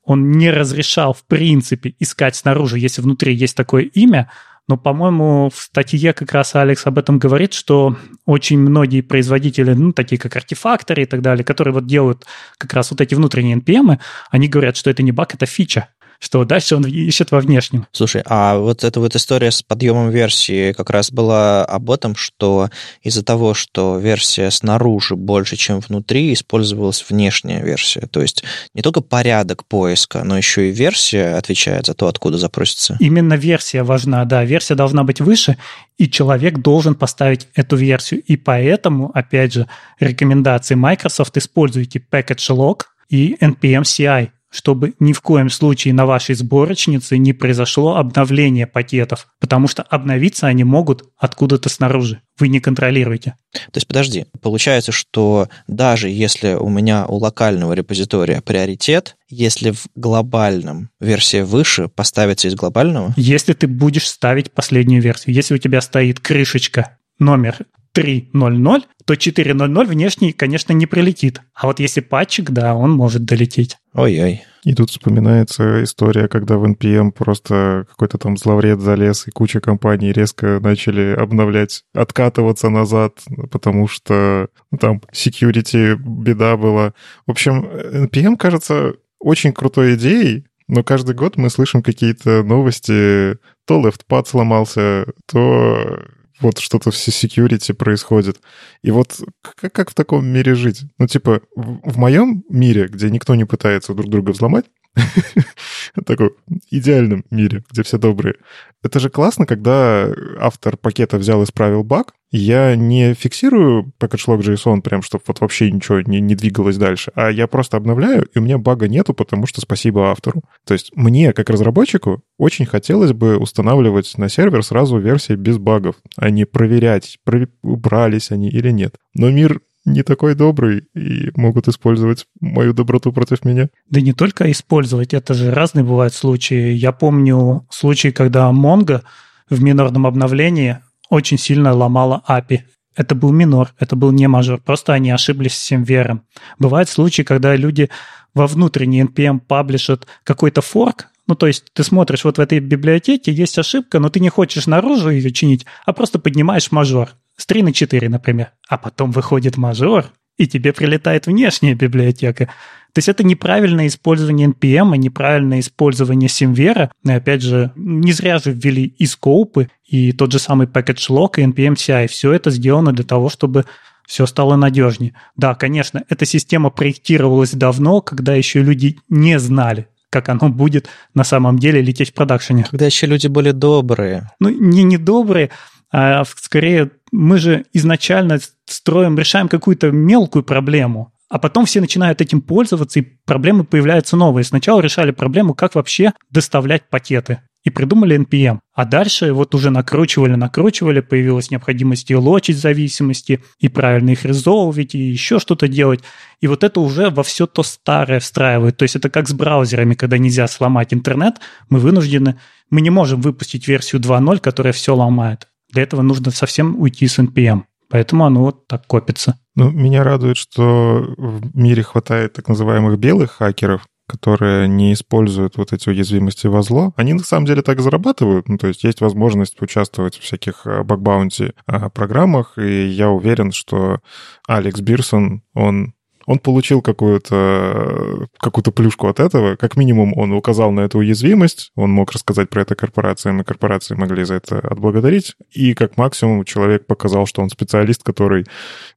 он 0.01 0.31
не 0.31 0.49
разрешал, 0.49 1.13
в 1.13 1.25
принципе, 1.25 1.93
искать 1.99 2.37
снаружи, 2.37 2.79
если 2.79 3.01
внутри 3.01 3.35
есть 3.35 3.57
такое 3.57 3.83
имя, 3.83 4.31
но, 4.67 4.77
по-моему, 4.77 5.49
в 5.53 5.59
статье 5.59 6.13
как 6.13 6.31
раз 6.31 6.55
Алекс 6.55 6.85
об 6.87 6.97
этом 6.97 7.19
говорит, 7.19 7.53
что 7.53 7.97
очень 8.25 8.59
многие 8.59 9.01
производители, 9.01 9.73
ну, 9.73 9.91
такие 9.91 10.17
как 10.17 10.35
артефакторы 10.35 11.03
и 11.03 11.05
так 11.05 11.21
далее, 11.21 11.43
которые 11.43 11.73
вот 11.73 11.85
делают 11.85 12.25
как 12.57 12.73
раз 12.73 12.91
вот 12.91 13.01
эти 13.01 13.13
внутренние 13.13 13.57
NPM, 13.57 13.99
они 14.31 14.47
говорят, 14.47 14.77
что 14.77 14.89
это 14.89 15.03
не 15.03 15.11
баг, 15.11 15.35
это 15.35 15.45
фича 15.45 15.89
что 16.23 16.45
дальше 16.45 16.77
он 16.77 16.85
ищет 16.85 17.31
во 17.31 17.41
внешнем. 17.41 17.85
Слушай, 17.91 18.23
а 18.25 18.57
вот 18.57 18.85
эта 18.85 19.01
вот 19.01 19.13
история 19.13 19.51
с 19.51 19.61
подъемом 19.61 20.09
версии 20.09 20.71
как 20.71 20.89
раз 20.89 21.11
была 21.11 21.65
об 21.65 21.91
этом, 21.91 22.15
что 22.15 22.69
из-за 23.01 23.25
того, 23.25 23.53
что 23.53 23.97
версия 23.97 24.49
снаружи 24.49 25.17
больше, 25.17 25.57
чем 25.57 25.81
внутри, 25.81 26.31
использовалась 26.31 27.03
внешняя 27.09 27.61
версия. 27.61 28.07
То 28.09 28.21
есть 28.21 28.45
не 28.73 28.81
только 28.81 29.01
порядок 29.01 29.65
поиска, 29.65 30.23
но 30.23 30.37
еще 30.37 30.69
и 30.69 30.71
версия 30.71 31.35
отвечает 31.35 31.87
за 31.87 31.93
то, 31.93 32.07
откуда 32.07 32.37
запросится. 32.37 32.95
Именно 33.01 33.33
версия 33.33 33.83
важна, 33.83 34.23
да. 34.23 34.45
Версия 34.45 34.75
должна 34.75 35.03
быть 35.03 35.19
выше, 35.19 35.57
и 35.97 36.09
человек 36.09 36.59
должен 36.59 36.95
поставить 36.95 37.49
эту 37.53 37.75
версию. 37.75 38.21
И 38.21 38.37
поэтому, 38.37 39.11
опять 39.13 39.51
же, 39.51 39.67
рекомендации 39.99 40.75
Microsoft 40.75 41.37
используйте 41.37 42.01
package 42.09 42.55
log 42.55 42.83
и 43.09 43.35
npm 43.41 43.81
CI 43.81 44.29
чтобы 44.53 44.93
ни 44.99 45.13
в 45.13 45.21
коем 45.21 45.49
случае 45.49 45.95
на 45.95 46.05
вашей 46.05 46.35
сборочнице 46.35 47.17
не 47.17 47.33
произошло 47.33 47.95
обновление 47.95 48.67
пакетов, 48.67 49.27
потому 49.39 49.67
что 49.67 49.81
обновиться 49.81 50.45
они 50.45 50.63
могут 50.63 51.05
откуда-то 51.17 51.69
снаружи. 51.69 52.21
Вы 52.37 52.49
не 52.49 52.59
контролируете. 52.59 53.35
То 53.51 53.77
есть, 53.77 53.87
подожди, 53.87 54.27
получается, 54.41 54.91
что 54.91 55.49
даже 55.67 56.09
если 56.09 56.53
у 56.53 56.69
меня 56.69 57.07
у 57.07 57.17
локального 57.17 57.73
репозитория 57.73 58.41
приоритет, 58.41 59.15
если 59.27 59.71
в 59.71 59.87
глобальном 59.95 60.91
версия 60.99 61.43
выше, 61.43 61.87
поставится 61.87 62.47
из 62.47 62.53
глобального? 62.53 63.13
Если 63.17 63.53
ты 63.53 63.65
будешь 63.65 64.07
ставить 64.07 64.51
последнюю 64.51 65.01
версию. 65.01 65.33
Если 65.33 65.55
у 65.55 65.57
тебя 65.57 65.81
стоит 65.81 66.19
крышечка 66.19 66.97
номер 67.17 67.57
3.0.0, 67.95 68.83
то 69.05 69.13
4.0.0 69.13 69.85
внешний, 69.85 70.31
конечно, 70.31 70.73
не 70.73 70.85
прилетит. 70.85 71.41
А 71.53 71.67
вот 71.67 71.79
если 71.79 72.01
патчик, 72.01 72.51
да, 72.51 72.75
он 72.75 72.91
может 72.91 73.25
долететь. 73.25 73.77
Ой-ой. 73.93 74.43
И 74.63 74.73
тут 74.73 74.89
вспоминается 74.89 75.83
история, 75.83 76.29
когда 76.29 76.57
в 76.57 76.63
NPM 76.63 77.11
просто 77.11 77.85
какой-то 77.89 78.17
там 78.17 78.37
зловред 78.37 78.79
залез, 78.79 79.27
и 79.27 79.31
куча 79.31 79.59
компаний 79.59 80.13
резко 80.13 80.59
начали 80.61 81.13
обновлять, 81.13 81.83
откатываться 81.93 82.69
назад, 82.69 83.19
потому 83.51 83.87
что 83.89 84.47
ну, 84.71 84.77
там 84.77 85.01
security 85.13 85.95
беда 85.95 86.55
была. 86.55 86.93
В 87.27 87.31
общем, 87.31 87.65
NPM 87.65 88.37
кажется 88.37 88.93
очень 89.19 89.51
крутой 89.51 89.95
идеей, 89.95 90.45
но 90.69 90.81
каждый 90.83 91.13
год 91.13 91.35
мы 91.35 91.49
слышим 91.49 91.83
какие-то 91.83 92.41
новости, 92.43 93.37
то 93.65 93.81
LeftPad 93.85 94.25
сломался, 94.27 95.05
то 95.29 95.99
вот 96.39 96.59
что-то 96.59 96.91
в 96.91 96.95
security 96.95 97.73
происходит. 97.73 98.41
И 98.81 98.91
вот 98.91 99.21
как, 99.55 99.73
как 99.73 99.91
в 99.91 99.93
таком 99.93 100.25
мире 100.25 100.55
жить? 100.55 100.83
Ну, 100.97 101.07
типа, 101.07 101.41
в, 101.55 101.91
в 101.91 101.97
моем 101.97 102.43
мире, 102.49 102.87
где 102.87 103.09
никто 103.09 103.35
не 103.35 103.45
пытается 103.45 103.93
друг 103.93 104.09
друга 104.09 104.31
взломать, 104.31 104.65
таком 106.05 106.31
идеальном 106.69 107.25
мире, 107.31 107.63
где 107.69 107.83
все 107.83 107.97
добрые. 107.97 108.35
Это 108.83 108.99
же 108.99 109.09
классно, 109.09 109.45
когда 109.45 110.09
автор 110.39 110.77
пакета 110.77 111.17
взял 111.17 111.41
и 111.41 111.45
исправил 111.45 111.83
баг. 111.83 112.13
Я 112.35 112.75
не 112.75 113.13
фиксирую 113.13 113.93
package.log.json 113.99 114.81
прям, 114.81 115.03
чтобы 115.03 115.23
вот 115.27 115.39
вообще 115.39 115.69
ничего 115.69 116.01
не, 116.01 116.19
не 116.19 116.33
двигалось 116.33 116.77
дальше, 116.77 117.11
а 117.13 117.29
я 117.29 117.45
просто 117.45 117.77
обновляю, 117.77 118.25
и 118.25 118.39
у 118.39 118.41
меня 118.41 118.57
бага 118.57 118.87
нету, 118.87 119.13
потому 119.13 119.45
что 119.45 119.61
спасибо 119.61 120.09
автору. 120.09 120.41
То 120.65 120.73
есть 120.73 120.91
мне, 120.95 121.31
как 121.33 121.51
разработчику, 121.51 122.23
очень 122.39 122.65
хотелось 122.65 123.13
бы 123.13 123.37
устанавливать 123.37 124.17
на 124.17 124.29
сервер 124.29 124.63
сразу 124.63 124.97
версии 124.97 125.35
без 125.35 125.59
багов, 125.59 125.97
а 126.17 126.31
не 126.31 126.45
проверять, 126.45 127.19
убрались 127.61 128.31
они 128.31 128.49
или 128.49 128.71
нет. 128.71 128.95
Но 129.13 129.29
мир 129.29 129.61
не 129.85 130.01
такой 130.01 130.33
добрый 130.33 130.87
и 130.95 131.29
могут 131.35 131.67
использовать 131.67 132.25
мою 132.41 132.73
доброту 132.73 133.13
против 133.13 133.45
меня. 133.45 133.69
Да 133.91 134.01
не 134.01 134.13
только 134.13 134.49
использовать, 134.49 135.13
это 135.13 135.35
же 135.35 135.51
разные 135.51 135.83
бывают 135.83 136.15
случаи. 136.15 136.71
Я 136.71 136.93
помню 136.93 137.67
случай, 137.69 138.11
когда 138.11 138.49
Mongo 138.51 139.03
в 139.51 139.61
минорном 139.61 140.07
обновлении 140.07 140.79
очень 141.13 141.37
сильно 141.37 141.73
ломала 141.73 142.23
API. 142.27 142.61
Это 142.95 143.15
был 143.15 143.31
минор, 143.31 143.73
это 143.79 143.95
был 143.95 144.11
не 144.11 144.27
мажор, 144.27 144.59
просто 144.59 144.93
они 144.93 145.11
ошиблись 145.11 145.55
с 145.55 145.71
вером. 145.71 146.25
Бывают 146.59 146.89
случаи, 146.89 147.23
когда 147.23 147.55
люди 147.55 147.89
во 148.33 148.47
внутренний 148.47 149.03
NPM 149.03 149.39
паблишат 149.39 150.07
какой-то 150.23 150.61
форк, 150.61 151.07
ну, 151.25 151.35
то 151.35 151.47
есть 151.47 151.65
ты 151.73 151.83
смотришь, 151.83 152.25
вот 152.25 152.37
в 152.37 152.41
этой 152.41 152.59
библиотеке 152.59 153.31
есть 153.31 153.57
ошибка, 153.57 153.99
но 153.99 154.09
ты 154.09 154.19
не 154.19 154.29
хочешь 154.29 154.67
наружу 154.67 155.09
ее 155.09 155.31
чинить, 155.31 155.65
а 155.85 155.93
просто 155.93 156.19
поднимаешь 156.19 156.71
мажор 156.71 157.11
с 157.37 157.45
3 157.45 157.63
на 157.63 157.73
4, 157.73 158.09
например. 158.09 158.51
А 158.67 158.77
потом 158.77 159.11
выходит 159.11 159.55
мажор, 159.55 160.11
и 160.37 160.47
тебе 160.47 160.73
прилетает 160.73 161.27
внешняя 161.27 161.75
библиотека. 161.75 162.49
То 162.93 162.99
есть 162.99 163.09
это 163.09 163.23
неправильное 163.23 163.87
использование 163.87 164.47
NPM, 164.47 164.95
неправильное 164.97 165.59
использование 165.59 166.29
Симвера. 166.29 166.91
И 167.03 167.11
опять 167.11 167.41
же, 167.41 167.71
не 167.75 168.11
зря 168.11 168.37
же 168.37 168.51
ввели 168.51 168.83
и 168.85 169.05
скоупы, 169.07 169.69
и 169.83 170.11
тот 170.11 170.31
же 170.31 170.39
самый 170.39 170.67
package 170.67 171.09
lock, 171.09 171.33
и 171.37 171.43
NPM 171.43 171.73
CI. 171.73 172.07
Все 172.07 172.31
это 172.31 172.51
сделано 172.51 172.93
для 172.93 173.03
того, 173.03 173.29
чтобы 173.29 173.65
все 174.07 174.25
стало 174.27 174.55
надежнее. 174.55 175.13
Да, 175.35 175.55
конечно, 175.55 176.03
эта 176.07 176.25
система 176.25 176.69
проектировалась 176.69 177.51
давно, 177.51 178.01
когда 178.01 178.35
еще 178.35 178.61
люди 178.61 178.99
не 179.09 179.39
знали, 179.39 179.87
как 180.11 180.29
оно 180.29 180.49
будет 180.49 180.87
на 181.15 181.23
самом 181.23 181.57
деле 181.57 181.81
лететь 181.81 182.11
в 182.11 182.13
продакшене. 182.13 182.65
Когда 182.69 182.85
еще 182.85 183.07
люди 183.07 183.27
были 183.27 183.51
добрые. 183.51 184.29
Ну, 184.39 184.49
не 184.49 184.83
недобрые, 184.83 185.49
а 185.91 186.23
скорее 186.25 186.91
мы 187.11 187.37
же 187.37 187.65
изначально 187.73 188.39
строим, 188.65 189.17
решаем 189.17 189.47
какую-то 189.47 189.91
мелкую 189.91 190.43
проблему, 190.43 191.11
а 191.33 191.39
потом 191.39 191.65
все 191.65 191.81
начинают 191.81 192.21
этим 192.21 192.41
пользоваться, 192.41 192.99
и 192.99 193.07
проблемы 193.25 193.63
появляются 193.63 194.15
новые. 194.15 194.43
Сначала 194.43 194.81
решали 194.81 195.09
проблему, 195.09 195.55
как 195.55 195.73
вообще 195.73 196.13
доставлять 196.29 196.87
пакеты. 196.91 197.39
И 197.63 197.71
придумали 197.71 198.15
NPM. 198.19 198.59
А 198.75 198.85
дальше 198.85 199.33
вот 199.33 199.55
уже 199.55 199.71
накручивали, 199.71 200.35
накручивали, 200.35 200.99
появилась 200.99 201.49
необходимость 201.49 202.11
и 202.11 202.15
лочить 202.15 202.59
зависимости, 202.59 203.43
и 203.57 203.67
правильно 203.67 204.11
их 204.11 204.25
резолвить, 204.25 204.93
и 204.93 204.99
еще 204.99 205.39
что-то 205.39 205.67
делать. 205.67 206.01
И 206.39 206.45
вот 206.45 206.63
это 206.63 206.79
уже 206.79 207.09
во 207.09 207.23
все 207.23 207.47
то 207.47 207.63
старое 207.63 208.19
встраивает. 208.19 208.77
То 208.77 208.83
есть 208.83 208.95
это 208.95 209.09
как 209.09 209.27
с 209.27 209.33
браузерами, 209.33 209.95
когда 209.95 210.19
нельзя 210.19 210.47
сломать 210.47 210.93
интернет, 210.93 211.37
мы 211.67 211.79
вынуждены, 211.79 212.39
мы 212.69 212.81
не 212.81 212.91
можем 212.91 213.21
выпустить 213.21 213.67
версию 213.67 214.01
2.0, 214.01 214.37
которая 214.39 214.71
все 214.71 214.95
ломает. 214.95 215.47
для 215.71 215.81
этого 215.81 216.03
нужно 216.03 216.29
совсем 216.29 216.79
уйти 216.79 217.07
с 217.07 217.17
NPM. 217.17 217.63
Поэтому 217.89 218.25
оно 218.25 218.41
вот 218.41 218.67
так 218.67 218.87
копится. 218.87 219.39
Ну, 219.55 219.69
меня 219.69 220.03
радует, 220.03 220.37
что 220.37 221.05
в 221.17 221.55
мире 221.55 221.83
хватает 221.83 222.33
так 222.33 222.47
называемых 222.47 222.97
белых 222.97 223.33
хакеров, 223.33 223.85
которые 224.07 224.67
не 224.67 224.91
используют 224.93 225.55
вот 225.55 225.71
эти 225.71 225.87
уязвимости 225.89 226.47
во 226.47 226.61
зло, 226.61 226.93
они 226.97 227.13
на 227.13 227.23
самом 227.23 227.45
деле 227.45 227.61
так 227.61 227.79
зарабатывают. 227.79 228.49
Ну, 228.49 228.57
то 228.57 228.67
есть 228.67 228.83
есть 228.83 228.99
возможность 228.99 229.61
участвовать 229.61 230.17
в 230.17 230.21
всяких 230.21 230.65
баг-баунти 230.65 231.53
программах, 231.93 232.57
и 232.57 232.85
я 232.87 233.09
уверен, 233.09 233.51
что 233.51 233.99
Алекс 234.47 234.81
Бирсон, 234.81 235.43
он 235.53 235.93
он 236.25 236.39
получил 236.39 236.81
какую-то 236.81 238.27
какую 238.39 238.63
плюшку 238.63 239.07
от 239.07 239.19
этого. 239.19 239.55
Как 239.55 239.77
минимум, 239.77 240.13
он 240.17 240.31
указал 240.31 240.71
на 240.71 240.81
эту 240.81 240.99
уязвимость, 240.99 241.71
он 241.75 241.91
мог 241.91 242.11
рассказать 242.11 242.49
про 242.49 242.61
это 242.61 242.75
корпорациям, 242.75 243.41
и 243.41 243.43
корпорации 243.43 243.95
могли 243.95 244.23
за 244.23 244.35
это 244.35 244.59
отблагодарить. 244.59 245.35
И 245.51 245.73
как 245.73 245.97
максимум 245.97 246.45
человек 246.45 246.85
показал, 246.87 247.25
что 247.25 247.41
он 247.41 247.49
специалист, 247.49 248.03
который 248.03 248.45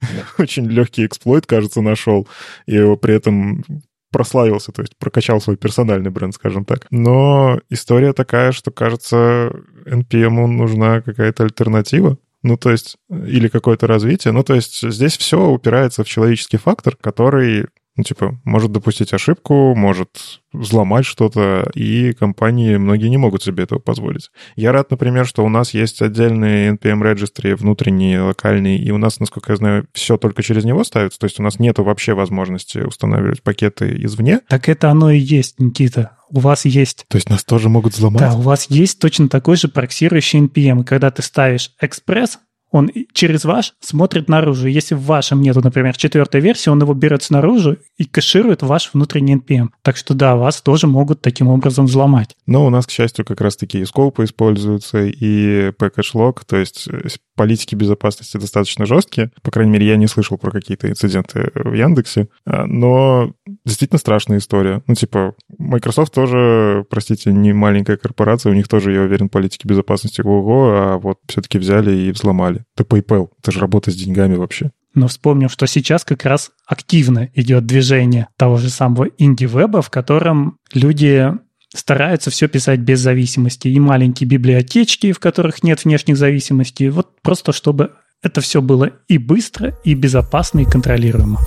очень 0.39 0.67
легкий 0.67 1.07
эксплойт, 1.07 1.47
кажется, 1.47 1.81
нашел, 1.81 2.29
и 2.67 2.75
его 2.75 2.97
при 2.97 3.15
этом 3.15 3.65
прославился, 4.11 4.73
то 4.73 4.83
есть 4.83 4.97
прокачал 4.99 5.41
свой 5.41 5.57
персональный 5.57 6.11
бренд, 6.11 6.35
скажем 6.35 6.65
так. 6.65 6.87
Но 6.91 7.61
история 7.69 8.13
такая, 8.13 8.53
что, 8.53 8.71
кажется, 8.71 9.53
NPM 9.85 10.47
нужна 10.47 11.03
какая-то 11.03 11.45
альтернатива. 11.45 12.17
Ну, 12.47 12.57
то 12.57 12.71
есть, 12.71 12.97
или 13.11 13.49
какое-то 13.49 13.89
развитие. 13.89 14.33
Ну, 14.33 14.45
то 14.45 14.55
есть, 14.55 14.89
здесь 14.89 15.19
все 15.19 15.49
упирается 15.49 16.05
в 16.05 16.09
человеческий 16.09 16.59
фактор, 16.59 16.95
который 16.95 17.67
ну, 17.97 18.05
типа, 18.05 18.39
может 18.45 18.73
допустить 18.73 19.13
ошибку, 19.13 19.75
может 19.75 20.41
взломать 20.53 21.05
что-то, 21.05 21.71
и 21.75 22.13
компании 22.13 22.77
многие 22.77 23.09
не 23.09 23.17
могут 23.17 23.43
себе 23.43 23.65
этого 23.65 23.79
позволить. 23.79 24.31
Я 24.55 24.73
рад, 24.73 24.91
например, 24.91 25.27
что 25.27 25.45
у 25.45 25.49
нас 25.49 25.75
есть 25.75 26.03
отдельный 26.03 26.71
NPM 26.71 27.03
registry 27.03 27.55
внутренний, 27.55 28.19
локальный, 28.19 28.77
и 28.77 28.91
у 28.91 28.99
нас, 28.99 29.21
насколько 29.21 29.53
я 29.53 29.57
знаю, 29.57 29.87
все 29.93 30.17
только 30.17 30.43
через 30.43 30.65
него 30.65 30.85
ставится, 30.85 31.19
то 31.19 31.25
есть 31.25 31.41
у 31.41 31.43
нас 31.43 31.59
нет 31.59 31.79
вообще 31.79 32.15
возможности 32.15 32.79
устанавливать 32.79 33.43
пакеты 33.43 33.97
извне. 34.03 34.41
Так 34.49 34.69
это 34.69 34.91
оно 34.91 35.11
и 35.11 35.19
есть, 35.19 35.61
Никита 35.61 36.13
у 36.29 36.41
вас 36.41 36.65
есть... 36.65 37.07
То 37.09 37.17
есть 37.17 37.31
нас 37.31 37.45
тоже 37.45 37.69
могут 37.69 37.95
взломать? 37.95 38.21
Да, 38.21 38.35
у 38.35 38.41
вас 38.41 38.67
есть 38.69 38.99
точно 38.99 39.29
такой 39.29 39.57
же 39.57 39.69
проксирующий 39.69 40.41
NPM. 40.41 40.81
И 40.81 40.85
когда 40.85 41.11
ты 41.11 41.23
ставишь 41.23 41.73
экспресс, 41.81 42.39
он 42.71 42.91
через 43.13 43.45
ваш 43.45 43.75
смотрит 43.81 44.29
наружу. 44.29 44.69
Если 44.69 44.95
в 44.95 45.03
вашем 45.03 45.41
нету, 45.41 45.61
например, 45.63 45.97
четвертой 45.97 46.41
версии, 46.41 46.71
он 46.71 46.81
его 46.81 46.95
берет 46.95 47.23
снаружи 47.23 47.79
и 47.97 48.05
кэширует 48.05 48.63
ваш 48.63 48.91
внутренний 48.93 49.37
NPM. 49.37 49.69
Так 49.83 49.97
что 49.97 50.15
да, 50.15 50.37
вас 50.37 50.61
тоже 50.61 50.87
могут 50.87 51.21
таким 51.21 51.49
образом 51.49 51.87
взломать. 51.87 52.37
Но 52.47 52.67
у 52.67 52.71
нас, 52.71 52.87
к 52.87 52.91
счастью, 52.91 53.25
как 53.25 53.41
раз 53.41 53.57
таки 53.57 53.81
и 53.81 53.85
скопы 53.85 54.25
используются, 54.25 55.05
и 55.05 55.71
package 55.71 56.07
то 56.47 56.57
есть 56.57 56.89
э, 56.89 57.09
политики 57.37 57.75
безопасности 57.75 58.37
достаточно 58.39 58.87
жесткие. 58.87 59.31
По 59.43 59.51
крайней 59.51 59.73
мере, 59.73 59.87
я 59.87 59.97
не 59.97 60.07
слышал 60.07 60.39
про 60.39 60.51
какие-то 60.51 60.89
инциденты 60.89 61.51
в 61.55 61.73
Яндексе. 61.73 62.29
А, 62.45 62.67
но 62.67 63.33
действительно 63.65 63.99
страшная 63.99 64.39
история. 64.39 64.83
Ну, 64.87 64.95
типа, 64.95 65.35
Microsoft 65.59 66.15
тоже, 66.15 66.85
простите, 66.89 67.33
не 67.33 67.53
маленькая 67.53 67.97
корпорация, 67.97 68.51
у 68.51 68.55
них 68.55 68.69
тоже, 68.69 68.93
я 68.93 69.03
уверен, 69.03 69.29
политики 69.29 69.67
безопасности 69.67 70.23
ого, 70.23 70.71
а 70.71 70.99
вот 70.99 71.19
все-таки 71.29 71.59
взяли 71.59 71.95
и 71.95 72.11
взломали. 72.11 72.56
Это 72.77 72.85
PayPal, 72.85 73.29
это 73.41 73.53
же 73.53 73.61
работа 73.61 73.91
с 73.91 73.97
деньгами 73.97 74.37
вообще. 74.37 74.71
Но 74.95 75.09
вспомним, 75.09 75.49
что 75.49 75.67
сейчас 75.67 76.05
как 76.05 76.25
раз 76.25 76.53
активно 76.67 77.29
идет 77.35 77.67
движение 77.67 78.29
того 78.37 78.57
же 78.57 78.71
самого 78.71 79.09
инди-веба, 79.19 79.83
в 79.83 79.91
котором 79.91 80.59
люди 80.73 81.33
стараются 81.75 82.31
все 82.31 82.49
писать 82.49 82.81
без 82.81 83.01
зависимости. 83.01 83.69
И 83.69 83.79
маленькие 83.79 84.29
библиотечки, 84.29 85.13
в 85.13 85.19
которых 85.19 85.63
нет 85.63 85.85
внешних 85.85 86.17
зависимостей. 86.17 86.89
Вот 86.89 87.21
просто 87.23 87.53
чтобы 87.53 87.93
это 88.23 88.41
все 88.41 88.63
было 88.63 88.91
и 89.09 89.19
быстро, 89.19 89.79
и 89.85 89.95
безопасно, 89.95 90.61
и 90.61 90.65
контролируемо. 90.65 91.41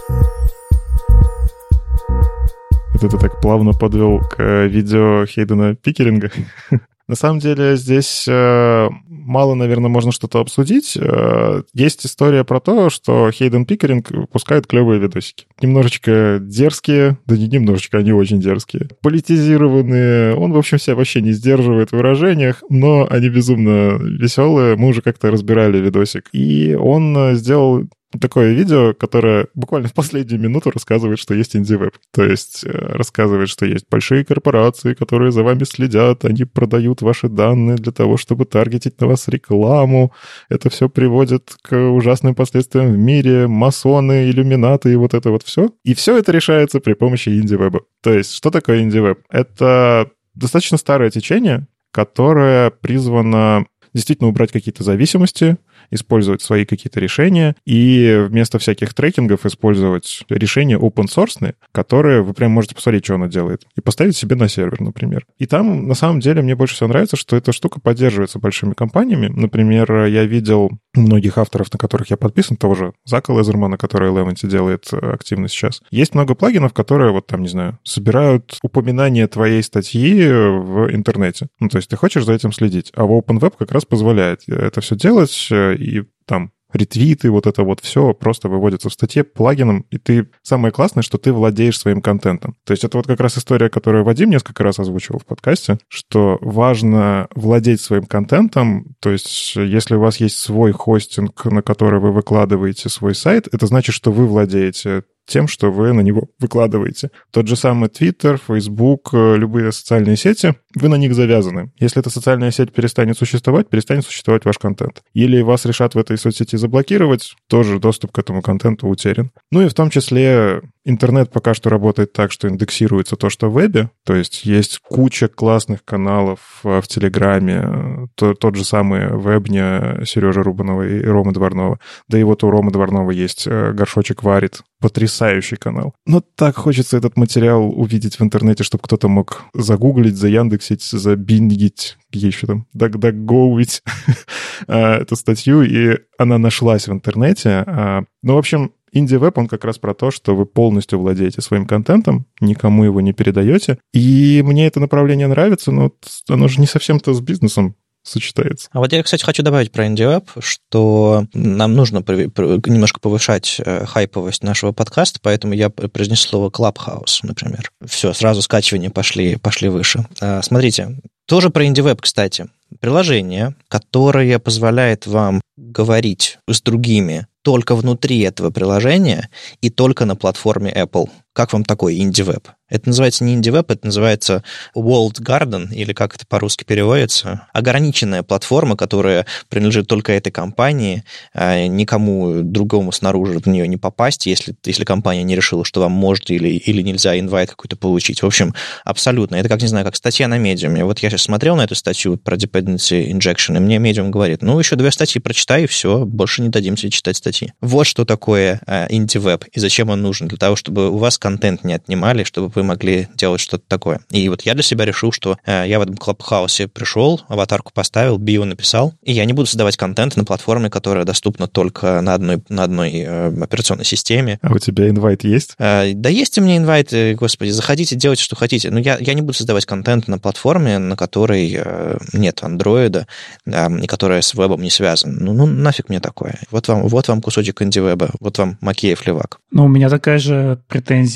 Это 2.94 3.08
ты 3.08 3.18
так 3.18 3.42
плавно 3.42 3.72
подвел 3.72 4.20
к 4.20 4.66
видео 4.68 5.26
Хейдена 5.26 5.76
Пикеринга. 5.76 6.32
На 7.10 7.16
самом 7.16 7.40
деле 7.40 7.76
здесь 7.76 8.26
э, 8.28 8.88
мало, 9.08 9.56
наверное, 9.56 9.90
можно 9.90 10.12
что-то 10.12 10.42
обсудить. 10.42 10.96
Э, 10.96 11.64
есть 11.74 12.06
история 12.06 12.44
про 12.44 12.60
то, 12.60 12.92
что 12.92 13.32
Хейден 13.32 13.66
Пикеринг 13.66 14.12
выпускает 14.12 14.68
клевые 14.68 15.00
видосики. 15.00 15.48
Немножечко 15.60 16.38
дерзкие, 16.40 17.18
да 17.26 17.36
не 17.36 17.48
немножечко, 17.48 17.98
они 17.98 18.14
очень 18.14 18.40
дерзкие. 18.40 18.90
Политизированные. 19.02 20.36
Он, 20.36 20.54
в 20.54 20.58
общем, 20.60 20.78
себя 20.78 20.96
вообще 20.96 21.22
не 21.22 21.32
сдерживает 21.32 21.90
в 21.90 21.94
выражениях, 21.94 22.62
но 22.70 23.08
они 23.10 23.30
безумно 23.30 23.98
веселые. 24.00 24.76
Мы 24.76 24.90
уже 24.90 25.02
как-то 25.02 25.32
разбирали 25.32 25.80
видосик. 25.80 26.30
И 26.32 26.76
он 26.76 27.18
э, 27.18 27.34
сделал 27.34 27.86
такое 28.20 28.54
видео, 28.54 28.94
которое 28.94 29.48
буквально 29.54 29.88
в 29.88 29.94
последнюю 29.94 30.42
минуту 30.42 30.72
рассказывает, 30.72 31.20
что 31.20 31.34
есть 31.34 31.56
инди-веб. 31.56 31.94
То 32.12 32.24
есть 32.24 32.64
э, 32.64 32.70
рассказывает, 32.70 33.50
что 33.50 33.66
есть 33.66 33.86
большие 33.90 34.26
корпорации, 34.26 34.94
которые 34.94 35.32
за 35.32 35.44
вами 35.44 35.64
следят, 35.64 36.26
они 36.26 36.46
продают 36.46 37.02
ваши 37.02 37.30
данные 37.30 37.78
для 37.78 37.92
того, 37.92 38.18
чтобы 38.18 38.46
таргетить 38.46 39.00
на 39.00 39.08
вас 39.08 39.28
рекламу. 39.28 40.12
Это 40.50 40.70
все 40.70 40.90
приводит 40.90 41.56
к 41.62 41.76
ужасным 41.76 42.34
последствиям 42.34 42.92
в 42.92 42.98
мире, 42.98 43.48
масоны, 43.48 44.30
иллюминаты 44.30 44.92
и 44.92 44.96
вот 44.96 45.14
это 45.14 45.30
вот 45.30 45.44
все. 45.44 45.70
И 45.84 45.94
все 45.94 46.18
это 46.18 46.32
решается 46.32 46.80
при 46.80 46.94
помощи 46.94 47.30
инди-веба. 47.30 47.82
То 48.02 48.12
есть 48.14 48.34
что 48.34 48.50
такое 48.50 48.82
инди-веб? 48.82 49.20
Это 49.30 50.10
достаточно 50.34 50.78
старое 50.78 51.12
течение, 51.12 51.68
которое 51.92 52.72
призвано 52.72 53.66
действительно 53.94 54.30
убрать 54.30 54.52
какие-то 54.52 54.84
зависимости, 54.84 55.58
использовать 55.92 56.42
свои 56.42 56.66
какие-то 56.66 57.00
решения 57.00 57.56
и 57.66 58.26
вместо 58.28 58.60
всяких 58.60 58.94
трекингов 58.94 59.46
использовать 59.46 60.24
решения 60.30 60.78
open 60.78 61.06
source, 61.06 61.54
которые 61.72 62.22
вы 62.22 62.34
прям 62.34 62.52
можете 62.52 62.76
посмотреть, 62.76 63.06
что 63.06 63.16
она 63.16 63.28
делает, 63.28 63.64
и 63.76 63.82
поставить 63.82 64.18
себе 64.18 64.36
на 64.36 64.48
сервер, 64.48 64.82
например. 64.82 65.26
И 65.38 65.46
там, 65.46 65.88
на 65.88 65.94
самом 65.94 66.20
деле, 66.20 66.42
мне 66.42 66.56
больше 66.56 66.76
всего 66.76 66.90
нравится, 66.90 67.16
что 67.16 67.36
эта 67.36 67.52
штука 67.52 67.80
поддерживается 67.80 68.40
большими 68.40 68.74
компаниями. 68.74 69.28
Например, 69.28 70.06
я 70.06 70.26
видел 70.26 70.72
многих 70.94 71.38
авторов, 71.38 71.72
на 71.72 71.80
которых 71.80 72.10
я 72.10 72.18
подписан, 72.18 72.58
того 72.58 72.76
же 72.76 72.94
Зака 73.06 73.34
Лезермана, 73.34 73.78
который 73.78 74.10
Eleventy 74.10 74.48
делает 74.48 74.90
э, 74.92 74.98
активно 74.98 75.48
сейчас. 75.48 75.82
Есть 75.92 76.16
много 76.16 76.36
плагинов, 76.36 76.74
которые, 76.74 77.12
вот 77.12 77.28
там, 77.28 77.42
не 77.42 77.48
знаю, 77.48 77.78
собирают 77.84 78.58
упоминания 78.64 79.28
твоей 79.28 79.62
статьи 79.64 80.28
в 80.28 80.90
интернете. 80.92 81.48
Ну, 81.60 81.70
то 81.70 81.78
есть 81.78 81.90
ты 81.90 81.96
хочешь 81.96 82.26
за 82.26 82.34
этим 82.34 82.52
следить. 82.52 82.92
А 82.96 83.06
в 83.06 83.12
OpenWeb 83.12 83.54
как 83.58 83.72
раз 83.72 83.86
позволяет 83.86 84.48
это 84.48 84.82
все 84.82 84.96
делать, 84.96 85.48
э, 85.52 85.76
и 85.80 86.04
там 86.26 86.52
ретвиты, 86.72 87.32
вот 87.32 87.48
это 87.48 87.64
вот 87.64 87.80
все 87.80 88.14
просто 88.14 88.48
выводится 88.48 88.90
в 88.90 88.94
статье 88.94 89.24
плагином, 89.24 89.86
и 89.90 89.98
ты... 89.98 90.30
Самое 90.44 90.72
классное, 90.72 91.04
что 91.04 91.18
ты 91.18 91.34
владеешь 91.34 91.80
своим 91.80 92.02
контентом. 92.02 92.56
То 92.64 92.72
есть 92.72 92.84
это 92.84 92.98
вот 92.98 93.08
как 93.08 93.20
раз 93.20 93.38
история, 93.38 93.70
которую 93.70 94.04
Вадим 94.04 94.30
несколько 94.30 94.64
раз 94.64 94.80
озвучивал 94.80 95.20
в 95.20 95.26
подкасте, 95.26 95.80
что 95.88 96.38
важно 96.42 97.28
владеть 97.34 97.82
своим 97.82 98.06
контентом, 98.06 98.96
то 99.00 99.10
есть 99.10 99.56
если 99.56 99.96
у 99.96 100.00
вас 100.00 100.18
есть 100.18 100.38
свой 100.38 100.72
хостинг, 100.72 101.46
на 101.46 101.62
который 101.62 102.00
вы 102.00 102.12
выкладываете 102.12 102.90
свой 102.90 103.16
сайт, 103.16 103.48
это 103.52 103.66
значит, 103.66 103.96
что 103.96 104.12
вы 104.12 104.28
владеете 104.28 105.04
тем, 105.30 105.48
что 105.48 105.72
вы 105.72 105.94
на 105.94 106.02
него 106.02 106.28
выкладываете. 106.40 107.12
Тот 107.32 107.48
же 107.48 107.56
самый 107.56 107.90
Twitter, 107.90 108.40
Facebook, 108.46 109.10
э, 109.14 109.38
любые 109.38 109.72
социальные 109.72 110.18
сети, 110.18 110.56
вы 110.76 110.90
на 110.90 110.96
них 110.96 111.14
завязаны. 111.14 111.72
Если 111.80 112.02
эта 112.02 112.10
социальная 112.10 112.52
сеть 112.52 112.74
перестанет 112.74 113.18
существовать, 113.18 113.70
перестанет 113.70 114.06
существовать 114.06 114.46
ваш 114.46 114.58
контент. 114.58 115.02
Или 115.14 115.42
вас 115.42 115.66
решат 115.66 115.96
в 115.96 115.98
этой 115.98 116.18
соцсети 116.18 116.58
заблокировать, 116.58 117.36
тоже 117.48 117.80
доступ 117.80 118.12
к 118.12 118.20
этому 118.20 118.42
контенту 118.42 118.88
утерян. 118.88 119.32
Ну 119.52 119.62
и 119.62 119.70
в 119.70 119.74
том 119.74 119.90
числе 119.90 120.62
интернет 120.86 121.32
пока 121.32 121.54
что 121.54 121.70
работает 121.70 122.14
так, 122.14 122.32
что 122.32 122.48
индексируется 122.48 123.16
то, 123.16 123.30
что 123.30 123.50
в 123.50 123.54
вебе, 123.54 123.92
то 124.06 124.16
есть 124.16 124.46
есть 124.46 124.80
куча 124.80 125.28
классных 125.28 125.84
каналов 125.84 126.62
э, 126.64 126.82
в 126.82 126.88
Телеграме, 126.88 128.08
то, 128.16 128.34
тот 128.34 128.56
же 128.56 128.64
самый 128.64 129.18
вебня 129.18 130.02
Сережи 130.06 130.42
Рубанова 130.42 130.88
и 130.88 131.04
Ромы 131.04 131.34
Дворнова. 131.34 131.80
Да 132.08 132.18
и 132.18 132.24
вот 132.24 132.44
у 132.44 132.50
Ромы 132.50 132.72
Дворнова 132.72 133.12
есть 133.12 133.46
э, 133.48 133.74
«Горшочек 133.74 134.24
варит», 134.24 134.62
потрясающий 134.80 135.58
канал. 135.58 135.94
Но 136.06 136.22
так 136.22 136.56
хочется 136.56 136.98
этот 136.98 137.18
материал 137.18 137.70
увидеть 137.70 138.18
в 138.18 138.24
интернете, 138.24 138.64
чтобы 138.64 138.84
кто-то 138.84 139.08
мог 139.08 139.44
загуглить, 139.54 140.16
заяндексить, 140.16 140.84
забингить, 140.84 141.98
где 142.12 142.28
еще 142.28 142.48
там, 142.48 142.66
дагдагоуить 142.74 143.84
эту 144.68 145.16
статью, 145.16 145.62
и 145.64 145.98
она 146.18 146.38
нашлась 146.38 146.88
в 146.88 146.94
интернете. 146.94 147.64
А, 147.68 148.04
ну, 148.24 148.36
в 148.36 148.38
общем, 148.38 148.72
Инди-веб, 148.92 149.38
он 149.38 149.48
как 149.48 149.66
раз 149.66 149.78
про 149.78 149.94
то, 149.94 150.12
что 150.12 150.36
вы 150.36 150.46
полностью 150.46 151.00
владеете 151.00 151.42
своим 151.42 151.66
контентом, 151.66 152.26
никому 152.40 152.84
его 152.84 153.02
не 153.02 153.14
передаете. 153.14 153.80
И 153.94 154.42
мне 154.46 154.68
это 154.68 154.80
направление 154.80 155.28
нравится, 155.28 155.72
но 155.72 155.92
оно 156.28 156.48
же 156.48 156.60
не 156.60 156.68
совсем-то 156.68 157.14
с 157.14 157.22
бизнесом 157.22 157.76
сочетается. 158.04 158.70
А 158.72 158.80
вот 158.80 158.92
я, 158.94 159.04
кстати, 159.04 159.24
хочу 159.24 159.44
добавить 159.44 159.72
про 159.72 159.86
IndieWeb, 159.88 160.28
что 160.40 161.26
нам 161.34 161.76
нужно 161.76 161.98
немножко 162.08 163.00
повышать 163.00 163.62
э, 163.64 163.86
хайповость 163.86 164.44
нашего 164.44 164.72
подкаста, 164.72 165.20
поэтому 165.22 165.54
я 165.54 165.70
произнес 165.70 166.22
слово 166.22 166.50
Clubhouse, 166.50 167.20
например. 167.24 167.72
Все, 167.86 168.14
сразу 168.14 168.42
скачивания 168.42 168.90
пошли, 168.90 169.36
пошли 169.36 169.70
выше. 169.70 170.06
А, 170.22 170.42
смотрите, 170.42 170.98
тоже 171.28 171.50
про 171.50 171.66
IndieWeb, 171.66 172.00
кстати. 172.02 172.48
приложение, 172.80 173.56
которое 173.68 174.40
позволяет 174.40 175.06
вам 175.06 175.42
говорить 175.58 176.40
с 176.50 176.62
другими 176.62 177.28
только 177.44 177.76
внутри 177.76 178.20
этого 178.22 178.50
приложения 178.50 179.30
и 179.62 179.70
только 179.70 180.06
на 180.06 180.16
платформе 180.16 180.72
Apple. 180.72 181.10
Как 181.40 181.54
вам 181.54 181.64
такой 181.64 181.96
IndieWeb? 181.96 182.50
Это 182.68 182.90
называется 182.90 183.24
не 183.24 183.38
IndieWeb, 183.38 183.66
это 183.70 183.86
называется 183.86 184.44
World 184.76 185.22
Garden, 185.22 185.74
или 185.74 185.94
как 185.94 186.14
это 186.14 186.28
по-русски 186.28 186.66
переводится. 186.66 187.48
Ограниченная 187.54 188.24
платформа, 188.24 188.76
которая 188.76 189.26
принадлежит 189.48 189.88
только 189.88 190.12
этой 190.12 190.32
компании, 190.32 191.04
а 191.34 191.66
никому 191.66 192.42
другому 192.44 192.92
снаружи 192.92 193.40
в 193.40 193.48
нее 193.48 193.68
не 193.70 193.78
попасть, 193.78 194.26
если, 194.26 194.54
если 194.66 194.84
компания 194.84 195.24
не 195.24 195.36
решила, 195.36 195.64
что 195.64 195.80
вам 195.80 195.94
может 195.94 196.30
или, 196.30 196.50
или 196.50 196.82
нельзя 196.82 197.18
инвайт 197.18 197.52
какой-то 197.52 197.78
получить. 197.78 198.22
В 198.22 198.26
общем, 198.26 198.54
абсолютно. 198.84 199.38
Это 199.38 199.48
как, 199.48 199.62
не 199.62 199.68
знаю, 199.68 199.86
как 199.86 199.96
статья 199.96 200.28
на 200.28 200.38
медиуме. 200.38 200.84
Вот 200.84 201.00
я 201.00 201.10
сейчас 201.10 201.22
смотрел 201.22 201.56
на 201.56 201.64
эту 201.64 201.74
статью 201.74 202.18
про 202.18 202.36
dependency 202.36 203.10
injection, 203.10 203.56
и 203.56 203.60
мне 203.60 203.80
медиум 203.80 204.12
говорит, 204.12 204.42
ну, 204.44 204.60
еще 204.60 204.76
две 204.76 204.92
статьи 204.92 205.22
прочитай, 205.22 205.64
и 205.64 205.68
все, 205.68 206.06
больше 206.06 206.42
не 206.42 206.50
дадим 206.50 206.76
тебе 206.76 206.92
читать 206.92 207.16
статьи. 207.16 207.54
Вот 207.62 207.88
что 207.88 208.04
такое 208.04 208.62
IndieWeb 208.68 209.46
и 209.54 209.60
зачем 209.60 209.90
он 209.90 210.02
нужен. 210.04 210.28
Для 210.28 210.38
того, 210.38 210.56
чтобы 210.58 210.92
у 210.92 210.98
вас 210.98 211.18
контент 211.30 211.64
не 211.64 211.74
отнимали, 211.74 212.24
чтобы 212.24 212.52
вы 212.56 212.64
могли 212.64 213.08
делать 213.16 213.40
что-то 213.40 213.64
такое. 213.68 214.02
И 214.10 214.28
вот 214.30 214.42
я 214.42 214.56
для 214.56 214.64
себя 214.64 214.86
решил, 214.86 215.12
что 215.12 215.38
э, 215.46 215.66
я 215.68 215.78
в 215.78 215.84
этом 215.84 215.96
клабхаусе 215.96 216.68
пришел, 216.68 217.22
аватарку 217.28 217.72
поставил, 217.72 218.18
био 218.18 218.46
написал, 218.46 218.96
и 219.04 219.14
я 219.14 219.26
не 219.26 219.34
буду 219.34 219.46
создавать 219.46 219.78
контент 219.78 220.16
на 220.18 220.26
платформе, 220.26 220.72
которая 220.72 221.06
доступна 221.06 221.48
только 221.48 222.02
на 222.02 222.16
одной, 222.16 222.42
на 222.50 222.64
одной 222.64 222.92
э, 222.96 223.44
операционной 223.44 223.86
системе. 223.86 224.40
А 224.42 224.52
у 224.52 224.58
тебя 224.58 224.90
инвайт 224.90 225.24
есть? 225.24 225.54
Э, 225.60 225.94
да 225.94 226.10
есть 226.10 226.38
у 226.40 226.42
меня 226.42 226.58
инвайт, 226.58 226.92
господи, 227.16 227.52
заходите, 227.52 227.96
делайте, 227.96 228.24
что 228.24 228.36
хотите. 228.36 228.72
Но 228.72 228.80
я, 228.80 228.98
я 229.00 229.14
не 229.14 229.22
буду 229.22 229.34
создавать 229.34 229.66
контент 229.66 230.08
на 230.08 230.18
платформе, 230.18 230.80
на 230.80 230.96
которой 230.96 231.54
э, 231.56 231.98
нет 232.14 232.40
андроида, 232.42 233.06
э, 233.46 233.80
и 233.82 233.88
которая 233.88 234.22
с 234.22 234.34
вебом 234.34 234.64
не 234.64 234.72
связана. 234.72 235.16
Ну, 235.20 235.34
ну 235.34 235.46
нафиг 235.46 235.90
мне 235.90 236.00
такое. 236.00 236.40
Вот 236.50 236.68
вам, 236.68 236.88
вот 236.88 237.08
вам 237.08 237.22
кусочек 237.22 237.62
инди-веба, 237.62 238.10
вот 238.20 238.38
вам 238.40 238.58
Макеев 238.62 239.06
левак. 239.06 239.40
Ну, 239.52 239.66
у 239.66 239.68
меня 239.68 239.90
такая 239.90 240.18
же 240.18 240.60
претензия 240.68 241.09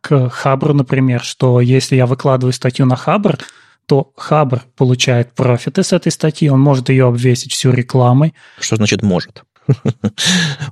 к 0.00 0.30
Хабру, 0.30 0.74
например, 0.74 1.22
что 1.22 1.60
если 1.60 1.96
я 1.96 2.06
выкладываю 2.06 2.52
статью 2.52 2.86
на 2.86 2.96
Хабр, 2.96 3.38
то 3.86 4.12
Хабр 4.16 4.62
получает 4.76 5.32
профиты 5.32 5.82
с 5.82 5.92
этой 5.92 6.10
статьи, 6.10 6.48
он 6.48 6.60
может 6.60 6.88
ее 6.88 7.06
обвесить 7.06 7.52
всю 7.52 7.70
рекламой. 7.70 8.34
Что 8.58 8.76
значит 8.76 9.02
может? 9.02 9.44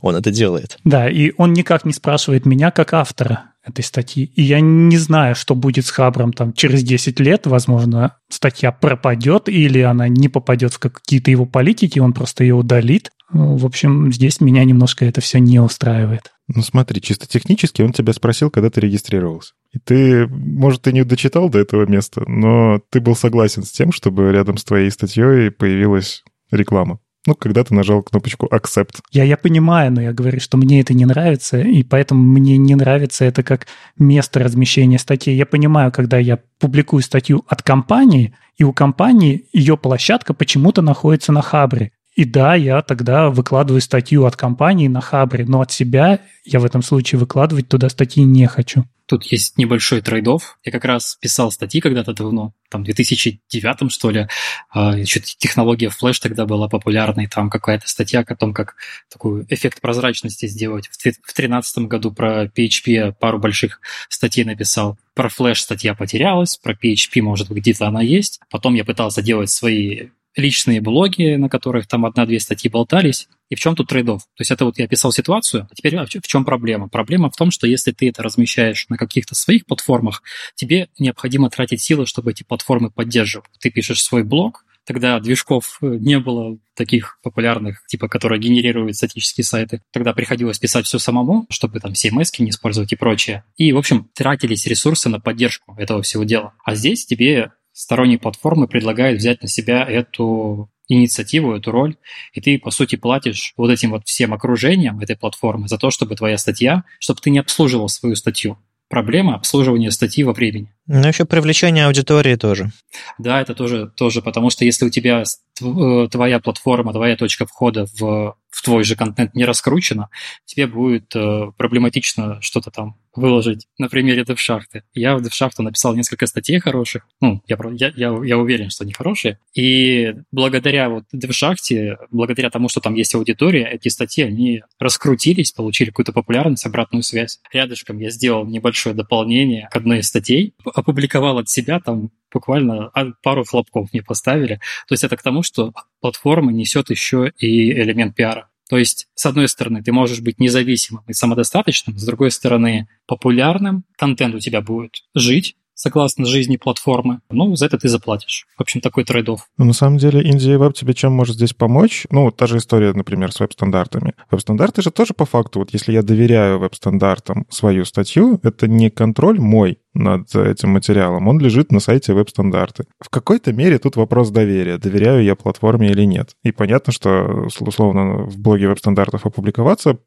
Он 0.03 0.15
это 0.15 0.31
делает. 0.31 0.79
Да, 0.85 1.09
и 1.09 1.33
он 1.37 1.53
никак 1.53 1.85
не 1.85 1.93
спрашивает 1.93 2.47
меня 2.47 2.71
как 2.71 2.93
автора 2.93 3.54
этой 3.65 3.83
статьи. 3.83 4.31
И 4.37 4.43
я 4.43 4.61
не 4.61 4.97
знаю, 4.99 5.35
что 5.35 5.55
будет 5.55 5.87
с 5.87 5.91
Хабром 5.91 6.33
там 6.33 6.53
через 6.53 6.83
10 6.83 7.19
лет. 7.21 7.47
Возможно, 7.47 8.17
статья 8.29 8.73
пропадет 8.73 9.49
или 9.49 9.81
она 9.81 10.09
не 10.09 10.29
попадет 10.29 10.75
в 10.75 10.79
какие-то 10.79 11.31
его 11.31 11.47
политики, 11.47 11.99
он 11.99 12.13
просто 12.13 12.45
ее 12.45 12.55
удалит. 12.55 13.11
Ну, 13.33 13.57
в 13.57 13.65
общем, 13.65 14.13
здесь 14.13 14.41
меня 14.41 14.65
немножко 14.65 15.05
это 15.05 15.21
все 15.21 15.39
не 15.39 15.59
устраивает. 15.59 16.31
Ну 16.47 16.63
смотри, 16.63 17.01
чисто 17.01 17.27
технически 17.27 17.81
он 17.81 17.93
тебя 17.93 18.13
спросил, 18.13 18.51
когда 18.51 18.69
ты 18.69 18.81
регистрировался. 18.83 19.55
И 19.73 19.79
ты, 19.79 20.27
может, 20.27 20.83
ты 20.83 20.93
не 20.93 21.05
дочитал 21.05 21.49
до 21.49 21.59
этого 21.59 21.87
места, 21.87 22.23
но 22.29 22.81
ты 22.91 23.01
был 23.01 23.17
согласен 23.17 23.63
с 23.63 23.71
тем, 23.71 23.93
чтобы 23.93 24.31
рядом 24.31 24.59
с 24.59 24.65
твоей 24.65 24.91
статьей 24.91 25.51
появилась 25.51 26.23
реклама. 26.51 27.01
Ну, 27.27 27.35
когда 27.35 27.65
ты 27.65 27.75
нажал 27.75 28.03
кнопочку 28.03 28.47
Accept. 28.47 29.01
Я, 29.11 29.25
я 29.25 29.39
понимаю, 29.39 29.91
но 29.91 30.03
я 30.03 30.13
говорю, 30.13 30.41
что 30.41 30.59
мне 30.59 30.81
это 30.81 30.93
не 30.93 31.07
нравится, 31.07 31.59
и 31.59 31.83
поэтому 31.83 32.23
мне 32.23 32.59
не 32.59 32.75
нравится 32.75 33.25
это 33.25 33.43
как 33.43 33.67
место 33.99 34.41
размещения 34.41 34.99
статей. 34.99 35.35
Я 35.35 35.47
понимаю, 35.47 35.91
когда 35.91 36.19
я 36.19 36.39
публикую 36.59 37.03
статью 37.03 37.45
от 37.49 37.63
компании, 37.63 38.35
и 38.57 38.65
у 38.65 38.73
компании 38.73 39.47
ее 39.53 39.77
площадка 39.79 40.35
почему-то 40.35 40.83
находится 40.83 41.33
на 41.33 41.41
Хабре. 41.41 41.93
И 42.15 42.25
да, 42.25 42.55
я 42.55 42.81
тогда 42.83 43.29
выкладываю 43.29 43.81
статью 43.81 44.25
от 44.25 44.37
компании 44.37 44.87
на 44.87 45.01
Хабре, 45.01 45.45
но 45.45 45.61
от 45.61 45.73
себя 45.73 46.21
я 46.45 46.61
в 46.61 46.65
этом 46.65 46.83
случае 46.83 47.19
выкладывать 47.19 47.69
туда 47.69 47.89
статьи 47.89 48.23
не 48.23 48.47
хочу. 48.47 48.85
Тут 49.07 49.25
есть 49.25 49.59
небольшой 49.59 50.01
трейдов. 50.01 50.59
Я 50.65 50.73
как 50.73 50.85
раз 50.87 51.19
писал 51.21 51.51
статьи 51.51 51.81
когда-то 51.83 52.15
давно, 52.15 52.55
там, 52.71 52.83
в 52.83 52.85
2009 52.87 53.93
что 53.93 54.11
ли. 54.11 54.29
А, 54.71 54.97
Еще 54.97 55.21
технология 55.21 55.91
Flash 55.91 56.21
тогда 56.23 56.47
была 56.47 56.69
популярной. 56.69 57.27
Там 57.27 57.51
какая-то 57.51 57.87
статья 57.87 58.21
о 58.21 58.37
том, 58.37 58.55
как 58.55 58.77
такой 59.13 59.45
эффект 59.51 59.83
прозрачности 59.83 60.47
сделать. 60.47 60.87
В 60.87 61.03
2013 61.03 61.79
году 61.81 62.13
про 62.13 62.47
PHP 62.47 63.13
пару 63.13 63.39
больших 63.39 63.81
статей 64.09 64.45
написал. 64.45 64.97
Про 65.13 65.29
Flash 65.29 65.57
статья 65.57 65.95
потерялась, 65.95 66.57
про 66.57 66.73
PHP, 66.73 67.21
может 67.21 67.49
быть, 67.49 67.59
где-то 67.59 67.87
она 67.87 68.01
есть. 68.01 68.41
Потом 68.51 68.73
я 68.73 68.85
пытался 68.85 69.21
делать 69.21 69.51
свои 69.51 70.09
личные 70.37 70.81
блоги, 70.81 71.37
на 71.37 71.49
которых 71.49 71.87
там 71.87 72.07
одна-две 72.07 72.41
статьи 72.41 72.71
болтались. 72.71 73.29
И 73.51 73.55
в 73.55 73.61
чем 73.61 73.77
тут 73.77 73.89
трейдов? 73.89 74.23
То 74.23 74.41
есть 74.41 74.51
это 74.51 74.65
вот 74.65 74.79
я 74.79 74.87
описал 74.87 75.13
ситуацию, 75.13 75.69
а 75.71 75.75
теперь 75.75 75.97
в 75.97 76.27
чем 76.27 76.45
проблема? 76.45 76.89
Проблема 76.89 77.31
в 77.31 77.37
том, 77.37 77.51
что 77.51 77.67
если 77.67 77.93
ты 77.93 78.09
это 78.09 78.23
размещаешь 78.23 78.87
на 78.89 78.97
каких-то 78.97 79.35
своих 79.35 79.67
платформах, 79.67 80.23
тебе 80.55 80.89
необходимо 80.99 81.51
тратить 81.51 81.81
силы, 81.81 82.07
чтобы 82.07 82.33
эти 82.33 82.43
платформы 82.43 82.91
поддерживать. 82.91 83.51
Ты 83.61 83.71
пишешь 83.71 84.03
свой 84.03 84.25
блог, 84.25 84.65
тогда 84.85 85.19
движков 85.21 85.79
э, 85.83 85.87
не 86.01 86.19
было 86.19 86.59
таких 86.75 87.19
популярных, 87.23 87.85
типа, 87.87 88.09
которые 88.09 88.41
генерируют 88.41 88.97
статические 88.97 89.45
сайты. 89.45 89.83
Тогда 89.93 90.13
приходилось 90.13 90.59
писать 90.59 90.87
все 90.87 90.99
самому, 90.99 91.47
чтобы 91.51 91.81
там 91.81 91.93
CMS 91.93 92.31
не 92.39 92.51
использовать 92.51 92.93
и 92.93 92.97
прочее. 92.97 93.45
И, 93.57 93.73
в 93.73 93.79
общем, 93.79 94.11
тратились 94.15 94.67
ресурсы 94.67 95.09
на 95.09 95.21
поддержку 95.21 95.75
этого 95.79 96.03
всего 96.03 96.25
дела. 96.25 96.55
А 96.65 96.75
здесь 96.75 97.07
тебе 97.07 97.53
сторонние 97.85 98.19
платформы 98.19 98.67
предлагают 98.67 99.19
взять 99.19 99.43
на 99.43 99.49
себя 99.49 99.85
эту 99.85 100.71
инициативу, 100.89 101.55
эту 101.55 101.71
роль, 101.71 101.97
и 102.33 102.41
ты, 102.41 102.59
по 102.59 102.71
сути, 102.71 102.97
платишь 102.97 103.53
вот 103.59 103.71
этим 103.71 103.91
вот 103.91 104.07
всем 104.07 104.33
окружением 104.33 105.01
этой 105.01 105.17
платформы 105.17 105.69
за 105.69 105.77
то, 105.77 105.91
чтобы 105.91 106.17
твоя 106.17 106.39
статья, 106.39 106.85
чтобы 106.99 107.21
ты 107.21 107.29
не 107.29 107.39
обслуживал 107.39 107.91
свою 107.91 108.17
статью. 108.17 108.59
Проблема 108.89 109.35
обслуживания 109.35 109.91
статьи 109.91 110.25
во 110.25 110.33
времени. 110.33 110.74
Ну, 110.87 111.09
еще 111.09 111.25
привлечение 111.25 111.87
аудитории 111.87 112.37
тоже. 112.37 112.71
Да, 113.19 113.41
это 113.41 113.55
тоже, 113.55 113.91
тоже, 113.97 114.21
потому 114.21 114.51
что 114.51 114.67
если 114.67 114.85
у 114.85 114.91
тебя 114.91 115.23
э, 115.23 116.09
твоя 116.11 116.41
платформа, 116.41 116.93
твоя 116.93 117.17
точка 117.17 117.47
входа 117.47 117.87
в, 117.99 118.37
в 118.51 118.63
твой 118.63 118.85
же 118.85 118.95
контент 118.95 119.35
не 119.35 119.45
раскручена, 119.45 120.11
тебе 120.45 120.67
будет 120.67 121.15
э, 121.17 121.51
проблематично 121.57 122.41
что-то 122.43 122.71
там 122.71 122.97
выложить 123.15 123.67
на 123.79 123.89
примере 123.89 124.23
DevShaft. 124.23 124.83
Я 124.93 125.17
в 125.17 125.23
DevShaft 125.23 125.53
написал 125.59 125.95
несколько 125.95 126.27
статей 126.27 126.59
хороших. 126.61 127.07
Ну, 127.21 127.43
я, 127.47 127.57
я, 127.79 127.93
я, 128.25 128.39
уверен, 128.39 128.71
что 128.71 128.85
они 128.85 128.93
хорошие. 128.93 129.39
И 129.55 130.15
благодаря 130.33 130.89
вот 130.89 131.05
DevShaft, 131.15 131.97
благодаря 132.11 132.51
тому, 132.51 132.69
что 132.69 132.81
там 132.81 132.95
есть 132.95 133.15
аудитория, 133.15 133.67
эти 133.67 133.89
статьи, 133.89 134.25
они 134.25 134.63
раскрутились, 134.79 135.53
получили 135.53 135.91
какую-то 135.91 136.13
популярность, 136.13 136.67
обратную 136.67 137.03
связь. 137.03 137.41
Рядышком 137.53 137.99
я 137.99 138.11
сделал 138.11 138.45
небольшое 138.47 138.95
дополнение 138.95 139.69
к 139.71 139.77
одной 139.77 140.01
из 140.01 140.09
статей, 140.09 140.55
опубликовал 140.75 141.39
от 141.39 141.49
себя 141.49 141.81
там 141.81 142.11
буквально 142.33 142.91
пару 143.23 143.45
хлопков 143.45 143.89
мне 143.93 144.03
поставили. 144.03 144.57
То 144.89 144.93
есть 144.93 145.05
это 145.05 145.17
к 145.17 145.23
тому, 145.23 145.43
что 145.43 145.73
платформа 146.01 146.53
несет 146.53 146.91
еще 146.91 147.33
и 147.39 147.73
элемент 147.73 148.15
пиара. 148.15 148.49
То 148.69 148.79
есть, 148.79 149.09
с 149.15 149.27
одной 149.27 149.49
стороны, 149.49 149.83
ты 149.83 149.93
можешь 149.93 150.21
быть 150.21 150.41
независимым 150.41 151.05
и 151.07 151.13
самодостаточным, 151.13 151.99
с 151.99 152.05
другой 152.05 152.31
стороны, 152.31 152.89
популярным, 153.07 153.85
контент 153.97 154.35
у 154.35 154.41
тебя 154.41 154.63
будет 154.63 155.05
жить, 155.15 155.57
согласно 155.75 156.25
жизни 156.25 156.57
платформы, 156.57 157.21
ну, 157.31 157.55
за 157.57 157.67
это 157.67 157.79
ты 157.79 157.89
заплатишь. 157.89 158.47
В 158.57 158.63
общем, 158.63 158.81
такой 158.81 159.05
трейдов. 159.05 159.49
Ну, 159.59 159.67
на 159.67 159.73
самом 159.73 159.99
деле, 159.99 160.23
Индия 160.23 160.57
Web 160.57 160.73
тебе 160.73 160.95
чем 160.95 161.13
может 161.13 161.37
здесь 161.37 161.53
помочь? 161.53 162.07
Ну, 162.11 162.31
та 162.31 162.47
же 162.47 162.59
история, 162.59 162.93
например, 162.93 163.33
с 163.33 163.41
веб-стандартами. 163.41 164.15
Веб-стандарты 164.31 164.83
же 164.83 164.91
тоже 164.91 165.15
по 165.15 165.27
факту, 165.27 165.59
вот 165.59 165.73
если 165.73 165.93
я 165.93 166.03
доверяю 166.03 166.59
веб-стандартам 166.59 167.47
свою 167.51 167.85
статью, 167.85 168.41
это 168.43 168.67
не 168.69 168.89
контроль 168.89 169.41
мой, 169.41 169.79
над 169.95 170.35
этим 170.35 170.71
материалом, 170.71 171.29
он 171.29 171.39
лежит 171.39 171.73
на 171.73 171.81
сайте 171.81 172.13
веб-стандарты. 172.13 172.85
В 173.01 173.09
какой-то 173.09 173.53
мере 173.53 173.79
тут 173.79 173.97
вопрос 173.97 174.31
доверия, 174.31 174.79
доверяю 174.79 175.23
я 175.23 175.35
платформе 175.37 175.91
или 175.91 176.05
нет. 176.05 176.31
И 176.43 176.53
понятно, 176.53 176.93
что, 176.93 177.49
условно, 177.61 178.25
в 178.25 178.39
блоге 178.39 178.69
веб-стандартов 178.69 179.27
опубликоваться, 179.27 179.99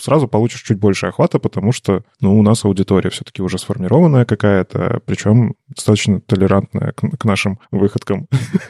сразу 0.00 0.28
получишь 0.28 0.62
чуть 0.62 0.78
больше 0.78 1.06
охвата, 1.06 1.38
потому 1.38 1.72
что, 1.72 2.02
ну, 2.20 2.38
у 2.38 2.42
нас 2.42 2.64
аудитория 2.64 3.10
все-таки 3.10 3.42
уже 3.42 3.58
сформированная 3.58 4.24
какая-то, 4.24 5.00
причем 5.04 5.54
достаточно 5.68 6.20
толерантная 6.20 6.92
к, 6.92 7.24
нашим 7.24 7.58
выходкам. 7.70 8.26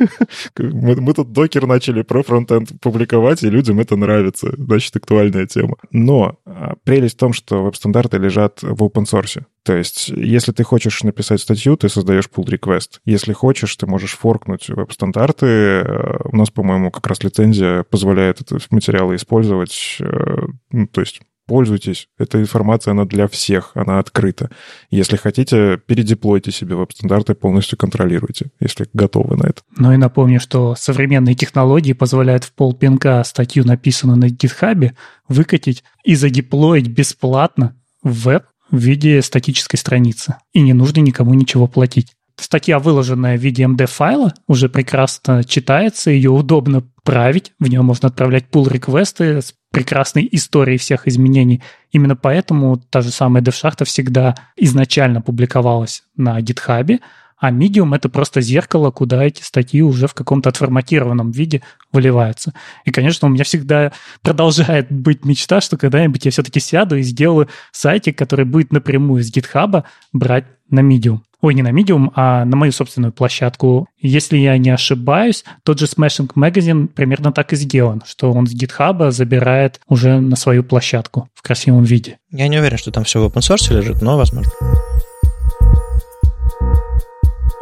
мы, 0.59 1.01
мы 1.01 1.15
тут 1.15 1.33
докер 1.33 1.67
начали 1.67 2.03
про 2.03 2.23
фронтенд 2.23 2.81
публиковать, 2.81 3.43
и 3.43 3.51
людям 3.51 3.79
это 3.81 3.97
нравится. 3.97 4.53
Значит, 4.57 4.97
актуальная 4.97 5.47
тема. 5.47 5.77
Но 5.93 6.39
а, 6.45 6.75
прелесть 6.85 7.15
в 7.15 7.19
том, 7.19 7.33
что 7.33 7.65
веб-стандарты 7.65 8.19
лежат 8.19 8.63
в 8.63 8.83
open 8.83 9.05
source. 9.05 9.45
То 9.69 9.77
есть, 9.77 10.09
если 10.09 10.53
ты 10.53 10.65
хочешь 10.65 11.03
написать 11.03 11.43
статью, 11.43 11.77
ты 11.77 11.91
создаешь 11.91 12.31
pull 12.35 12.47
request. 12.47 13.01
Если 13.05 13.35
хочешь, 13.35 13.77
ты 13.77 13.87
можешь 13.87 14.17
форкнуть 14.17 14.71
веб-стандарты. 14.71 15.47
Э, 15.47 16.17
у 16.25 16.35
нас, 16.35 16.49
по-моему, 16.49 16.91
как 16.91 17.07
раз 17.07 17.23
лицензия 17.23 17.83
позволяет 17.83 18.41
эти 18.41 18.57
материалы 18.71 19.17
использовать. 19.17 19.99
Э, 20.01 20.47
ну, 20.71 20.87
то 20.87 21.03
есть 21.03 21.21
пользуйтесь. 21.47 22.09
Эта 22.17 22.41
информация, 22.41 22.93
она 22.93 23.05
для 23.05 23.29
всех, 23.29 23.73
она 23.75 23.99
открыта. 23.99 24.49
Если 24.89 25.19
хотите, 25.19 25.77
передеплойте 25.77 26.51
себе 26.51 26.75
веб-стандарты, 26.75 27.35
полностью 27.35 27.77
контролируйте, 27.77 28.47
если 28.61 28.87
готовы 28.95 29.37
на 29.37 29.49
это. 29.49 29.61
Ну 29.77 29.93
и 29.93 29.99
напомню, 29.99 30.41
что 30.41 30.77
современные 30.77 31.35
технологии 31.35 31.93
позволяют 31.93 32.45
в 32.45 32.55
полпинка 32.55 33.23
статью, 33.23 33.67
написанную 33.67 34.17
на 34.17 34.29
GitHub, 34.31 34.93
выкатить 35.29 35.85
и 36.05 36.15
задеплоить 36.15 36.89
бесплатно 36.89 37.77
в 38.03 38.13
веб 38.25 38.45
в 38.71 38.79
виде 38.79 39.23
статической 39.23 39.79
страницы. 39.79 40.37
И 40.53 40.61
не 40.61 40.73
нужно 40.73 41.01
никому 41.01 41.35
ничего 41.35 41.67
платить. 41.67 42.13
Статья, 42.37 42.79
выложенная 42.79 43.37
в 43.37 43.41
виде 43.41 43.65
MD-файла, 43.65 44.33
уже 44.47 44.69
прекрасно 44.69 45.43
читается, 45.43 46.11
ее 46.11 46.31
удобно 46.31 46.85
править, 47.03 47.53
в 47.59 47.69
нее 47.69 47.83
можно 47.83 48.09
отправлять 48.09 48.47
pull-реквесты 48.53 49.43
с 49.43 49.55
прекрасной 49.73 50.29
историей 50.31 50.79
всех 50.79 51.09
изменений. 51.09 51.63
Именно 51.91 52.15
поэтому 52.15 52.77
та 52.77 53.01
же 53.01 53.11
самая 53.11 53.43
DevShart 53.43 53.85
всегда 53.85 54.37
изначально 54.57 55.21
публиковалась 55.21 56.05
на 56.17 56.39
GitHub, 56.41 57.01
а 57.41 57.51
Medium— 57.53 57.95
это 57.97 58.09
просто 58.09 58.41
зеркало, 58.41 58.91
куда 58.91 59.25
эти 59.25 59.43
статьи 59.43 59.83
уже 59.83 60.07
в 60.07 60.15
каком-то 60.15 60.49
отформатированном 60.49 61.31
виде 61.31 61.63
выливаются. 61.93 62.53
И, 62.85 62.91
конечно, 62.91 63.29
у 63.29 63.31
меня 63.31 63.45
всегда 63.45 63.93
продолжает 64.23 64.91
быть 64.91 65.25
мечта, 65.25 65.61
что 65.61 65.77
когда-нибудь 65.77 66.25
я 66.25 66.31
все-таки 66.31 66.61
сяду 66.61 66.97
и 66.97 67.03
сделаю 67.03 67.49
сайтик, 67.73 68.19
который 68.19 68.45
будет 68.45 68.73
напрямую 68.73 69.23
с 69.23 69.33
GitHub 69.33 69.85
брать 70.13 70.45
на 70.71 70.81
Medium. 70.81 71.21
Ой, 71.41 71.55
не 71.55 71.63
на 71.63 71.71
Medium, 71.71 72.11
а 72.17 72.45
на 72.45 72.57
мою 72.57 72.73
собственную 72.73 73.13
площадку. 73.13 73.87
Если 74.01 74.37
я 74.39 74.59
не 74.59 74.71
ошибаюсь, 74.71 75.45
тот 75.63 75.79
же 75.79 75.87
Smashing 75.87 76.33
Magazine 76.35 76.89
примерно 76.89 77.33
так 77.33 77.53
и 77.53 77.57
сделан, 77.57 78.03
что 78.05 78.33
он 78.33 78.49
с 78.49 78.55
GitHub 78.55 79.13
забирает 79.13 79.81
уже 79.87 80.21
на 80.21 80.35
свою 80.35 80.65
площадку 80.65 81.29
в 81.35 81.43
красивом 81.43 81.85
виде. 81.85 82.19
Я 82.33 82.49
не 82.49 82.59
уверен, 82.59 82.77
что 82.77 82.91
там 82.91 83.05
все 83.05 83.21
в 83.21 83.27
open 83.27 83.41
source 83.41 83.73
лежит, 83.73 84.03
но 84.03 84.17
возможно. 84.17 84.51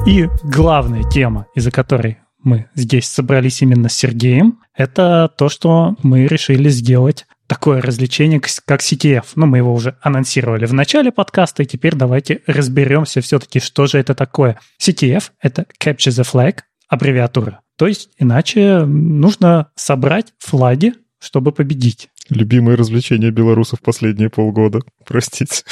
И 0.06 0.28
главная 0.44 1.02
тема, 1.02 1.48
из-за 1.56 1.72
которой 1.72 2.18
мы 2.40 2.70
здесь 2.76 3.08
собрались 3.08 3.60
именно 3.62 3.88
с 3.88 3.94
Сергеем, 3.94 4.60
это 4.72 5.28
то, 5.36 5.48
что 5.48 5.96
мы 6.04 6.28
решили 6.28 6.68
сделать 6.68 7.26
такое 7.48 7.82
развлечение, 7.82 8.40
как 8.40 8.82
CTF. 8.82 9.24
Ну, 9.34 9.46
мы 9.46 9.58
его 9.58 9.74
уже 9.74 9.96
анонсировали 10.00 10.64
в 10.66 10.72
начале 10.72 11.10
подкаста, 11.10 11.64
и 11.64 11.66
теперь 11.66 11.96
давайте 11.96 12.40
разберемся 12.46 13.20
все-таки, 13.20 13.58
что 13.58 13.86
же 13.86 13.98
это 13.98 14.14
такое. 14.14 14.60
CTF— 14.80 15.30
это 15.42 15.66
Capture 15.82 16.12
the 16.12 16.24
Flag, 16.24 16.60
аббревиатура. 16.88 17.62
То 17.76 17.88
есть, 17.88 18.10
иначе 18.16 18.84
нужно 18.84 19.72
собрать 19.74 20.34
флаги, 20.38 20.94
чтобы 21.18 21.50
победить. 21.50 22.10
Любимое 22.28 22.76
развлечение 22.76 23.32
белорусов 23.32 23.80
последние 23.80 24.30
полгода. 24.30 24.82
Простите. 25.04 25.64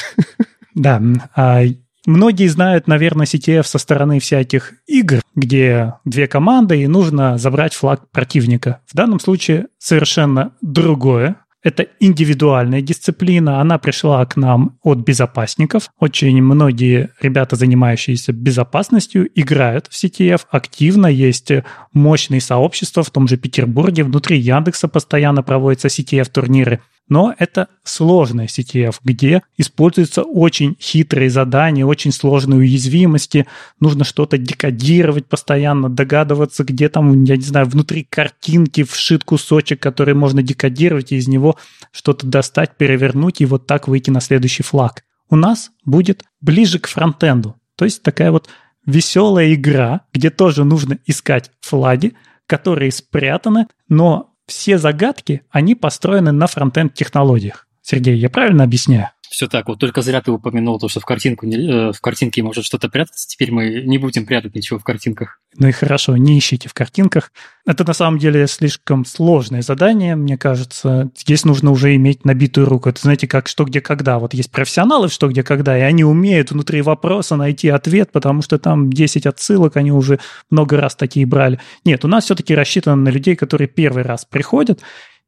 Да, 0.73 1.01
а 1.33 1.63
Многие 2.05 2.47
знают, 2.47 2.87
наверное, 2.87 3.25
CTF 3.25 3.63
со 3.63 3.79
стороны 3.79 4.19
всяких 4.19 4.73
игр, 4.85 5.21
где 5.33 5.93
две 6.05 6.27
команды 6.27 6.81
и 6.81 6.87
нужно 6.87 7.37
забрать 7.37 7.73
флаг 7.73 8.09
противника. 8.11 8.81
В 8.85 8.95
данном 8.95 9.19
случае 9.19 9.67
совершенно 9.79 10.53
другое. 10.61 11.37
Это 11.63 11.87
индивидуальная 11.99 12.81
дисциплина, 12.81 13.59
она 13.59 13.79
пришла 13.79 14.23
к 14.27 14.35
нам 14.35 14.77
от 14.83 14.99
безопасников. 14.99 15.89
Очень 15.99 16.39
многие 16.43 17.09
ребята, 17.19 17.55
занимающиеся 17.55 18.33
безопасностью, 18.33 19.27
играют 19.33 19.87
в 19.87 19.93
CTF 19.93 20.41
активно. 20.51 21.07
Есть 21.07 21.51
мощные 21.91 22.39
сообщества 22.39 23.01
в 23.01 23.09
том 23.09 23.27
же 23.27 23.37
Петербурге. 23.37 24.03
Внутри 24.03 24.37
Яндекса 24.37 24.87
постоянно 24.87 25.41
проводятся 25.41 25.87
CTF-турниры. 25.87 26.81
Но 27.07 27.35
это 27.37 27.67
сложная 27.83 28.47
CTF, 28.47 28.95
где 29.03 29.43
используются 29.57 30.23
очень 30.23 30.75
хитрые 30.79 31.29
задания, 31.29 31.85
очень 31.85 32.11
сложные 32.11 32.59
уязвимости. 32.59 33.45
Нужно 33.79 34.03
что-то 34.03 34.39
декодировать 34.39 35.27
постоянно, 35.27 35.89
догадываться, 35.89 36.63
где 36.63 36.89
там, 36.89 37.23
я 37.23 37.37
не 37.37 37.43
знаю, 37.43 37.67
внутри 37.67 38.03
картинки 38.03 38.83
вшит 38.83 39.23
кусочек, 39.23 39.79
который 39.79 40.15
можно 40.15 40.41
декодировать, 40.41 41.11
и 41.11 41.17
из 41.17 41.27
него 41.27 41.57
что-то 41.91 42.25
достать, 42.25 42.75
перевернуть 42.77 43.39
и 43.39 43.45
вот 43.45 43.67
так 43.67 43.87
выйти 43.87 44.09
на 44.09 44.19
следующий 44.19 44.63
флаг. 44.63 45.03
У 45.29 45.35
нас 45.35 45.71
будет 45.85 46.23
ближе 46.41 46.79
к 46.79 46.87
фронтенду. 46.87 47.55
То 47.75 47.85
есть 47.85 48.01
такая 48.01 48.31
вот 48.31 48.49
веселая 48.85 49.53
игра, 49.53 50.01
где 50.13 50.29
тоже 50.31 50.63
нужно 50.63 50.97
искать 51.05 51.51
флаги, 51.61 52.13
которые 52.47 52.91
спрятаны, 52.91 53.67
но 53.89 54.34
все 54.47 54.77
загадки, 54.77 55.41
они 55.49 55.75
построены 55.75 56.31
на 56.31 56.47
фронтенд 56.47 56.93
технологиях. 56.93 57.67
Сергей, 57.81 58.17
я 58.17 58.29
правильно 58.29 58.63
объясняю? 58.63 59.09
Все 59.29 59.47
так, 59.47 59.67
вот 59.67 59.79
только 59.79 60.01
зря 60.01 60.21
ты 60.21 60.31
упомянул 60.31 60.79
то, 60.79 60.87
что 60.87 60.99
в, 60.99 61.05
картинку 61.05 61.45
не, 61.45 61.57
э, 61.57 61.91
в 61.91 62.01
картинке 62.01 62.43
может 62.43 62.65
что-то 62.65 62.89
прятаться. 62.89 63.27
Теперь 63.27 63.51
мы 63.51 63.81
не 63.85 63.97
будем 63.97 64.25
прятать 64.25 64.55
ничего 64.55 64.79
в 64.79 64.83
картинках. 64.83 65.39
Ну 65.57 65.67
и 65.67 65.71
хорошо, 65.71 66.17
не 66.17 66.37
ищите 66.37 66.69
в 66.69 66.73
картинках. 66.73 67.31
Это 67.65 67.85
на 67.85 67.93
самом 67.93 68.19
деле 68.19 68.45
слишком 68.47 69.05
сложное 69.05 69.61
задание, 69.61 70.15
мне 70.15 70.37
кажется. 70.37 71.09
Здесь 71.17 71.45
нужно 71.45 71.71
уже 71.71 71.95
иметь 71.95 72.25
набитую 72.25 72.67
руку. 72.67 72.89
Это, 72.89 73.01
знаете, 73.01 73.27
как 73.27 73.47
что, 73.47 73.63
где, 73.63 73.81
когда. 73.81 74.19
Вот 74.19 74.33
есть 74.33 74.51
профессионалы 74.51 75.09
что, 75.09 75.27
где, 75.27 75.43
когда, 75.43 75.77
и 75.77 75.81
они 75.81 76.03
умеют 76.03 76.51
внутри 76.51 76.81
вопроса 76.81 77.35
найти 77.35 77.69
ответ, 77.69 78.11
потому 78.11 78.41
что 78.41 78.59
там 78.59 78.91
10 78.91 79.25
отсылок, 79.25 79.77
они 79.77 79.91
уже 79.91 80.19
много 80.49 80.77
раз 80.77 80.95
такие 80.95 81.25
брали. 81.25 81.59
Нет, 81.85 82.05
у 82.05 82.07
нас 82.07 82.25
все-таки 82.25 82.53
рассчитано 82.53 82.95
на 82.97 83.09
людей, 83.09 83.35
которые 83.35 83.67
первый 83.67 84.03
раз 84.03 84.25
приходят, 84.25 84.81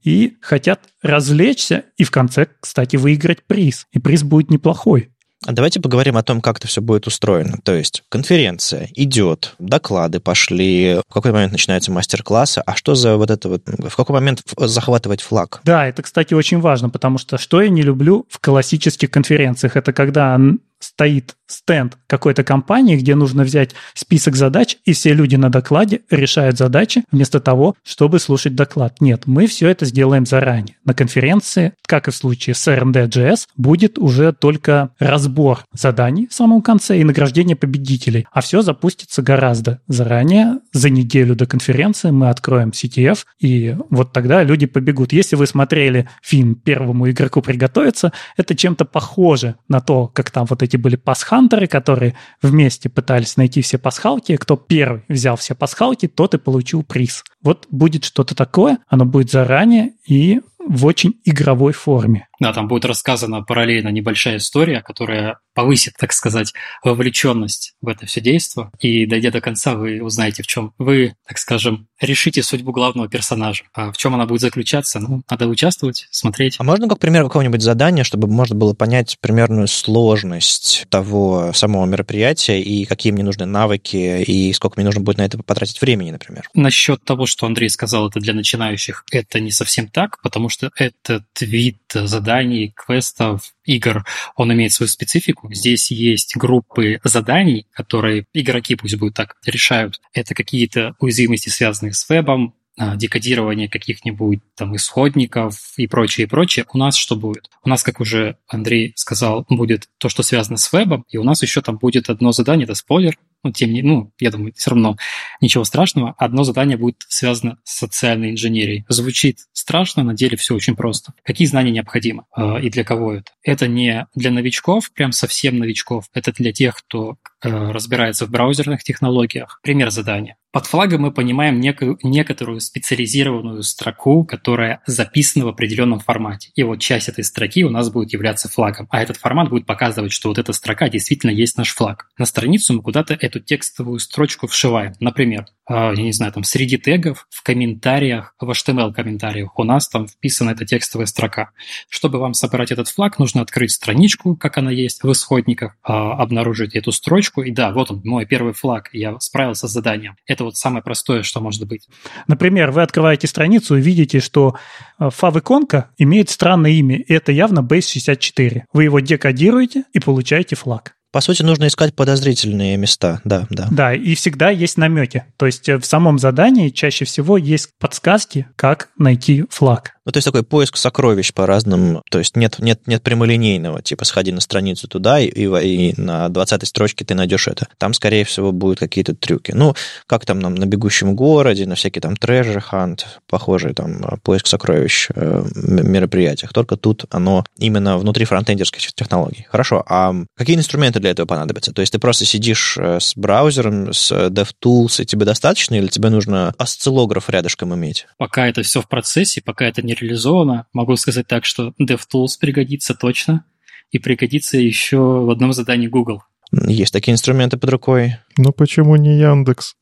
и 0.04 0.38
хотят 0.42 0.82
развлечься 1.02 1.86
и 1.98 2.04
в 2.04 2.12
конце, 2.12 2.48
кстати, 2.60 2.96
выиграть 2.96 3.44
приз. 3.46 3.88
И 3.92 4.00
приз 4.00 4.24
будет 4.24 4.50
неплохой. 4.50 5.12
А 5.46 5.52
давайте 5.52 5.80
поговорим 5.80 6.18
о 6.18 6.24
том, 6.24 6.42
как 6.42 6.58
это 6.58 6.68
все 6.68 6.82
будет 6.82 7.06
устроено. 7.06 7.60
То 7.64 7.74
есть 7.76 8.04
конференция 8.10 8.90
идет, 8.96 9.56
доклады 9.60 10.20
пошли, 10.20 11.00
в 11.08 11.14
какой 11.14 11.32
момент 11.32 11.52
начинаются 11.52 11.92
мастер-классы, 11.92 12.64
а 12.66 12.76
что 12.76 12.96
за 12.96 13.18
вот 13.18 13.30
это 13.30 13.48
вот, 13.48 13.62
в 13.66 13.96
какой 13.96 14.14
момент 14.16 14.42
захватывать 14.58 15.22
флаг? 15.22 15.62
Да, 15.64 15.88
это, 15.88 16.02
кстати, 16.02 16.34
очень 16.34 16.60
важно, 16.60 16.90
потому 16.90 17.20
что 17.20 17.38
что 17.38 17.62
я 17.62 17.70
не 17.70 17.84
люблю 17.84 18.26
в 18.30 18.40
классических 18.40 19.12
конференциях, 19.12 19.76
это 19.76 19.94
когда 19.94 20.40
стоит 20.80 21.36
стенд 21.48 21.98
какой-то 22.08 22.44
компании, 22.44 22.98
где 22.98 23.16
нужно 23.16 23.44
взять 23.44 23.72
список 23.94 24.36
задач, 24.36 24.78
и 24.86 24.94
все 24.94 25.14
люди 25.14 25.36
на 25.36 25.50
докладе 25.50 26.02
решают 26.10 26.58
задачи 26.58 27.04
вместо 27.12 27.40
того, 27.40 27.76
чтобы 27.84 28.20
слушать 28.20 28.56
доклад. 28.56 29.00
Нет, 29.00 29.24
мы 29.26 29.48
все 29.48 29.70
это 29.70 29.86
сделаем 29.86 30.26
заранее. 30.26 30.76
На 30.84 30.94
конференции, 30.94 31.74
как 31.86 32.08
и 32.08 32.12
в 32.12 32.16
случае 32.16 32.54
с 32.54 32.68
RND.js, 32.68 33.48
будет 33.56 33.98
уже 33.98 34.34
только 34.34 34.90
разбор 35.00 35.64
заданий 35.74 36.28
в 36.28 36.34
самом 36.34 36.62
конце 36.62 37.00
и 37.00 37.04
награждение 37.04 37.56
победителей. 37.56 38.28
А 38.32 38.42
все 38.42 38.62
запустится 38.62 39.22
гораздо 39.22 39.82
заранее. 39.88 40.60
За 40.78 40.92
неделю 40.92 41.36
до 41.36 41.48
конференции 41.48 42.12
мы 42.12 42.30
откроем 42.30 42.70
CTF, 42.70 43.26
и 43.40 43.76
вот 43.90 44.14
тогда 44.14 44.44
люди 44.44 44.68
побегут. 44.68 45.12
Если 45.12 45.36
вы 45.36 45.48
смотрели 45.48 46.08
фильм 46.22 46.54
«Первому 46.54 47.10
игроку 47.10 47.42
приготовиться», 47.42 48.14
это 48.38 48.56
чем-то 48.56 48.86
похоже 48.86 49.56
на 49.68 49.82
то, 49.82 50.08
как 50.08 50.30
там 50.30 50.46
вот 50.46 50.62
эти 50.62 50.78
были 50.78 50.96
пасхантеры, 50.96 51.66
которые 51.66 52.14
вместе 52.44 52.90
пытались 52.90 53.38
найти 53.38 53.64
все 53.64 53.80
пасхалки. 53.80 54.36
Кто 54.38 54.56
первый 54.56 55.02
взял 55.10 55.36
все 55.36 55.56
пасхалки, 55.56 56.08
тот 56.08 56.36
и 56.36 56.38
получил 56.38 56.84
приз. 56.84 57.24
Вот 57.42 57.66
будет 57.72 58.06
что-то 58.06 58.36
такое, 58.36 58.78
оно 58.88 59.06
будет 59.06 59.32
заранее, 59.32 59.94
и 60.06 60.42
в 60.68 60.86
очень 60.86 61.20
игровой 61.26 61.74
форме. 61.74 62.28
Да, 62.40 62.54
там 62.54 62.68
будет 62.68 62.86
рассказана 62.86 63.42
параллельно 63.42 63.90
небольшая 63.90 64.38
история, 64.38 64.82
которая 64.82 65.40
повысит, 65.56 65.94
так 65.98 66.14
сказать, 66.14 66.54
вовлеченность 66.84 67.74
в 67.82 67.88
это 67.88 68.06
все 68.06 68.22
действо. 68.22 68.72
И 68.80 69.08
дойдя 69.08 69.32
до 69.32 69.42
конца, 69.42 69.74
вы 69.74 70.04
узнаете, 70.04 70.44
в 70.44 70.48
чем 70.48 70.74
вы, 70.78 71.16
так 71.28 71.40
скажем, 71.40 71.88
решите 72.00 72.44
судьбу 72.44 72.72
главного 72.72 73.10
персонажа. 73.10 73.64
А 73.74 73.92
в 73.92 73.98
чем 73.98 74.14
она 74.14 74.28
будет 74.28 74.42
заключаться, 74.42 75.00
ну, 75.00 75.24
надо 75.30 75.48
участвовать, 75.48 76.08
смотреть. 76.12 76.58
А 76.60 76.64
можно, 76.64 76.88
как 76.88 77.00
пример 77.00 77.24
какого-нибудь 77.24 77.62
задания, 77.62 78.04
чтобы 78.04 78.28
можно 78.28 78.56
было 78.56 78.74
понять 78.74 79.18
примерную 79.20 79.68
сложность 79.68 80.86
того 80.90 81.52
самого 81.54 81.86
мероприятия 81.86 82.62
и 82.62 82.86
какие 82.86 83.12
мне 83.12 83.24
нужны 83.24 83.46
навыки, 83.46 84.24
и 84.24 84.54
сколько 84.54 84.76
мне 84.78 84.86
нужно 84.86 85.02
будет 85.02 85.18
на 85.18 85.26
это 85.26 85.40
потратить 85.40 85.82
времени, 85.82 86.12
например? 86.12 86.48
Насчет 86.54 87.04
того, 87.04 87.26
что 87.26 87.46
Андрей 87.48 87.70
сказал, 87.70 88.10
это 88.10 88.20
для 88.20 88.34
начинающих, 88.34 89.04
это 89.12 89.40
не 89.40 89.52
совсем 89.52 89.88
так, 89.88 90.22
потому 90.22 90.50
что 90.50 90.57
этот 90.76 91.26
вид 91.42 91.78
заданий, 91.94 92.74
квестов, 92.76 93.54
игр, 93.66 94.06
он 94.36 94.54
имеет 94.54 94.74
свою 94.74 94.88
специфику. 94.88 95.54
Здесь 95.54 95.92
есть 95.92 96.36
группы 96.36 97.00
заданий, 97.04 97.68
которые 97.74 98.26
игроки, 98.34 98.76
пусть 98.76 98.98
будут 98.98 99.16
так, 99.16 99.36
решают. 99.46 100.02
Это 100.14 100.34
какие-то 100.36 100.96
уязвимости, 101.00 101.50
связанные 101.50 101.94
с 101.94 102.08
вебом, 102.10 102.54
а, 102.80 102.96
декодирование 102.96 103.68
каких-нибудь 103.68 104.40
там 104.56 104.76
исходников 104.76 105.74
и 105.78 105.88
прочее, 105.88 106.28
и 106.28 106.30
прочее. 106.30 106.64
У 106.72 106.78
нас 106.78 106.96
что 106.96 107.16
будет? 107.16 107.50
У 107.64 107.70
нас, 107.70 107.82
как 107.82 108.00
уже 108.00 108.38
Андрей 108.48 108.94
сказал, 108.96 109.48
будет 109.50 109.90
то, 109.98 110.10
что 110.10 110.22
связано 110.22 110.58
с 110.58 110.72
вебом, 110.72 111.04
и 111.10 111.18
у 111.18 111.24
нас 111.24 111.42
еще 111.42 111.64
там 111.64 111.78
будет 111.78 112.08
одно 112.12 112.32
задание, 112.34 112.66
это 112.66 112.76
спойлер, 112.76 113.18
ну, 113.44 113.52
тем 113.52 113.72
не, 113.72 113.82
ну, 113.82 114.12
я 114.20 114.32
думаю, 114.32 114.54
все 114.56 114.72
равно 114.72 114.98
ничего 115.42 115.64
страшного. 115.64 116.16
Одно 116.18 116.44
задание 116.44 116.78
будет 116.78 117.04
связано 117.08 117.58
с 117.64 117.78
социальной 117.78 118.32
инженерией. 118.32 118.86
Звучит 118.90 119.40
страшно, 119.54 120.04
на 120.04 120.14
деле 120.14 120.38
все 120.38 120.56
очень 120.56 120.76
просто. 120.76 121.14
Какие 121.24 121.48
знания 121.48 121.72
необходимы 121.72 122.24
э, 122.36 122.62
и 122.62 122.70
для 122.70 122.84
кого 122.84 123.14
это? 123.14 123.32
Это 123.44 123.68
не 123.68 124.08
для 124.16 124.32
новичков, 124.32 124.92
прям 124.92 125.12
совсем 125.12 125.58
новичков. 125.58 126.06
Это 126.14 126.32
для 126.34 126.52
тех, 126.52 126.76
кто 126.76 127.18
э, 127.42 127.50
разбирается 127.50 128.26
в 128.26 128.32
браузерных 128.32 128.84
технологиях. 128.84 129.60
Пример 129.64 129.92
задания. 129.92 130.38
Под 130.58 130.66
флагом 130.66 131.02
мы 131.02 131.12
понимаем 131.12 131.60
некую, 131.60 132.00
некоторую 132.02 132.62
специализированную 132.62 133.62
строку, 133.62 134.26
которая 134.26 134.82
записана 134.88 135.46
в 135.46 135.50
определенном 135.50 136.00
формате. 136.00 136.50
И 136.56 136.64
вот 136.64 136.78
часть 136.78 137.10
этой 137.10 137.24
строки 137.24 137.64
у 137.64 137.70
нас 137.70 137.92
будет 137.92 138.12
являться 138.12 138.50
флагом. 138.50 138.88
А 138.90 139.04
этот 139.04 139.18
формат 139.18 139.50
будет 139.50 139.68
показывать, 139.68 140.12
что 140.12 140.30
вот 140.30 140.40
эта 140.40 140.54
строка 140.54 140.90
действительно 140.90 141.30
есть 141.30 141.60
наш 141.60 141.76
флаг. 141.76 142.10
На 142.18 142.26
страницу 142.26 142.74
мы 142.74 142.82
куда-то 142.82 143.14
эту 143.14 143.40
текстовую 143.40 144.00
строчку 144.00 144.48
вшиваем. 144.48 144.94
Например, 145.00 145.46
а, 145.68 145.94
я 145.94 146.02
не 146.02 146.14
знаю, 146.14 146.32
там 146.32 146.44
среди 146.44 146.78
тегов, 146.78 147.28
в 147.30 147.44
комментариях, 147.44 148.34
в 148.40 148.50
HTML-комментариях 148.50 149.60
у 149.60 149.64
нас 149.64 149.90
там 149.90 150.08
вписана 150.08 150.52
эта 150.52 150.66
текстовая 150.66 151.06
строка. 151.08 151.52
Чтобы 151.90 152.20
вам 152.20 152.34
собрать 152.34 152.72
этот 152.72 152.88
флаг, 152.88 153.20
нужно 153.20 153.42
открыть 153.42 153.72
страничку, 153.72 154.36
как 154.36 154.58
она 154.58 154.72
есть 154.72 155.04
в 155.04 155.12
исходниках, 155.12 155.76
а, 155.84 156.14
обнаружить 156.14 156.76
эту 156.76 156.92
строчку, 156.92 157.44
и 157.44 157.52
да, 157.52 157.72
вот 157.74 157.92
он, 157.92 158.02
мой 158.06 158.26
первый 158.26 158.54
флаг, 158.54 158.90
я 158.94 159.20
справился 159.20 159.68
с 159.68 159.72
заданием. 159.72 160.16
Это 160.26 160.46
вот 160.48 160.58
самое 160.58 160.84
простое, 160.84 161.24
что 161.24 161.40
может 161.40 161.66
быть. 161.68 161.88
Например, 162.28 162.72
вы 162.72 162.82
открываете 162.82 163.28
страницу 163.28 163.78
и 163.78 163.82
видите, 163.82 164.20
что 164.20 164.56
а, 164.98 165.10
фав-иконка 165.10 165.92
имеет 165.98 166.30
странное 166.30 166.72
имя, 166.72 167.02
это 167.08 167.32
явно 167.32 167.60
Base64. 167.60 168.64
Вы 168.74 168.84
его 168.84 169.00
декодируете 169.00 169.84
и 169.94 170.00
получаете 170.00 170.56
флаг. 170.56 170.97
По 171.12 171.22
сути, 171.22 171.42
нужно 171.42 171.68
искать 171.68 171.96
подозрительные 171.96 172.78
места, 172.78 173.22
да, 173.24 173.48
да. 173.50 173.68
Да, 173.72 173.94
и 173.94 174.16
всегда 174.16 174.50
есть 174.50 174.78
намеки. 174.78 175.26
То 175.38 175.46
есть 175.46 175.68
э, 175.70 175.78
в 175.78 175.86
самом 175.86 176.20
задании 176.20 176.70
чаще 176.70 177.06
всего 177.06 177.38
есть 177.38 177.70
подсказки, 177.80 178.48
как 178.56 178.90
найти 178.98 179.46
флаг. 179.50 179.94
Ну, 180.08 180.14
то 180.14 180.18
есть 180.20 180.26
такой 180.26 180.44
поиск 180.44 180.78
сокровищ 180.78 181.34
по 181.34 181.46
разным, 181.46 182.02
то 182.10 182.18
есть 182.20 182.38
нет, 182.38 182.60
нет, 182.60 182.80
нет 182.88 183.04
прямолинейного, 183.04 183.82
типа 183.82 184.06
сходи 184.06 184.32
на 184.32 184.40
страницу 184.40 184.88
туда, 184.88 185.20
и, 185.20 185.28
и, 185.28 185.90
и 185.90 186.02
на 186.02 186.30
20 186.30 186.66
строчке 186.66 187.04
ты 187.04 187.14
найдешь 187.14 187.50
это. 187.50 187.68
Там, 187.78 187.94
скорее 187.94 188.24
всего, 188.24 188.54
будут 188.54 188.80
какие-то 188.80 189.16
трюки. 189.16 189.52
Ну, 189.52 189.76
как 190.08 190.26
там 190.26 190.40
нам 190.40 190.56
на 190.56 190.66
бегущем 190.66 191.14
городе, 191.14 191.66
на 191.66 191.76
всякие 191.76 192.02
там 192.02 192.14
treasure 192.14 192.64
hunt, 192.72 193.02
похожие 193.28 193.74
там 193.74 194.02
поиск 194.24 194.48
сокровищ 194.48 195.10
э, 195.14 195.44
мероприятиях. 195.54 196.54
Только 196.54 196.78
тут 196.78 197.04
оно 197.10 197.44
именно 197.58 197.98
внутри 197.98 198.24
фронтендерских 198.24 198.94
технологий. 198.94 199.46
Хорошо, 199.50 199.84
а 199.90 200.16
какие 200.38 200.56
инструменты 200.56 200.97
для 201.00 201.12
этого 201.12 201.26
понадобятся? 201.26 201.74
То 201.74 201.82
есть 201.82 201.94
ты 201.94 202.00
просто 202.00 202.26
сидишь 202.26 202.78
э, 202.78 203.00
с 203.00 203.16
браузером, 203.16 203.94
с 203.94 204.12
DevTools, 204.12 205.02
и 205.02 205.06
тебе 205.06 205.26
достаточно, 205.26 205.76
или 205.76 205.88
тебе 205.88 206.10
нужно 206.10 206.54
осциллограф 206.58 207.30
рядышком 207.30 207.74
иметь? 207.76 208.08
Пока 208.18 208.48
это 208.48 208.64
все 208.64 208.82
в 208.82 208.88
процессе, 208.88 209.42
пока 209.42 209.66
это 209.66 209.82
не 209.82 209.94
реализовано. 209.94 210.68
Могу 210.74 210.96
сказать 210.96 211.28
так, 211.28 211.46
что 211.46 211.74
DevTools 211.82 212.40
пригодится 212.40 212.94
точно, 212.94 213.46
и 213.92 214.00
пригодится 214.00 214.58
еще 214.58 214.98
в 214.98 215.30
одном 215.30 215.54
задании 215.54 215.88
Google. 215.88 216.24
Есть 216.52 216.94
такие 216.94 217.14
инструменты 217.14 217.58
под 217.58 217.70
рукой. 217.70 218.16
Но 218.38 218.52
почему 218.52 218.96
не 218.96 219.18
Яндекс? 219.20 219.76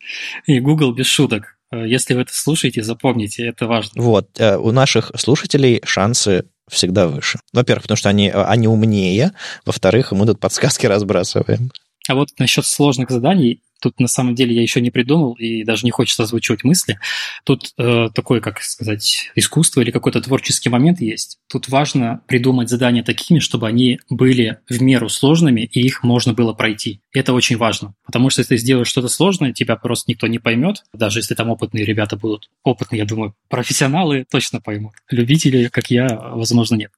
И 0.45 0.59
Google 0.59 0.93
без 0.93 1.05
шуток. 1.07 1.57
Э, 1.71 1.87
если 1.87 2.13
вы 2.13 2.21
это 2.21 2.33
слушаете, 2.33 2.83
запомните, 2.83 3.45
это 3.45 3.67
важно. 3.67 4.01
Вот, 4.01 4.39
э, 4.39 4.57
у 4.57 4.71
наших 4.71 5.11
слушателей 5.15 5.81
шансы 5.83 6.45
всегда 6.69 7.07
выше. 7.07 7.39
Во-первых, 7.53 7.83
потому 7.83 7.97
что 7.97 8.09
они, 8.09 8.29
они 8.29 8.67
умнее, 8.67 9.33
во-вторых, 9.65 10.11
мы 10.11 10.25
тут 10.25 10.39
подсказки 10.39 10.85
разбрасываем. 10.87 11.71
А 12.07 12.15
вот 12.15 12.29
насчет 12.37 12.65
сложных 12.65 13.09
заданий, 13.09 13.61
Тут 13.85 13.99
на 13.99 14.07
самом 14.07 14.33
деле 14.33 14.55
я 14.55 14.63
еще 14.63 14.81
не 14.81 14.89
придумал 14.89 15.33
и 15.33 15.63
даже 15.63 15.85
не 15.85 15.91
хочется 15.91 16.23
озвучивать 16.23 16.63
мысли. 16.63 16.97
Тут 17.43 17.71
э, 17.77 18.07
такое, 18.15 18.41
как 18.41 18.63
сказать, 18.63 19.29
искусство 19.35 19.81
или 19.81 19.91
какой-то 19.91 20.19
творческий 20.21 20.69
момент 20.69 21.01
есть. 21.01 21.37
Тут 21.47 21.69
важно 21.69 22.21
придумать 22.25 22.67
задания 22.67 23.03
такими, 23.03 23.37
чтобы 23.37 23.67
они 23.67 23.99
были 24.09 24.57
в 24.67 24.81
меру 24.81 25.07
сложными 25.07 25.61
и 25.61 25.81
их 25.81 26.01
можно 26.01 26.33
было 26.33 26.53
пройти. 26.53 26.99
Это 27.13 27.33
очень 27.33 27.57
важно, 27.57 27.93
потому 28.07 28.31
что 28.31 28.41
если 28.41 28.55
ты 28.55 28.57
сделаешь 28.59 28.87
что-то 28.87 29.07
сложное, 29.07 29.53
тебя 29.53 29.75
просто 29.75 30.09
никто 30.09 30.25
не 30.25 30.39
поймет, 30.39 30.83
даже 30.91 31.19
если 31.19 31.35
там 31.35 31.51
опытные 31.51 31.85
ребята 31.85 32.17
будут. 32.17 32.49
Опытные, 32.63 33.01
я 33.01 33.05
думаю, 33.05 33.35
профессионалы 33.49 34.25
точно 34.31 34.61
поймут. 34.61 34.93
Любители, 35.11 35.67
как 35.67 35.91
я, 35.91 36.07
возможно, 36.07 36.73
нет. 36.73 36.91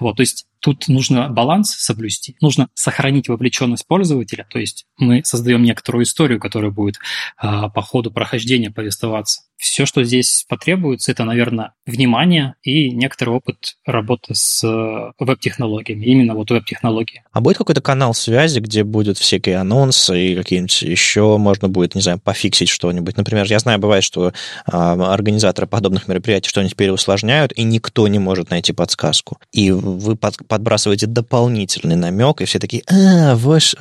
Вот, 0.00 0.16
то 0.16 0.22
есть 0.22 0.48
Тут 0.62 0.86
нужно 0.86 1.28
баланс 1.28 1.74
соблюсти, 1.74 2.36
нужно 2.40 2.68
сохранить 2.74 3.28
вовлеченность 3.28 3.84
пользователя, 3.84 4.46
то 4.48 4.60
есть 4.60 4.86
мы 4.96 5.22
создаем 5.24 5.64
некоторую 5.64 6.04
историю, 6.04 6.31
которая 6.38 6.70
будет 6.70 6.96
а, 7.36 7.68
по 7.68 7.82
ходу 7.82 8.10
прохождения 8.10 8.70
повествоваться. 8.70 9.42
Все, 9.62 9.86
что 9.86 10.02
здесь 10.02 10.44
потребуется, 10.48 11.12
это, 11.12 11.22
наверное, 11.22 11.74
внимание 11.86 12.56
и 12.64 12.90
некоторый 12.90 13.30
опыт 13.30 13.76
работы 13.86 14.34
с 14.34 14.64
э, 14.64 15.12
веб-технологиями, 15.20 16.04
именно 16.04 16.34
вот 16.34 16.50
веб-технологии. 16.50 17.22
А 17.30 17.40
будет 17.40 17.58
какой-то 17.58 17.80
канал 17.80 18.12
связи, 18.12 18.58
где 18.58 18.82
будут 18.82 19.18
всякие 19.18 19.58
анонсы 19.58 20.20
и 20.20 20.34
какие-нибудь 20.34 20.82
еще 20.82 21.36
можно 21.38 21.68
будет, 21.68 21.94
не 21.94 22.00
знаю, 22.00 22.18
пофиксить 22.18 22.70
что-нибудь? 22.70 23.16
Например, 23.16 23.46
я 23.48 23.60
знаю, 23.60 23.78
бывает, 23.78 24.02
что 24.02 24.32
а, 24.66 24.94
организаторы 25.14 25.68
подобных 25.68 26.08
мероприятий 26.08 26.48
что-нибудь 26.48 26.74
переусложняют, 26.74 27.52
и 27.52 27.62
никто 27.62 28.08
не 28.08 28.18
может 28.18 28.50
найти 28.50 28.72
подсказку. 28.72 29.38
И 29.52 29.70
вы 29.70 30.16
под, 30.16 30.38
подбрасываете 30.48 31.06
дополнительный 31.06 31.94
намек, 31.94 32.40
и 32.40 32.46
все 32.46 32.58
такие, 32.58 32.82
а, 32.90 33.36
ваш... 33.36 33.76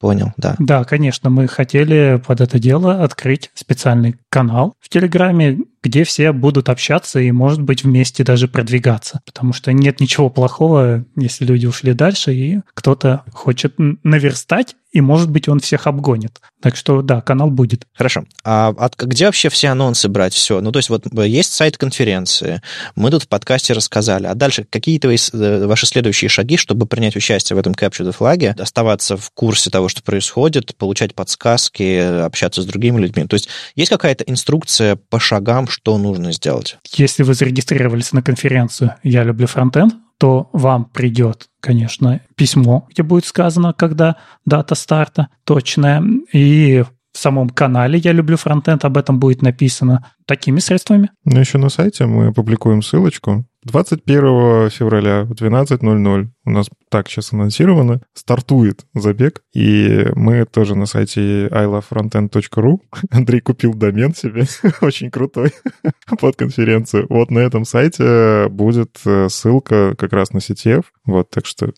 Понял, 0.00 0.32
да. 0.38 0.56
Да, 0.58 0.84
конечно, 0.84 1.28
мы 1.28 1.46
хотели 1.46 1.95
под 2.26 2.40
это 2.40 2.58
дело 2.58 3.02
открыть 3.02 3.50
специальный 3.54 4.16
канал 4.28 4.74
в 4.80 4.88
Телеграме, 4.88 5.58
где 5.86 6.02
все 6.04 6.32
будут 6.32 6.68
общаться 6.68 7.20
и, 7.20 7.30
может 7.30 7.62
быть, 7.62 7.84
вместе 7.84 8.24
даже 8.24 8.48
продвигаться. 8.48 9.20
Потому 9.24 9.52
что 9.52 9.72
нет 9.72 10.00
ничего 10.00 10.30
плохого, 10.30 11.04
если 11.16 11.44
люди 11.44 11.66
ушли 11.66 11.92
дальше, 11.92 12.34
и 12.34 12.60
кто-то 12.74 13.22
хочет 13.32 13.74
наверстать, 13.76 14.74
и, 14.96 15.00
может 15.02 15.30
быть, 15.30 15.46
он 15.46 15.60
всех 15.60 15.86
обгонит. 15.86 16.40
Так 16.62 16.74
что, 16.74 17.02
да, 17.02 17.20
канал 17.20 17.50
будет. 17.50 17.86
Хорошо. 17.92 18.24
А 18.44 18.68
от, 18.68 18.96
где 18.96 19.26
вообще 19.26 19.50
все 19.50 19.68
анонсы 19.68 20.08
брать? 20.08 20.32
Все. 20.32 20.62
Ну, 20.62 20.72
то 20.72 20.78
есть 20.78 20.88
вот 20.88 21.04
есть 21.22 21.52
сайт 21.52 21.76
конференции, 21.76 22.62
мы 22.94 23.10
тут 23.10 23.24
в 23.24 23.28
подкасте 23.28 23.74
рассказали. 23.74 24.26
А 24.26 24.34
дальше 24.34 24.66
какие 24.68 24.98
твои, 24.98 25.18
э, 25.34 25.66
ваши 25.66 25.86
следующие 25.86 26.30
шаги, 26.30 26.56
чтобы 26.56 26.86
принять 26.86 27.14
участие 27.14 27.56
в 27.56 27.60
этом 27.60 27.74
Capture 27.74 28.08
the 28.08 28.16
Flag, 28.16 28.58
оставаться 28.58 29.18
в 29.18 29.30
курсе 29.32 29.68
того, 29.68 29.88
что 29.88 30.02
происходит, 30.02 30.74
получать 30.76 31.14
подсказки, 31.14 32.22
общаться 32.24 32.62
с 32.62 32.64
другими 32.64 32.98
людьми? 32.98 33.26
То 33.26 33.34
есть 33.34 33.50
есть 33.74 33.90
какая-то 33.90 34.24
инструкция 34.24 34.96
по 34.96 35.20
шагам, 35.20 35.68
что 35.76 35.98
нужно 35.98 36.32
сделать? 36.32 36.78
Если 36.94 37.22
вы 37.22 37.34
зарегистрировались 37.34 38.12
на 38.12 38.22
конференцию 38.22 38.94
«Я 39.02 39.24
люблю 39.24 39.46
фронтенд», 39.46 39.94
то 40.18 40.48
вам 40.54 40.86
придет, 40.86 41.48
конечно, 41.60 42.22
письмо, 42.34 42.86
где 42.90 43.02
будет 43.02 43.26
сказано, 43.26 43.74
когда 43.74 44.16
дата 44.46 44.74
старта 44.74 45.28
точная, 45.44 46.02
и 46.32 46.84
в 47.16 47.18
самом 47.18 47.48
канале 47.48 47.98
«Я 47.98 48.12
люблю 48.12 48.36
фронтенд» 48.36 48.84
об 48.84 48.98
этом 48.98 49.18
будет 49.18 49.40
написано 49.40 50.12
такими 50.26 50.58
средствами. 50.58 51.10
Ну, 51.24 51.40
еще 51.40 51.56
на 51.56 51.70
сайте 51.70 52.04
мы 52.04 52.26
опубликуем 52.26 52.82
ссылочку, 52.82 53.46
21 53.64 54.70
февраля 54.70 55.24
в 55.24 55.32
12.00 55.32 56.28
у 56.44 56.50
нас 56.50 56.66
так 56.88 57.08
сейчас 57.08 57.32
анонсировано, 57.32 58.00
стартует 58.14 58.86
забег, 58.94 59.42
и 59.54 60.06
мы 60.14 60.44
тоже 60.44 60.76
на 60.76 60.86
сайте 60.86 61.48
ilovefrontend.ru. 61.48 62.78
Андрей 63.10 63.40
купил 63.40 63.74
домен 63.74 64.14
себе, 64.14 64.44
очень 64.82 65.10
крутой, 65.10 65.52
под 66.20 66.36
конференцию. 66.36 67.06
Вот 67.08 67.30
на 67.30 67.40
этом 67.40 67.64
сайте 67.64 68.48
будет 68.50 69.00
э, 69.04 69.28
ссылка 69.30 69.96
как 69.96 70.12
раз 70.12 70.32
на 70.32 70.38
CTF, 70.38 70.84
вот, 71.04 71.30
так 71.30 71.46
что 71.46 71.72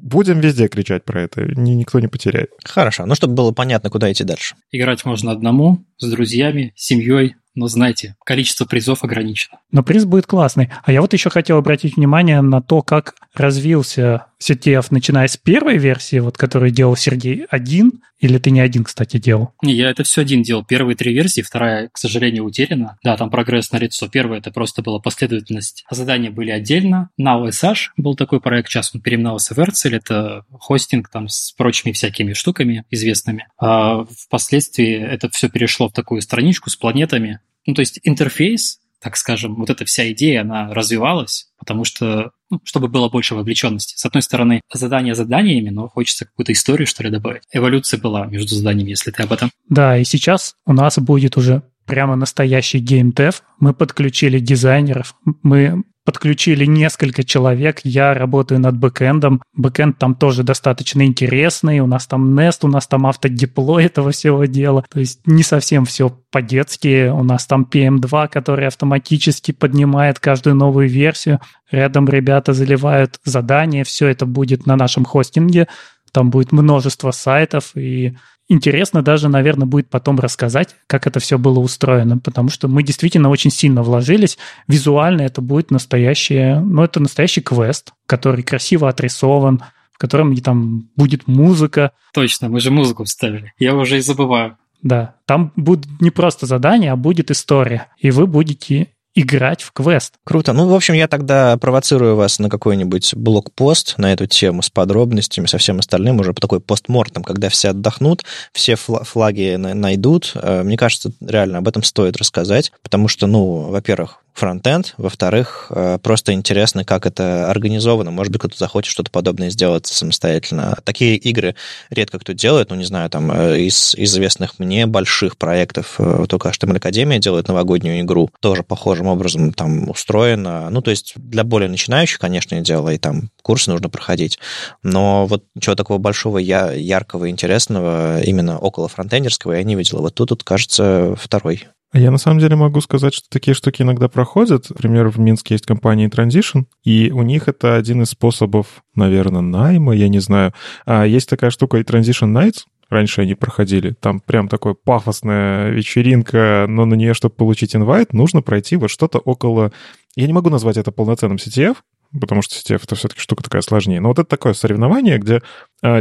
Будем 0.00 0.40
везде 0.40 0.68
кричать 0.68 1.04
про 1.04 1.22
это, 1.22 1.44
никто 1.56 2.00
не 2.00 2.08
потеряет. 2.08 2.50
Хорошо, 2.64 3.04
ну 3.06 3.14
чтобы 3.14 3.34
было 3.34 3.52
понятно, 3.52 3.90
куда 3.90 4.10
идти 4.10 4.24
дальше. 4.24 4.54
Играть 4.72 5.04
можно 5.04 5.30
одному, 5.30 5.84
с 5.98 6.10
друзьями, 6.10 6.72
семьей, 6.74 7.36
но 7.54 7.68
знайте, 7.68 8.16
количество 8.24 8.64
призов 8.64 9.04
ограничено. 9.04 9.58
Но 9.70 9.82
приз 9.82 10.04
будет 10.04 10.26
классный. 10.26 10.70
А 10.82 10.90
я 10.90 11.00
вот 11.00 11.12
еще 11.12 11.30
хотел 11.30 11.58
обратить 11.58 11.96
внимание 11.96 12.40
на 12.40 12.60
то, 12.60 12.82
как 12.82 13.14
развился 13.34 14.26
CTF, 14.42 14.86
начиная 14.90 15.28
с 15.28 15.36
первой 15.36 15.78
версии, 15.78 16.18
вот 16.18 16.36
которую 16.36 16.72
делал 16.72 16.96
Сергей 16.96 17.46
один, 17.50 18.02
или 18.18 18.38
ты 18.38 18.50
не 18.50 18.60
один, 18.60 18.84
кстати, 18.84 19.18
делал? 19.18 19.52
Не, 19.62 19.74
я 19.74 19.90
это 19.90 20.02
все 20.04 20.22
один 20.22 20.42
делал. 20.42 20.64
Первые 20.64 20.96
три 20.96 21.12
версии, 21.12 21.42
вторая, 21.42 21.88
к 21.88 21.98
сожалению, 21.98 22.44
утеряна. 22.44 22.98
Да, 23.02 23.16
там 23.16 23.30
прогресс 23.30 23.72
на 23.72 23.78
лицо. 23.78 24.08
Первая 24.08 24.40
это 24.40 24.50
просто 24.50 24.82
была 24.82 24.98
последовательность. 24.98 25.84
А 25.88 25.94
задания 25.94 26.30
были 26.30 26.50
отдельно. 26.50 27.10
Now 27.20 27.48
SH 27.48 27.90
был 27.96 28.14
такой 28.14 28.40
проект, 28.40 28.70
сейчас 28.70 28.94
он 28.94 29.00
переименовался 29.00 29.54
в 29.54 29.58
Ercel. 29.58 29.96
Это 29.96 30.44
хостинг 30.52 31.08
там 31.08 31.28
с 31.28 31.52
прочими 31.52 31.92
всякими 31.92 32.32
штуками 32.32 32.84
известными. 32.90 33.46
А 33.58 34.04
впоследствии 34.04 34.94
это 34.94 35.28
все 35.30 35.48
перешло 35.48 35.88
в 35.88 35.92
такую 35.92 36.20
страничку 36.22 36.70
с 36.70 36.76
планетами. 36.76 37.40
Ну, 37.66 37.74
то 37.74 37.80
есть 37.80 37.98
интерфейс, 38.02 38.80
так 39.04 39.18
скажем, 39.18 39.56
вот 39.56 39.68
эта 39.68 39.84
вся 39.84 40.10
идея, 40.12 40.40
она 40.40 40.72
развивалась, 40.72 41.48
потому 41.58 41.84
что, 41.84 42.30
ну, 42.48 42.58
чтобы 42.64 42.88
было 42.88 43.10
больше 43.10 43.34
вовлеченности. 43.34 43.94
С 43.98 44.06
одной 44.06 44.22
стороны, 44.22 44.62
задания 44.72 45.12
заданиями, 45.12 45.68
но 45.68 45.88
хочется 45.88 46.24
какую-то 46.24 46.52
историю, 46.52 46.86
что 46.86 47.02
ли, 47.02 47.10
добавить. 47.10 47.42
Эволюция 47.52 48.00
была 48.00 48.24
между 48.24 48.54
заданиями, 48.54 48.90
если 48.90 49.10
ты 49.10 49.22
об 49.22 49.32
этом. 49.32 49.50
Да, 49.68 49.98
и 49.98 50.04
сейчас 50.04 50.54
у 50.64 50.72
нас 50.72 50.98
будет 50.98 51.36
уже 51.36 51.62
прямо 51.84 52.16
настоящий 52.16 52.78
геймдев. 52.78 53.42
Мы 53.60 53.74
подключили 53.74 54.38
дизайнеров, 54.38 55.14
мы 55.42 55.84
подключили 56.04 56.66
несколько 56.66 57.24
человек, 57.24 57.80
я 57.84 58.14
работаю 58.14 58.60
над 58.60 58.76
бэкэндом. 58.76 59.42
Бэкэнд 59.54 59.98
там 59.98 60.14
тоже 60.14 60.42
достаточно 60.42 61.04
интересный, 61.04 61.80
у 61.80 61.86
нас 61.86 62.06
там 62.06 62.38
Nest, 62.38 62.58
у 62.62 62.68
нас 62.68 62.86
там 62.86 63.06
автодеплой 63.06 63.84
этого 63.84 64.10
всего 64.10 64.44
дела. 64.44 64.84
То 64.90 65.00
есть 65.00 65.26
не 65.26 65.42
совсем 65.42 65.86
все 65.86 66.10
по-детски. 66.30 67.08
У 67.08 67.22
нас 67.22 67.46
там 67.46 67.66
PM2, 67.70 68.28
который 68.28 68.66
автоматически 68.66 69.52
поднимает 69.52 70.18
каждую 70.18 70.56
новую 70.56 70.88
версию. 70.88 71.40
Рядом 71.70 72.06
ребята 72.08 72.52
заливают 72.52 73.18
задания, 73.24 73.84
все 73.84 74.08
это 74.08 74.26
будет 74.26 74.66
на 74.66 74.76
нашем 74.76 75.04
хостинге. 75.04 75.68
Там 76.12 76.30
будет 76.30 76.52
множество 76.52 77.10
сайтов, 77.10 77.72
и 77.74 78.16
интересно 78.48 79.02
даже, 79.02 79.28
наверное, 79.28 79.66
будет 79.66 79.88
потом 79.88 80.18
рассказать, 80.18 80.76
как 80.86 81.06
это 81.06 81.20
все 81.20 81.38
было 81.38 81.58
устроено, 81.58 82.18
потому 82.18 82.50
что 82.50 82.68
мы 82.68 82.82
действительно 82.82 83.28
очень 83.30 83.50
сильно 83.50 83.82
вложились. 83.82 84.38
Визуально 84.68 85.22
это 85.22 85.40
будет 85.40 85.70
настоящее, 85.70 86.60
ну, 86.60 86.82
это 86.82 87.00
настоящий 87.00 87.40
квест, 87.40 87.92
который 88.06 88.42
красиво 88.42 88.88
отрисован, 88.88 89.62
в 89.92 89.98
котором 89.98 90.36
там 90.36 90.88
будет 90.96 91.26
музыка. 91.26 91.92
Точно, 92.12 92.48
мы 92.48 92.60
же 92.60 92.70
музыку 92.70 93.04
вставили. 93.04 93.52
Я 93.58 93.74
уже 93.74 93.98
и 93.98 94.00
забываю. 94.00 94.56
Да, 94.82 95.14
там 95.24 95.52
будет 95.56 95.86
не 96.00 96.10
просто 96.10 96.44
задание, 96.44 96.92
а 96.92 96.96
будет 96.96 97.30
история. 97.30 97.88
И 97.98 98.10
вы 98.10 98.26
будете 98.26 98.88
играть 99.14 99.62
в 99.62 99.72
квест. 99.72 100.14
Круто. 100.24 100.52
Ну, 100.52 100.68
в 100.68 100.74
общем, 100.74 100.94
я 100.94 101.08
тогда 101.08 101.56
провоцирую 101.56 102.16
вас 102.16 102.38
на 102.38 102.48
какой-нибудь 102.48 103.14
блокпост 103.14 103.94
на 103.98 104.12
эту 104.12 104.26
тему 104.26 104.62
с 104.62 104.70
подробностями, 104.70 105.46
со 105.46 105.58
всем 105.58 105.78
остальным, 105.78 106.20
уже 106.20 106.32
по 106.32 106.40
такой 106.40 106.60
постмортом, 106.60 107.22
когда 107.22 107.48
все 107.48 107.68
отдохнут, 107.70 108.24
все 108.52 108.76
флаги 108.76 109.56
найдут. 109.56 110.32
Э, 110.34 110.62
мне 110.62 110.76
кажется, 110.76 111.12
реально 111.20 111.58
об 111.58 111.68
этом 111.68 111.82
стоит 111.82 112.16
рассказать, 112.16 112.72
потому 112.82 113.08
что, 113.08 113.26
ну, 113.26 113.70
во-первых, 113.70 114.23
фронтенд, 114.34 114.94
во-вторых, 114.98 115.66
э, 115.70 115.98
просто 116.02 116.32
интересно, 116.32 116.84
как 116.84 117.06
это 117.06 117.48
организовано. 117.48 118.10
Может 118.10 118.32
быть, 118.32 118.40
кто-то 118.40 118.58
захочет 118.58 118.90
что-то 118.90 119.10
подобное 119.10 119.48
сделать 119.48 119.86
самостоятельно. 119.86 120.76
Такие 120.84 121.16
игры 121.16 121.54
редко 121.88 122.18
кто 122.18 122.32
делает, 122.32 122.70
ну, 122.70 122.76
не 122.76 122.84
знаю, 122.84 123.08
там, 123.10 123.30
э, 123.30 123.60
из 123.60 123.94
известных 123.94 124.58
мне 124.58 124.86
больших 124.86 125.36
проектов, 125.36 125.94
э, 125.98 126.26
только 126.28 126.48
HTML 126.48 126.76
Академия 126.76 127.20
делает 127.20 127.46
новогоднюю 127.46 128.00
игру, 128.00 128.28
тоже 128.40 128.64
похожим 128.64 129.06
образом 129.06 129.52
там 129.52 129.88
устроено. 129.88 130.68
Ну, 130.68 130.82
то 130.82 130.90
есть 130.90 131.14
для 131.16 131.44
более 131.44 131.68
начинающих, 131.68 132.18
конечно, 132.18 132.60
дело, 132.60 132.88
и 132.88 132.98
там 132.98 133.30
курсы 133.42 133.70
нужно 133.70 133.88
проходить. 133.88 134.40
Но 134.82 135.26
вот 135.26 135.44
ничего 135.54 135.76
такого 135.76 135.98
большого, 135.98 136.38
я, 136.38 136.72
яркого, 136.72 137.30
интересного 137.30 138.20
именно 138.22 138.58
около 138.58 138.88
фронтендерского 138.88 139.52
я 139.52 139.62
не 139.62 139.76
видел. 139.76 140.00
Вот 140.00 140.14
тут, 140.14 140.30
тут 140.30 140.42
кажется, 140.42 141.14
второй 141.16 141.68
я 141.98 142.10
на 142.10 142.18
самом 142.18 142.40
деле 142.40 142.56
могу 142.56 142.80
сказать, 142.80 143.14
что 143.14 143.28
такие 143.30 143.54
штуки 143.54 143.82
иногда 143.82 144.08
проходят. 144.08 144.68
Например, 144.70 145.08
в 145.08 145.18
Минске 145.18 145.54
есть 145.54 145.66
компания 145.66 146.08
Transition, 146.08 146.64
и 146.82 147.10
у 147.10 147.22
них 147.22 147.48
это 147.48 147.76
один 147.76 148.02
из 148.02 148.10
способов, 148.10 148.82
наверное, 148.94 149.42
найма, 149.42 149.94
я 149.94 150.08
не 150.08 150.18
знаю. 150.18 150.52
А 150.86 151.06
есть 151.06 151.28
такая 151.28 151.50
штука 151.50 151.78
и 151.78 151.82
Transition 151.82 152.32
Nights, 152.32 152.64
раньше 152.90 153.22
они 153.22 153.34
проходили. 153.34 153.94
Там 154.00 154.20
прям 154.20 154.48
такая 154.48 154.74
пафосная 154.74 155.70
вечеринка, 155.70 156.66
но 156.68 156.84
на 156.84 156.94
нее, 156.94 157.14
чтобы 157.14 157.34
получить 157.34 157.76
инвайт, 157.76 158.12
нужно 158.12 158.42
пройти 158.42 158.76
вот 158.76 158.90
что-то 158.90 159.18
около... 159.18 159.72
Я 160.16 160.26
не 160.26 160.32
могу 160.32 160.50
назвать 160.50 160.76
это 160.76 160.92
полноценным 160.92 161.36
CTF, 161.36 161.76
потому 162.20 162.42
что 162.42 162.54
CTF 162.54 162.80
это 162.84 162.94
все-таки 162.94 163.20
штука 163.20 163.42
такая 163.42 163.62
сложнее. 163.62 164.00
Но 164.00 164.08
вот 164.08 164.18
это 164.18 164.28
такое 164.28 164.54
соревнование, 164.54 165.18
где 165.18 165.42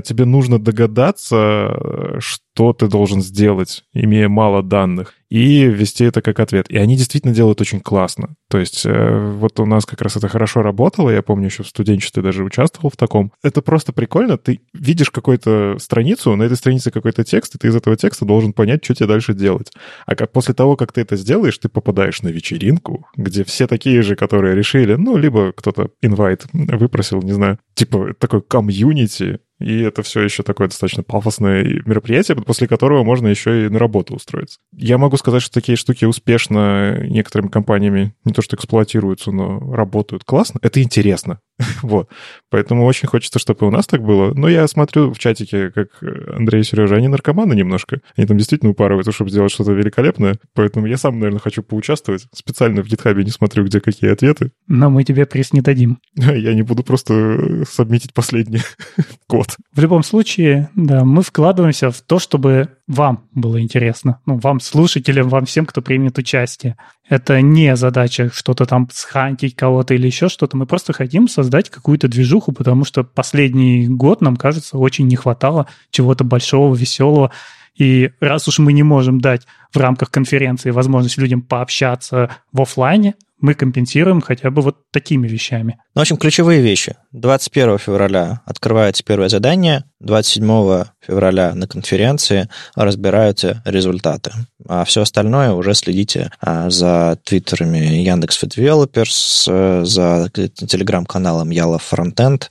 тебе 0.03 0.25
нужно 0.25 0.59
догадаться, 0.59 2.17
что 2.19 2.73
ты 2.73 2.87
должен 2.87 3.21
сделать, 3.21 3.83
имея 3.93 4.29
мало 4.29 4.63
данных 4.63 5.13
и 5.33 5.65
ввести 5.65 6.05
это 6.05 6.21
как 6.21 6.39
ответ. 6.39 6.69
И 6.69 6.77
они 6.77 6.95
действительно 6.95 7.33
делают 7.33 7.59
очень 7.59 7.79
классно. 7.79 8.35
То 8.51 8.59
есть 8.59 8.85
э, 8.85 9.31
вот 9.39 9.59
у 9.59 9.65
нас 9.65 9.83
как 9.83 9.99
раз 10.03 10.15
это 10.15 10.27
хорошо 10.27 10.61
работало, 10.61 11.09
я 11.09 11.23
помню, 11.23 11.47
еще 11.47 11.63
в 11.63 11.67
студенчестве 11.67 12.21
даже 12.21 12.43
участвовал 12.43 12.91
в 12.91 12.97
таком. 12.97 13.31
Это 13.41 13.63
просто 13.63 13.93
прикольно, 13.93 14.37
ты 14.37 14.61
видишь 14.75 15.09
какую-то 15.09 15.77
страницу, 15.79 16.35
на 16.35 16.43
этой 16.43 16.55
странице 16.55 16.91
какой-то 16.91 17.23
текст, 17.23 17.55
и 17.55 17.57
ты 17.57 17.69
из 17.69 17.75
этого 17.75 17.97
текста 17.97 18.25
должен 18.25 18.53
понять, 18.53 18.85
что 18.85 18.93
тебе 18.93 19.07
дальше 19.07 19.33
делать. 19.33 19.71
А 20.05 20.15
как, 20.15 20.31
после 20.31 20.53
того, 20.53 20.75
как 20.75 20.91
ты 20.91 21.01
это 21.01 21.15
сделаешь, 21.15 21.57
ты 21.57 21.67
попадаешь 21.67 22.21
на 22.21 22.27
вечеринку, 22.27 23.07
где 23.17 23.43
все 23.43 23.65
такие 23.65 24.03
же, 24.03 24.15
которые 24.15 24.55
решили, 24.55 24.93
ну, 24.93 25.17
либо 25.17 25.51
кто-то 25.51 25.89
инвайт 26.03 26.45
выпросил, 26.53 27.23
не 27.23 27.31
знаю, 27.31 27.57
типа 27.73 28.13
такой 28.19 28.43
комьюнити, 28.43 29.39
и 29.63 29.81
это 29.81 30.03
все 30.03 30.21
еще 30.21 30.43
такое 30.43 30.67
достаточно 30.67 31.03
пафосное 31.03 31.63
мероприятие, 31.85 32.37
после 32.37 32.67
которого 32.67 33.03
можно 33.03 33.27
еще 33.27 33.65
и 33.65 33.69
на 33.69 33.79
работу 33.79 34.15
устроиться. 34.15 34.59
Я 34.75 34.97
могу 34.97 35.17
сказать, 35.17 35.41
что 35.41 35.53
такие 35.53 35.77
штуки 35.77 36.05
успешно 36.05 37.05
некоторыми 37.07 37.49
компаниями 37.49 38.13
не 38.25 38.33
то 38.33 38.41
что 38.41 38.55
эксплуатируются, 38.55 39.31
но 39.31 39.59
работают 39.73 40.23
классно. 40.23 40.59
Это 40.61 40.81
интересно. 40.81 41.39
вот. 41.81 42.09
Поэтому 42.49 42.85
очень 42.85 43.07
хочется, 43.07 43.39
чтобы 43.39 43.67
у 43.67 43.71
нас 43.71 43.87
так 43.87 44.01
было. 44.01 44.33
Но 44.33 44.47
я 44.47 44.67
смотрю 44.67 45.13
в 45.13 45.19
чатике, 45.19 45.71
как 45.71 45.89
Андрей 46.01 46.61
и 46.61 46.63
Сережа, 46.63 46.95
они 46.95 47.07
наркоманы 47.07 47.53
немножко. 47.53 48.01
Они 48.15 48.25
там 48.27 48.37
действительно 48.37 48.71
упарываются, 48.71 49.11
чтобы 49.11 49.29
сделать 49.29 49.51
что-то 49.51 49.71
великолепное. 49.71 50.37
Поэтому 50.53 50.87
я 50.87 50.97
сам, 50.97 51.19
наверное, 51.19 51.39
хочу 51.39 51.63
поучаствовать. 51.63 52.27
Специально 52.33 52.81
в 52.81 52.87
гитхабе 52.87 53.23
не 53.23 53.31
смотрю, 53.31 53.65
где 53.65 53.79
какие 53.79 54.11
ответы. 54.11 54.51
Но 54.67 54.89
мы 54.89 55.03
тебе 55.03 55.25
приз 55.25 55.53
не 55.53 55.61
дадим. 55.61 55.99
я 56.15 56.53
не 56.53 56.61
буду 56.63 56.83
просто 56.83 57.63
сабмитить 57.69 58.13
последний 58.13 58.61
код. 59.27 59.52
В 59.73 59.79
любом 59.79 60.03
случае, 60.03 60.69
да, 60.75 61.03
мы 61.03 61.21
вкладываемся 61.21 61.91
в 61.91 62.01
то, 62.01 62.19
чтобы 62.19 62.69
вам 62.87 63.27
было 63.33 63.61
интересно. 63.61 64.19
Ну, 64.25 64.37
вам, 64.37 64.59
слушателям, 64.59 65.29
вам 65.29 65.45
всем, 65.45 65.65
кто 65.65 65.81
примет 65.81 66.17
участие. 66.17 66.77
Это 67.07 67.41
не 67.41 67.75
задача 67.75 68.29
что-то 68.33 68.65
там 68.65 68.87
схантить 68.91 69.55
кого-то 69.55 69.93
или 69.93 70.07
еще 70.07 70.29
что-то. 70.29 70.57
Мы 70.57 70.65
просто 70.65 70.93
хотим 70.93 71.27
создать 71.27 71.69
какую-то 71.69 72.07
движуху, 72.07 72.51
потому 72.51 72.85
что 72.85 73.03
последний 73.03 73.87
год 73.87 74.21
нам, 74.21 74.35
кажется, 74.35 74.77
очень 74.77 75.07
не 75.07 75.15
хватало 75.15 75.67
чего-то 75.89 76.23
большого, 76.23 76.75
веселого. 76.75 77.31
И 77.77 78.11
раз 78.19 78.47
уж 78.47 78.59
мы 78.59 78.73
не 78.73 78.83
можем 78.83 79.19
дать 79.19 79.47
в 79.73 79.77
рамках 79.77 80.11
конференции 80.11 80.71
возможность 80.71 81.17
людям 81.17 81.41
пообщаться 81.41 82.29
в 82.51 82.61
офлайне, 82.61 83.15
мы 83.43 83.55
компенсируем 83.55 84.21
хотя 84.21 84.49
бы 84.51 84.61
вот 84.61 84.89
такими 84.89 85.27
вещами. 85.27 85.77
Ну, 85.95 85.99
в 85.99 86.03
общем, 86.03 86.15
ключевые 86.15 86.61
вещи. 86.61 86.95
21 87.11 87.77
февраля 87.77 88.39
открывается 88.45 89.03
первое 89.03 89.27
задание, 89.27 89.83
27 89.99 90.85
февраля 91.05 91.53
на 91.53 91.67
конференции 91.67 92.47
разбираются 92.73 93.61
результаты. 93.65 94.31
А 94.65 94.85
все 94.85 95.01
остальное 95.01 95.51
уже 95.51 95.73
следите 95.73 96.31
а, 96.39 96.69
за 96.69 97.19
твиттерами 97.25 97.79
Яндекс 97.79 98.41
Developers, 98.43 99.83
за 99.83 100.29
телеграм-каналом 100.31 101.49
Яла 101.49 101.79
Frontend. 101.79 102.43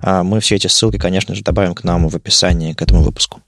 А 0.00 0.22
мы 0.22 0.38
все 0.38 0.54
эти 0.54 0.68
ссылки, 0.68 0.96
конечно 0.96 1.34
же, 1.34 1.42
добавим 1.42 1.74
к 1.74 1.82
нам 1.82 2.06
в 2.06 2.14
описании 2.14 2.72
к 2.72 2.82
этому 2.82 3.02
выпуску. 3.02 3.40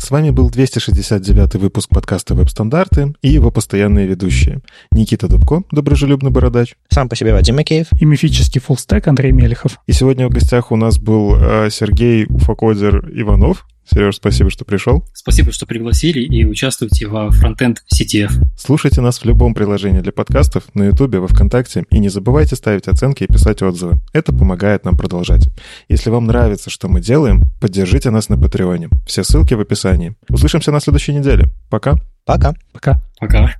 С 0.00 0.12
вами 0.12 0.30
был 0.30 0.48
269 0.48 1.56
выпуск 1.56 1.88
подкаста 1.90 2.34
«Веб-стандарты» 2.34 3.14
и 3.20 3.28
его 3.28 3.50
постоянные 3.50 4.06
ведущие. 4.06 4.60
Никита 4.92 5.26
Дубко, 5.26 5.64
доброжелюбный 5.72 6.30
бородач. 6.30 6.76
Сам 6.88 7.08
по 7.08 7.16
себе 7.16 7.32
Вадим 7.32 7.56
Макеев. 7.56 7.88
И 8.00 8.04
мифический 8.04 8.60
фуллстек 8.60 9.08
Андрей 9.08 9.32
Мелехов. 9.32 9.80
И 9.88 9.92
сегодня 9.92 10.28
в 10.28 10.30
гостях 10.30 10.70
у 10.70 10.76
нас 10.76 10.98
был 10.98 11.34
э, 11.34 11.68
Сергей 11.70 12.26
Уфакодер 12.28 13.10
Иванов, 13.12 13.66
Сереж, 13.90 14.16
спасибо, 14.16 14.50
что 14.50 14.64
пришел. 14.64 15.04
Спасибо, 15.14 15.52
что 15.52 15.66
пригласили 15.66 16.20
и 16.20 16.44
участвуйте 16.44 17.06
во 17.06 17.30
фронтенд 17.30 17.82
CTF. 17.92 18.30
Слушайте 18.56 19.00
нас 19.00 19.18
в 19.18 19.24
любом 19.24 19.54
приложении 19.54 20.00
для 20.00 20.12
подкастов, 20.12 20.64
на 20.74 20.84
Ютубе, 20.84 21.20
во 21.20 21.28
Вконтакте, 21.28 21.84
и 21.90 21.98
не 21.98 22.08
забывайте 22.08 22.56
ставить 22.56 22.88
оценки 22.88 23.24
и 23.24 23.26
писать 23.26 23.62
отзывы. 23.62 24.00
Это 24.12 24.32
помогает 24.32 24.84
нам 24.84 24.96
продолжать. 24.96 25.48
Если 25.88 26.10
вам 26.10 26.26
нравится, 26.26 26.70
что 26.70 26.88
мы 26.88 27.00
делаем, 27.00 27.44
поддержите 27.60 28.10
нас 28.10 28.28
на 28.28 28.36
Патреоне. 28.36 28.90
Все 29.06 29.24
ссылки 29.24 29.54
в 29.54 29.60
описании. 29.60 30.16
Услышимся 30.28 30.70
на 30.70 30.80
следующей 30.80 31.14
неделе. 31.14 31.48
Пока. 31.70 31.96
Пока. 32.24 32.54
Пока. 32.72 33.02
Пока. 33.18 33.54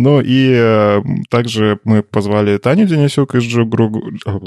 Ну 0.00 0.22
и 0.22 0.50
э, 0.54 1.02
также 1.28 1.78
мы 1.84 2.02
позвали 2.02 2.56
Таню 2.56 2.86
Денисюк 2.86 3.34
из 3.34 3.42
Джугру... 3.42 3.92
А, 4.24 4.40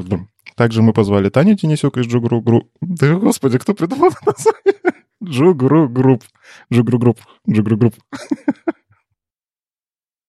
также 0.55 0.81
мы 0.81 0.93
позвали 0.93 1.29
Таню 1.29 1.53
Денисюк 1.53 1.97
из 1.97 2.07
Джугру... 2.07 2.41
Гру... 2.41 2.67
Да, 2.81 3.13
господи, 3.15 3.59
кто 3.59 3.75
придумал 3.75 4.09
название? 4.25 4.95
Джугру 5.23 5.87
Групп. 5.87 6.23
Джугру 6.71 6.97
Групп. 6.97 7.19
Джугру 7.47 7.77
Групп. 7.77 7.93